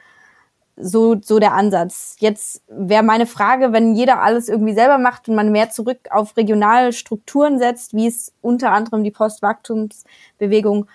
So, 0.77 1.17
so 1.23 1.39
der 1.39 1.55
Ansatz. 1.55 2.17
Jetzt 2.19 2.63
wäre 2.69 3.03
meine 3.03 3.25
Frage, 3.25 3.73
wenn 3.73 3.95
jeder 3.95 4.21
alles 4.21 4.51
irgendwie 4.51 4.75
selber 4.75 4.99
macht 4.99 5.27
und 5.27 5.35
man 5.35 5.51
mehr 5.51 5.71
zurück 5.71 6.01
auf 6.11 6.37
regionale 6.37 6.93
Strukturen 6.93 7.59
setzt, 7.59 7.95
wie 7.95 8.09
es 8.09 8.35
unter 8.43 8.73
anderem 8.73 9.03
die 9.03 9.11
Postwachstumsbewegung 9.11 10.87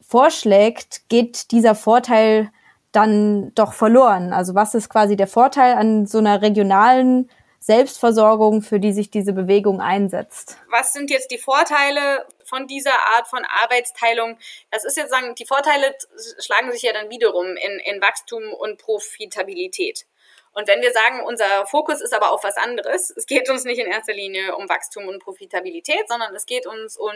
vorschlägt, 0.00 1.08
geht 1.08 1.52
dieser 1.52 1.76
Vorteil 1.76 2.50
dann 2.90 3.52
doch 3.54 3.72
verloren. 3.72 4.32
Also 4.32 4.56
was 4.56 4.74
ist 4.74 4.88
quasi 4.88 5.14
der 5.14 5.28
Vorteil 5.28 5.74
an 5.74 6.06
so 6.06 6.18
einer 6.18 6.42
regionalen 6.42 7.30
Selbstversorgung, 7.60 8.62
für 8.62 8.80
die 8.80 8.92
sich 8.92 9.10
diese 9.10 9.32
Bewegung 9.32 9.80
einsetzt? 9.80 10.56
Was 10.70 10.92
sind 10.92 11.10
jetzt 11.10 11.30
die 11.30 11.38
Vorteile 11.38 12.24
von 12.50 12.66
dieser 12.66 12.92
Art 13.14 13.28
von 13.28 13.42
Arbeitsteilung? 13.46 14.38
Das 14.70 14.84
ist 14.84 14.98
jetzt 14.98 15.10
sagen, 15.10 15.34
die 15.34 15.46
Vorteile 15.46 15.96
schlagen 16.38 16.70
sich 16.70 16.82
ja 16.82 16.92
dann 16.92 17.08
wiederum 17.08 17.56
in, 17.56 17.78
in 17.78 18.02
Wachstum 18.02 18.52
und 18.52 18.76
Profitabilität. 18.76 20.04
Und 20.52 20.66
wenn 20.66 20.82
wir 20.82 20.92
sagen, 20.92 21.24
unser 21.24 21.66
Fokus 21.66 22.00
ist 22.00 22.12
aber 22.12 22.32
auf 22.32 22.42
was 22.42 22.56
anderes, 22.56 23.10
es 23.16 23.26
geht 23.26 23.48
uns 23.48 23.64
nicht 23.64 23.78
in 23.78 23.86
erster 23.86 24.12
Linie 24.12 24.56
um 24.56 24.68
Wachstum 24.68 25.06
und 25.06 25.22
Profitabilität, 25.22 26.08
sondern 26.08 26.34
es 26.34 26.44
geht 26.44 26.66
uns 26.66 26.96
um 26.96 27.12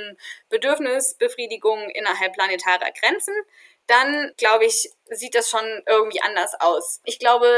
Bedürfnisbefriedigung 0.51 1.91
innerhalb 1.91 2.33
planetarer 2.33 2.93
Grenzen, 2.93 3.35
dann 3.87 4.33
glaube 4.37 4.65
ich, 4.65 4.91
sieht 5.11 5.35
das 5.35 5.51
schon 5.51 5.65
irgendwie 5.87 6.23
anders 6.23 6.55
aus. 6.61 7.01
Ich 7.05 7.19
glaube, 7.19 7.49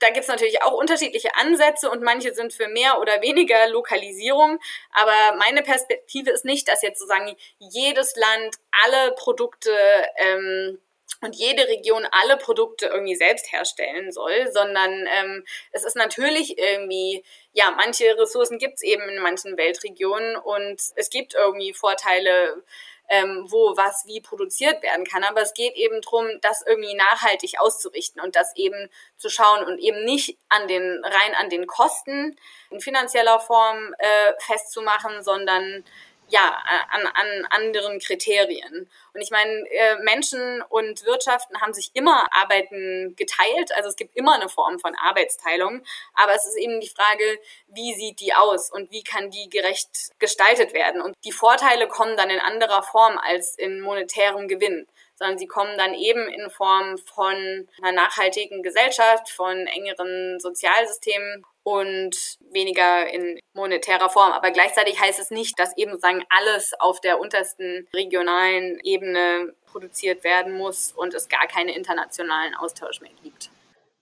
da 0.00 0.10
gibt's 0.10 0.28
natürlich 0.28 0.62
auch 0.62 0.72
unterschiedliche 0.72 1.34
Ansätze 1.34 1.90
und 1.90 2.02
manche 2.02 2.34
sind 2.34 2.52
für 2.52 2.68
mehr 2.68 3.00
oder 3.00 3.20
weniger 3.22 3.68
Lokalisierung. 3.68 4.58
Aber 4.92 5.36
meine 5.38 5.62
Perspektive 5.62 6.30
ist 6.30 6.44
nicht, 6.44 6.68
dass 6.68 6.82
jetzt 6.82 6.98
sozusagen 6.98 7.36
jedes 7.58 8.14
Land 8.16 8.56
alle 8.84 9.12
Produkte 9.12 9.70
ähm, 10.16 10.80
und 11.20 11.34
jede 11.34 11.66
Region 11.66 12.06
alle 12.12 12.36
Produkte 12.36 12.86
irgendwie 12.86 13.16
selbst 13.16 13.50
herstellen 13.52 14.12
soll, 14.12 14.52
sondern 14.52 15.08
ähm, 15.18 15.44
es 15.72 15.84
ist 15.84 15.96
natürlich 15.96 16.58
irgendwie, 16.58 17.24
ja, 17.52 17.72
manche 17.72 18.16
Ressourcen 18.18 18.58
gibt's 18.58 18.82
eben 18.82 19.02
in 19.08 19.20
manchen 19.20 19.56
Weltregionen 19.56 20.36
und 20.36 20.80
es 20.94 21.10
gibt 21.10 21.34
irgendwie 21.34 21.72
Vorteile 21.72 22.62
ähm, 23.08 23.46
wo 23.48 23.76
was 23.76 24.04
wie 24.06 24.20
produziert 24.20 24.82
werden 24.82 25.04
kann. 25.04 25.24
Aber 25.24 25.40
es 25.42 25.54
geht 25.54 25.74
eben 25.74 26.00
drum, 26.00 26.26
das 26.42 26.62
irgendwie 26.66 26.94
nachhaltig 26.94 27.58
auszurichten 27.58 28.20
und 28.20 28.36
das 28.36 28.54
eben 28.56 28.88
zu 29.16 29.28
schauen 29.28 29.64
und 29.64 29.78
eben 29.78 30.04
nicht 30.04 30.38
an 30.48 30.68
den 30.68 31.02
rein 31.04 31.34
an 31.34 31.50
den 31.50 31.66
Kosten 31.66 32.38
in 32.70 32.80
finanzieller 32.80 33.40
Form 33.40 33.94
äh, 33.98 34.32
festzumachen, 34.38 35.22
sondern 35.22 35.84
ja, 36.28 36.62
an, 36.90 37.06
an 37.06 37.46
anderen 37.50 37.98
Kriterien. 37.98 38.88
Und 39.14 39.20
ich 39.20 39.30
meine, 39.30 39.64
äh, 39.70 39.96
Menschen 40.02 40.62
und 40.68 41.04
Wirtschaften 41.04 41.60
haben 41.60 41.72
sich 41.72 41.90
immer 41.94 42.26
Arbeiten 42.32 43.16
geteilt, 43.16 43.72
also 43.74 43.88
es 43.88 43.96
gibt 43.96 44.16
immer 44.16 44.34
eine 44.34 44.48
Form 44.48 44.78
von 44.78 44.94
Arbeitsteilung, 44.94 45.82
aber 46.14 46.34
es 46.34 46.46
ist 46.46 46.58
eben 46.58 46.80
die 46.80 46.90
Frage, 46.90 47.38
wie 47.68 47.94
sieht 47.94 48.20
die 48.20 48.34
aus 48.34 48.70
und 48.70 48.90
wie 48.90 49.02
kann 49.02 49.30
die 49.30 49.48
gerecht 49.48 50.10
gestaltet 50.18 50.72
werden. 50.72 51.00
Und 51.00 51.16
die 51.24 51.32
Vorteile 51.32 51.88
kommen 51.88 52.16
dann 52.16 52.30
in 52.30 52.40
anderer 52.40 52.82
Form 52.82 53.18
als 53.18 53.56
in 53.56 53.80
monetärem 53.80 54.48
Gewinn 54.48 54.86
sondern 55.18 55.38
sie 55.38 55.48
kommen 55.48 55.76
dann 55.76 55.94
eben 55.94 56.28
in 56.28 56.48
Form 56.48 56.96
von 56.98 57.68
einer 57.82 57.92
nachhaltigen 57.92 58.62
Gesellschaft, 58.62 59.30
von 59.30 59.66
engeren 59.66 60.38
Sozialsystemen 60.38 61.44
und 61.68 62.38
weniger 62.50 63.12
in 63.12 63.38
monetärer 63.52 64.08
Form. 64.08 64.32
Aber 64.32 64.50
gleichzeitig 64.52 64.98
heißt 65.00 65.20
es 65.20 65.30
nicht, 65.30 65.58
dass 65.58 65.76
eben 65.76 65.90
sozusagen 65.92 66.24
alles 66.30 66.72
auf 66.78 67.00
der 67.00 67.20
untersten 67.20 67.86
regionalen 67.92 68.80
Ebene 68.82 69.52
produziert 69.66 70.24
werden 70.24 70.56
muss 70.56 70.92
und 70.92 71.12
es 71.12 71.28
gar 71.28 71.46
keinen 71.46 71.68
internationalen 71.68 72.54
Austausch 72.54 73.02
mehr 73.02 73.10
gibt. 73.22 73.50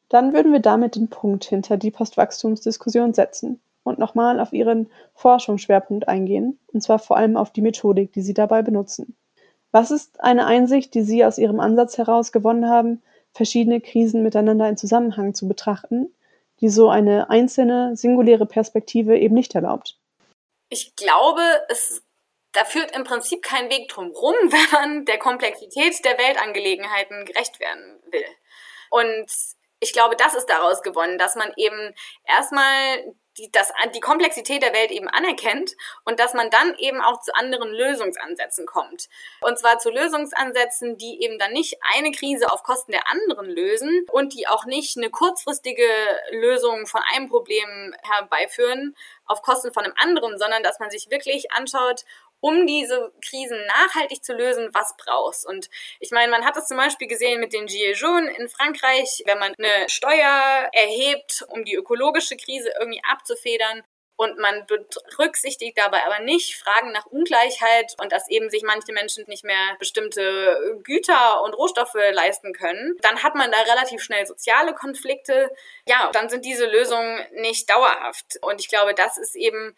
Dann 0.09 0.33
würden 0.33 0.53
wir 0.53 0.61
damit 0.61 0.95
den 0.95 1.09
Punkt 1.09 1.45
hinter 1.45 1.77
die 1.77 1.91
Postwachstumsdiskussion 1.91 3.15
setzen 3.15 3.61
und 3.83 3.99
nochmal 3.99 4.39
auf 4.39 4.53
Ihren 4.53 4.89
Forschungsschwerpunkt 5.15 6.07
eingehen, 6.07 6.61
und 6.73 6.83
zwar 6.83 7.01
vor 7.01 7.17
allem 7.17 7.37
auf 7.37 7.53
die 7.53 7.63
Methodik, 7.63 8.13
die 8.13 8.23
Sie 8.23 8.35
dabei 8.35 8.63
benutzen. 8.63 9.17
Was 9.73 9.91
ist 9.91 10.21
eine 10.23 10.47
Einsicht, 10.47 10.95
die 10.95 11.03
Sie 11.03 11.25
aus 11.25 11.39
Ihrem 11.39 11.59
Ansatz 11.59 11.99
heraus 11.99 12.31
gewonnen 12.31 12.69
haben, 12.69 13.03
verschiedene 13.33 13.81
Krisen 13.81 14.23
miteinander 14.23 14.69
in 14.69 14.77
Zusammenhang 14.77 15.35
zu 15.35 15.49
betrachten, 15.49 16.13
die 16.61 16.69
so 16.69 16.89
eine 16.89 17.31
einzelne, 17.31 17.97
singuläre 17.97 18.47
Perspektive 18.47 19.19
eben 19.19 19.35
nicht 19.35 19.55
erlaubt? 19.55 19.99
Ich 20.69 20.97
glaube, 20.97 21.43
es 21.69 22.03
da 22.57 22.65
führt 22.65 22.97
im 22.97 23.05
Prinzip 23.05 23.43
kein 23.43 23.71
Weg 23.71 23.89
drum 23.89 24.11
rum, 24.13 24.35
wenn 24.43 24.71
man 24.73 25.05
der 25.05 25.19
Komplexität 25.19 26.05
der 26.05 26.19
Weltangelegenheiten 26.19 27.25
gerecht 27.27 27.61
werden 27.61 28.01
will. 28.11 28.25
Und 28.91 29.31
ich 29.81 29.93
glaube, 29.93 30.17
das 30.17 30.35
ist 30.35 30.47
daraus 30.47 30.83
gewonnen, 30.83 31.19
dass 31.19 31.37
man 31.37 31.53
eben 31.57 31.95
erstmal 32.25 33.15
die, 33.39 33.51
das, 33.53 33.73
die 33.95 34.01
Komplexität 34.01 34.63
der 34.63 34.73
Welt 34.73 34.91
eben 34.91 35.09
anerkennt 35.09 35.77
und 36.05 36.19
dass 36.21 36.35
man 36.35 36.51
dann 36.51 36.75
eben 36.79 37.01
auch 37.01 37.21
zu 37.21 37.35
anderen 37.35 37.71
Lösungsansätzen 37.73 38.67
kommt. 38.67 39.09
Und 39.41 39.59
zwar 39.59 39.79
zu 39.79 39.91
Lösungsansätzen, 39.91 40.97
die 40.97 41.23
eben 41.23 41.39
dann 41.39 41.53
nicht 41.53 41.79
eine 41.95 42.13
Krise 42.13 42.51
auf 42.51 42.63
Kosten 42.63 42.93
der 42.93 43.11
anderen 43.11 43.47
lösen 43.47 44.07
und 44.11 44.35
die 44.35 44.49
auch 44.49 44.65
nicht 44.65 44.97
eine 44.97 45.11
kurzfristige 45.11 45.89
Lösung 46.31 46.87
von 46.87 47.03
einem 47.15 47.29
Problem 47.29 47.95
herbeiführen 48.03 48.97
auf 49.27 49.43
Kosten 49.43 49.73
von 49.73 49.85
einem 49.85 49.95
anderen, 49.99 50.39
sondern 50.39 50.63
dass 50.63 50.79
man 50.79 50.91
sich 50.91 51.11
wirklich 51.11 51.53
anschaut, 51.53 52.05
um 52.41 52.67
diese 52.67 53.13
Krisen 53.25 53.59
nachhaltig 53.67 54.25
zu 54.25 54.35
lösen, 54.35 54.71
was 54.73 54.97
brauchst. 54.97 55.47
Und 55.47 55.69
ich 56.01 56.11
meine, 56.11 56.31
man 56.31 56.45
hat 56.45 56.57
es 56.57 56.67
zum 56.67 56.77
Beispiel 56.77 57.09
gesehen 57.09 57.41
mit 57.41 57.53
den 57.53 57.67
Gilets 57.67 58.01
jaunes 58.01 58.37
in 58.37 58.49
Frankreich, 58.49 59.23
wenn 59.27 59.39
man 59.39 59.55
eine 59.59 59.89
Steuer 59.89 60.69
erhebt, 60.73 61.45
um 61.49 61.65
die 61.65 61.75
ökologische 61.75 62.37
Krise 62.37 62.73
irgendwie 62.79 63.03
abzufedern, 63.11 63.83
und 64.17 64.39
man 64.39 64.67
berücksichtigt 64.67 65.77
dabei 65.77 66.05
aber 66.05 66.21
nicht 66.21 66.57
Fragen 66.57 66.91
nach 66.93 67.07
Ungleichheit 67.07 67.95
und 68.01 68.13
dass 68.13 68.29
eben 68.29 68.51
sich 68.51 68.63
manche 68.63 68.93
Menschen 68.93 69.25
nicht 69.29 69.45
mehr 69.45 69.77
bestimmte 69.79 70.81
Güter 70.83 71.43
und 71.43 71.55
Rohstoffe 71.55 71.95
leisten 72.13 72.53
können, 72.55 72.97
dann 73.03 73.23
hat 73.23 73.35
man 73.35 73.53
da 73.53 73.59
relativ 73.61 74.03
schnell 74.03 74.27
soziale 74.27 74.75
Konflikte. 74.75 75.51
Ja, 75.87 76.11
dann 76.13 76.29
sind 76.29 76.45
diese 76.45 76.67
Lösungen 76.67 77.27
nicht 77.35 77.69
dauerhaft. 77.69 78.39
Und 78.41 78.61
ich 78.61 78.69
glaube, 78.69 78.95
das 78.95 79.19
ist 79.19 79.37
eben 79.37 79.77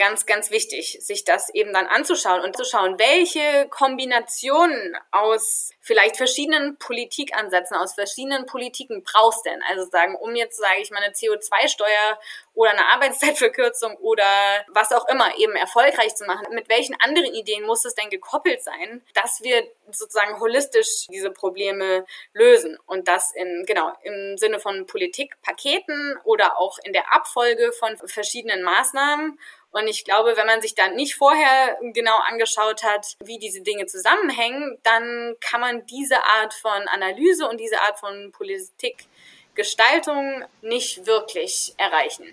ganz, 0.00 0.24
ganz 0.24 0.50
wichtig, 0.50 0.96
sich 1.02 1.24
das 1.24 1.50
eben 1.50 1.74
dann 1.74 1.86
anzuschauen 1.86 2.40
und 2.40 2.56
zu 2.56 2.64
schauen, 2.64 2.98
welche 2.98 3.68
Kombinationen 3.68 4.96
aus 5.10 5.72
vielleicht 5.82 6.16
verschiedenen 6.16 6.78
Politikansätzen, 6.78 7.76
aus 7.76 7.92
verschiedenen 7.92 8.46
Politiken 8.46 9.02
brauchst 9.02 9.44
denn? 9.44 9.62
Also 9.68 9.84
sagen, 9.90 10.16
um 10.16 10.34
jetzt, 10.34 10.56
sage 10.56 10.80
ich 10.80 10.90
mal, 10.90 11.02
eine 11.02 11.12
CO2-Steuer 11.12 12.18
oder 12.54 12.70
eine 12.70 12.86
Arbeitszeitverkürzung 12.86 13.94
oder 13.96 14.24
was 14.68 14.90
auch 14.92 15.06
immer 15.08 15.36
eben 15.36 15.54
erfolgreich 15.54 16.14
zu 16.16 16.24
machen. 16.24 16.46
Mit 16.54 16.70
welchen 16.70 16.96
anderen 17.00 17.34
Ideen 17.34 17.66
muss 17.66 17.84
es 17.84 17.94
denn 17.94 18.08
gekoppelt 18.08 18.62
sein, 18.62 19.02
dass 19.12 19.42
wir 19.42 19.70
sozusagen 19.90 20.40
holistisch 20.40 21.08
diese 21.08 21.30
Probleme 21.30 22.06
lösen 22.32 22.78
und 22.86 23.06
das 23.06 23.32
in, 23.32 23.64
genau, 23.66 23.92
im 24.02 24.38
Sinne 24.38 24.60
von 24.60 24.86
Politikpaketen 24.86 26.16
oder 26.24 26.58
auch 26.58 26.78
in 26.84 26.94
der 26.94 27.14
Abfolge 27.14 27.72
von 27.72 27.98
verschiedenen 28.06 28.62
Maßnahmen 28.62 29.38
und 29.72 29.86
ich 29.86 30.04
glaube, 30.04 30.36
wenn 30.36 30.46
man 30.46 30.60
sich 30.60 30.74
dann 30.74 30.96
nicht 30.96 31.14
vorher 31.14 31.78
genau 31.94 32.16
angeschaut 32.28 32.82
hat, 32.82 33.14
wie 33.24 33.38
diese 33.38 33.62
Dinge 33.62 33.86
zusammenhängen, 33.86 34.78
dann 34.82 35.36
kann 35.40 35.60
man 35.60 35.86
diese 35.86 36.16
Art 36.16 36.54
von 36.54 36.88
Analyse 36.92 37.48
und 37.48 37.60
diese 37.60 37.80
Art 37.80 38.00
von 38.00 38.32
Politikgestaltung 38.32 40.42
nicht 40.62 41.06
wirklich 41.06 41.74
erreichen. 41.78 42.26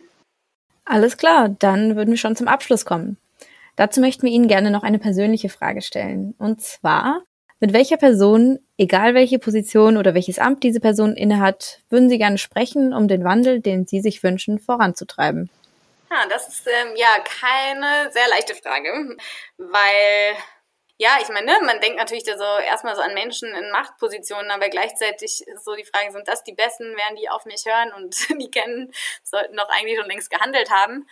Alles 0.85 1.17
klar, 1.17 1.49
dann 1.49 1.95
würden 1.95 2.11
wir 2.11 2.17
schon 2.17 2.35
zum 2.35 2.47
Abschluss 2.47 2.85
kommen. 2.85 3.17
Dazu 3.75 3.99
möchten 3.99 4.25
wir 4.25 4.33
Ihnen 4.33 4.47
gerne 4.47 4.71
noch 4.71 4.83
eine 4.83 4.97
persönliche 4.97 5.49
Frage 5.49 5.83
stellen. 5.83 6.33
Und 6.39 6.61
zwar, 6.61 7.21
mit 7.59 7.73
welcher 7.73 7.97
Person, 7.97 8.57
egal 8.77 9.13
welche 9.13 9.37
Position 9.37 9.97
oder 9.97 10.15
welches 10.15 10.39
Amt 10.39 10.63
diese 10.63 10.79
Person 10.79 11.13
innehat, 11.13 11.81
würden 11.89 12.09
Sie 12.09 12.17
gerne 12.17 12.39
sprechen, 12.39 12.93
um 12.93 13.07
den 13.07 13.23
Wandel, 13.23 13.59
den 13.59 13.85
Sie 13.85 13.99
sich 13.99 14.23
wünschen, 14.23 14.57
voranzutreiben? 14.57 15.51
Ja, 16.09 16.25
das 16.27 16.47
ist 16.47 16.67
ähm, 16.67 16.95
ja 16.95 17.19
keine 17.19 18.11
sehr 18.11 18.27
leichte 18.29 18.55
Frage, 18.55 19.17
weil 19.57 20.37
ja, 20.99 21.19
ich 21.21 21.29
meine, 21.29 21.45
ne, 21.45 21.59
man 21.63 21.79
denkt 21.79 21.97
natürlich 21.97 22.25
so 22.25 22.43
erstmal 22.65 22.95
so 22.95 23.01
an 23.01 23.13
Menschen 23.13 23.53
in 23.53 23.69
Machtpositionen, 23.69 24.49
aber 24.49 24.69
gleichzeitig 24.69 25.45
ist 25.45 25.63
so 25.63 25.75
die 25.75 25.85
Frage, 25.85 26.11
sind 26.11 26.27
das 26.27 26.43
die 26.43 26.53
Besten, 26.53 26.97
werden 26.97 27.15
die 27.17 27.29
auf 27.29 27.45
mich 27.45 27.65
hören 27.65 27.93
und 27.93 28.15
die 28.41 28.49
kennen, 28.49 28.91
sollten 29.23 29.55
doch 29.55 29.69
eigentlich 29.69 29.97
schon 29.97 30.09
längst 30.09 30.31
gehandelt 30.31 30.71
haben. 30.71 31.07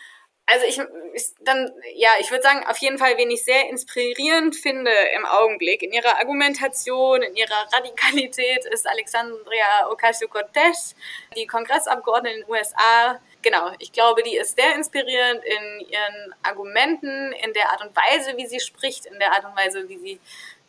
Also 0.47 0.65
ich, 0.65 0.79
ich 1.13 1.33
dann, 1.41 1.71
ja, 1.95 2.11
ich 2.19 2.29
würde 2.29 2.43
sagen, 2.43 2.65
auf 2.67 2.77
jeden 2.77 2.99
Fall, 2.99 3.17
wen 3.17 3.31
ich 3.31 3.43
sehr 3.43 3.67
inspirierend 3.69 4.55
finde 4.55 4.91
im 5.15 5.25
Augenblick, 5.25 5.81
in 5.81 5.91
ihrer 5.91 6.17
Argumentation, 6.17 7.23
in 7.23 7.35
ihrer 7.35 7.67
Radikalität, 7.73 8.65
ist 8.65 8.87
Alexandria 8.87 9.89
Ocasio-Cortez, 9.89 10.95
die 11.35 11.47
Kongressabgeordnete 11.47 12.35
in 12.35 12.41
den 12.41 12.49
USA. 12.49 13.19
Genau, 13.45 13.69
ich 13.77 13.91
glaube, 13.91 14.23
die 14.23 14.37
ist 14.37 14.57
sehr 14.57 14.73
inspirierend 14.73 15.43
in 15.45 15.87
ihren 15.87 16.33
Argumenten, 16.41 17.31
in 17.31 17.53
der 17.53 17.71
Art 17.71 17.85
und 17.85 17.95
Weise, 17.95 18.35
wie 18.37 18.47
sie 18.47 18.59
spricht, 18.59 19.05
in 19.05 19.19
der 19.19 19.33
Art 19.33 19.45
und 19.45 19.55
Weise, 19.55 19.87
wie 19.87 19.99
sie 19.99 20.19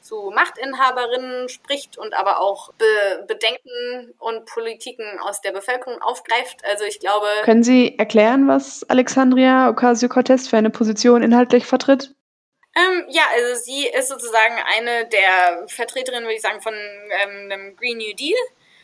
zu 0.02 0.30
Machtinhaberinnen 0.34 1.48
spricht 1.48 1.96
und 1.96 2.12
aber 2.12 2.38
auch 2.38 2.74
Be 2.74 3.24
Bedenken 3.26 4.12
und 4.18 4.44
Politiken 4.44 5.18
aus 5.20 5.40
der 5.40 5.52
Bevölkerung 5.52 6.02
aufgreift. 6.02 6.62
Also 6.70 6.84
ich 6.84 7.00
glaube. 7.00 7.26
Können 7.44 7.62
Sie 7.62 7.98
erklären, 7.98 8.46
was 8.46 8.84
Alexandria 8.90 9.70
Ocasio-Cortez 9.70 10.46
für 10.46 10.58
eine 10.58 10.68
Position 10.68 11.22
inhaltlich 11.22 11.64
vertritt? 11.64 12.14
Ähm, 12.76 13.06
ja, 13.08 13.22
also 13.32 13.58
sie 13.64 13.86
ist 13.86 14.10
sozusagen 14.10 14.54
eine 14.76 15.08
der 15.08 15.66
Vertreterinnen, 15.66 16.24
würde 16.24 16.36
ich 16.36 16.42
sagen, 16.42 16.60
von 16.60 16.74
ähm, 16.74 17.50
einem 17.50 17.74
Green 17.76 17.96
New 17.96 18.14
Deal 18.14 18.36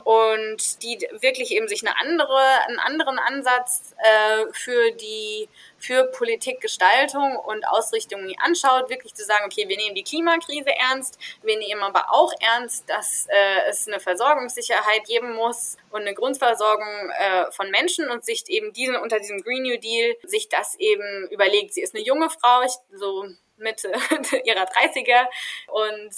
und 0.05 0.83
die 0.83 0.99
wirklich 1.21 1.53
eben 1.53 1.69
sich 1.69 1.87
eine 1.87 1.99
andere, 1.99 2.39
einen 2.67 2.79
anderen 2.79 3.19
Ansatz 3.19 3.95
äh, 3.99 4.47
für 4.53 4.93
die 4.93 5.49
für 5.79 6.05
Politikgestaltung 6.05 7.37
und 7.37 7.67
Ausrichtung 7.67 8.33
anschaut, 8.39 8.89
wirklich 8.89 9.15
zu 9.15 9.25
sagen, 9.25 9.45
okay, 9.47 9.69
wir 9.69 9.77
nehmen 9.77 9.97
die 9.97 10.05
Klimakrise 10.05 10.71
ernst, 10.91 11.19
wir 11.43 11.59
nehmen 11.59 11.83
aber 11.83 12.13
auch 12.13 12.33
ernst, 12.41 12.89
dass 12.89 13.27
äh, 13.29 13.69
es 13.69 13.89
eine 13.89 13.99
Versorgungssicherheit 13.99 15.05
geben 15.07 15.35
muss 15.35 15.77
und 15.91 16.03
eine 16.03 16.15
Grundversorgung 16.15 17.11
äh, 17.19 17.51
von 17.51 17.71
Menschen 17.71 18.09
und 18.11 18.25
sich 18.25 18.49
eben 18.49 18.73
diesen 18.73 18.97
unter 18.97 19.19
diesem 19.19 19.43
Green 19.43 19.65
New 19.65 19.79
Deal 19.79 20.15
sich 20.23 20.49
das 20.49 20.77
eben 20.79 21.29
überlegt. 21.31 21.75
Sie 21.75 21.83
ist 21.83 21.95
eine 21.95 22.05
junge 22.05 22.31
Frau, 22.31 22.65
so 22.93 23.27
Mitte 23.57 23.89
ihrer 24.45 24.65
30er 24.65 25.27
und 25.69 26.11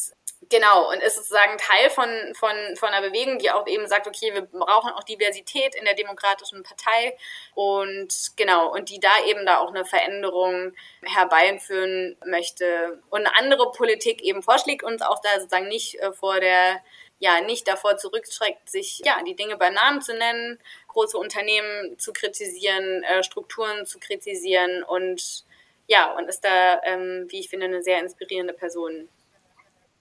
Genau, 0.55 0.89
und 0.89 1.03
ist 1.03 1.17
sozusagen 1.17 1.59
Teil 1.59 1.91
von, 1.91 2.09
von, 2.33 2.55
von 2.77 2.91
einer 2.91 3.05
Bewegung, 3.05 3.41
die 3.41 3.51
auch 3.51 3.67
eben 3.67 3.89
sagt, 3.89 4.07
okay, 4.07 4.33
wir 4.35 4.43
brauchen 4.43 4.93
auch 4.93 5.03
Diversität 5.03 5.75
in 5.75 5.85
der 5.85 5.95
Demokratischen 5.95 6.63
Partei 6.63 7.17
und 7.57 8.31
genau, 8.37 8.73
und 8.73 8.89
die 8.89 9.01
da 9.01 9.11
eben 9.27 9.45
da 9.47 9.59
auch 9.59 9.71
eine 9.71 9.85
Veränderung 9.85 10.73
herbeiführen 11.03 12.17
möchte 12.25 13.03
und 13.11 13.27
eine 13.27 13.35
andere 13.37 13.73
Politik 13.73 14.23
eben 14.23 14.45
vorschlägt 14.45 14.85
und 14.85 15.05
auch 15.05 15.21
da 15.23 15.41
sozusagen 15.41 15.67
nicht 15.67 15.97
äh, 15.97 16.13
vor 16.13 16.39
der 16.39 16.81
ja 17.19 17.41
nicht 17.41 17.67
davor 17.67 17.97
zurückschreckt, 17.97 18.71
sich 18.71 19.01
ja 19.05 19.21
die 19.27 19.35
Dinge 19.35 19.57
bei 19.57 19.71
Namen 19.71 20.03
zu 20.03 20.15
nennen, 20.15 20.61
große 20.87 21.19
Unternehmen 21.19 21.99
zu 21.99 22.13
kritisieren, 22.13 23.03
äh, 23.03 23.25
Strukturen 23.25 23.87
zu 23.87 23.99
kritisieren 23.99 24.85
und 24.85 25.45
ja 25.89 26.15
und 26.17 26.29
ist 26.29 26.45
da, 26.45 26.81
ähm, 26.85 27.27
wie 27.31 27.41
ich 27.41 27.49
finde, 27.49 27.67
eine 27.67 27.83
sehr 27.83 27.99
inspirierende 27.99 28.53
Person. 28.55 29.09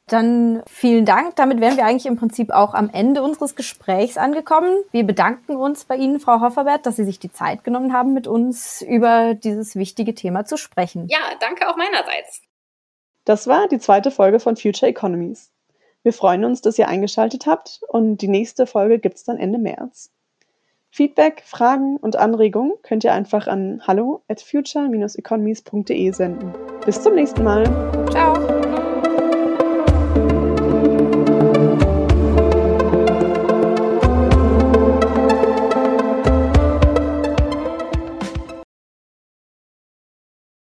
Dann 0.07 0.63
vielen 0.67 1.05
Dank. 1.05 1.35
Damit 1.37 1.61
wären 1.61 1.77
wir 1.77 1.85
eigentlich 1.85 2.05
im 2.05 2.17
Prinzip 2.17 2.51
auch 2.51 2.73
am 2.73 2.89
Ende 2.89 3.23
unseres 3.23 3.55
Gesprächs 3.55 4.17
angekommen. 4.17 4.83
Wir 4.91 5.05
bedanken 5.05 5.55
uns 5.55 5.85
bei 5.85 5.95
Ihnen, 5.95 6.19
Frau 6.19 6.41
Hofferbert, 6.41 6.85
dass 6.85 6.97
Sie 6.97 7.05
sich 7.05 7.19
die 7.19 7.31
Zeit 7.31 7.63
genommen 7.63 7.93
haben, 7.93 8.13
mit 8.13 8.27
uns 8.27 8.81
über 8.81 9.33
dieses 9.33 9.75
wichtige 9.75 10.13
Thema 10.13 10.45
zu 10.45 10.57
sprechen. 10.57 11.07
Ja, 11.07 11.19
danke 11.39 11.69
auch 11.69 11.77
meinerseits. 11.77 12.41
Das 13.25 13.47
war 13.47 13.69
die 13.69 13.79
zweite 13.79 14.11
Folge 14.11 14.41
von 14.41 14.57
Future 14.57 14.89
Economies. 14.89 15.51
Wir 16.03 16.11
freuen 16.11 16.43
uns, 16.43 16.61
dass 16.61 16.77
ihr 16.77 16.89
eingeschaltet 16.89 17.45
habt 17.45 17.79
und 17.87 18.17
die 18.17 18.27
nächste 18.27 18.67
Folge 18.67 18.99
gibt 18.99 19.15
es 19.15 19.23
dann 19.23 19.37
Ende 19.37 19.57
März. 19.57 20.11
Feedback, 20.91 21.43
Fragen 21.45 21.97
und 21.97 22.17
Anregungen 22.17 22.73
könnt 22.83 23.03
ihr 23.03 23.13
einfach 23.13 23.47
an 23.47 23.81
hallo 23.87 24.21
at 24.27 24.41
future-economies.de 24.41 26.11
senden. 26.11 26.53
Bis 26.85 27.01
zum 27.01 27.15
nächsten 27.15 27.43
Mal. 27.43 27.63
Ciao. 28.11 28.62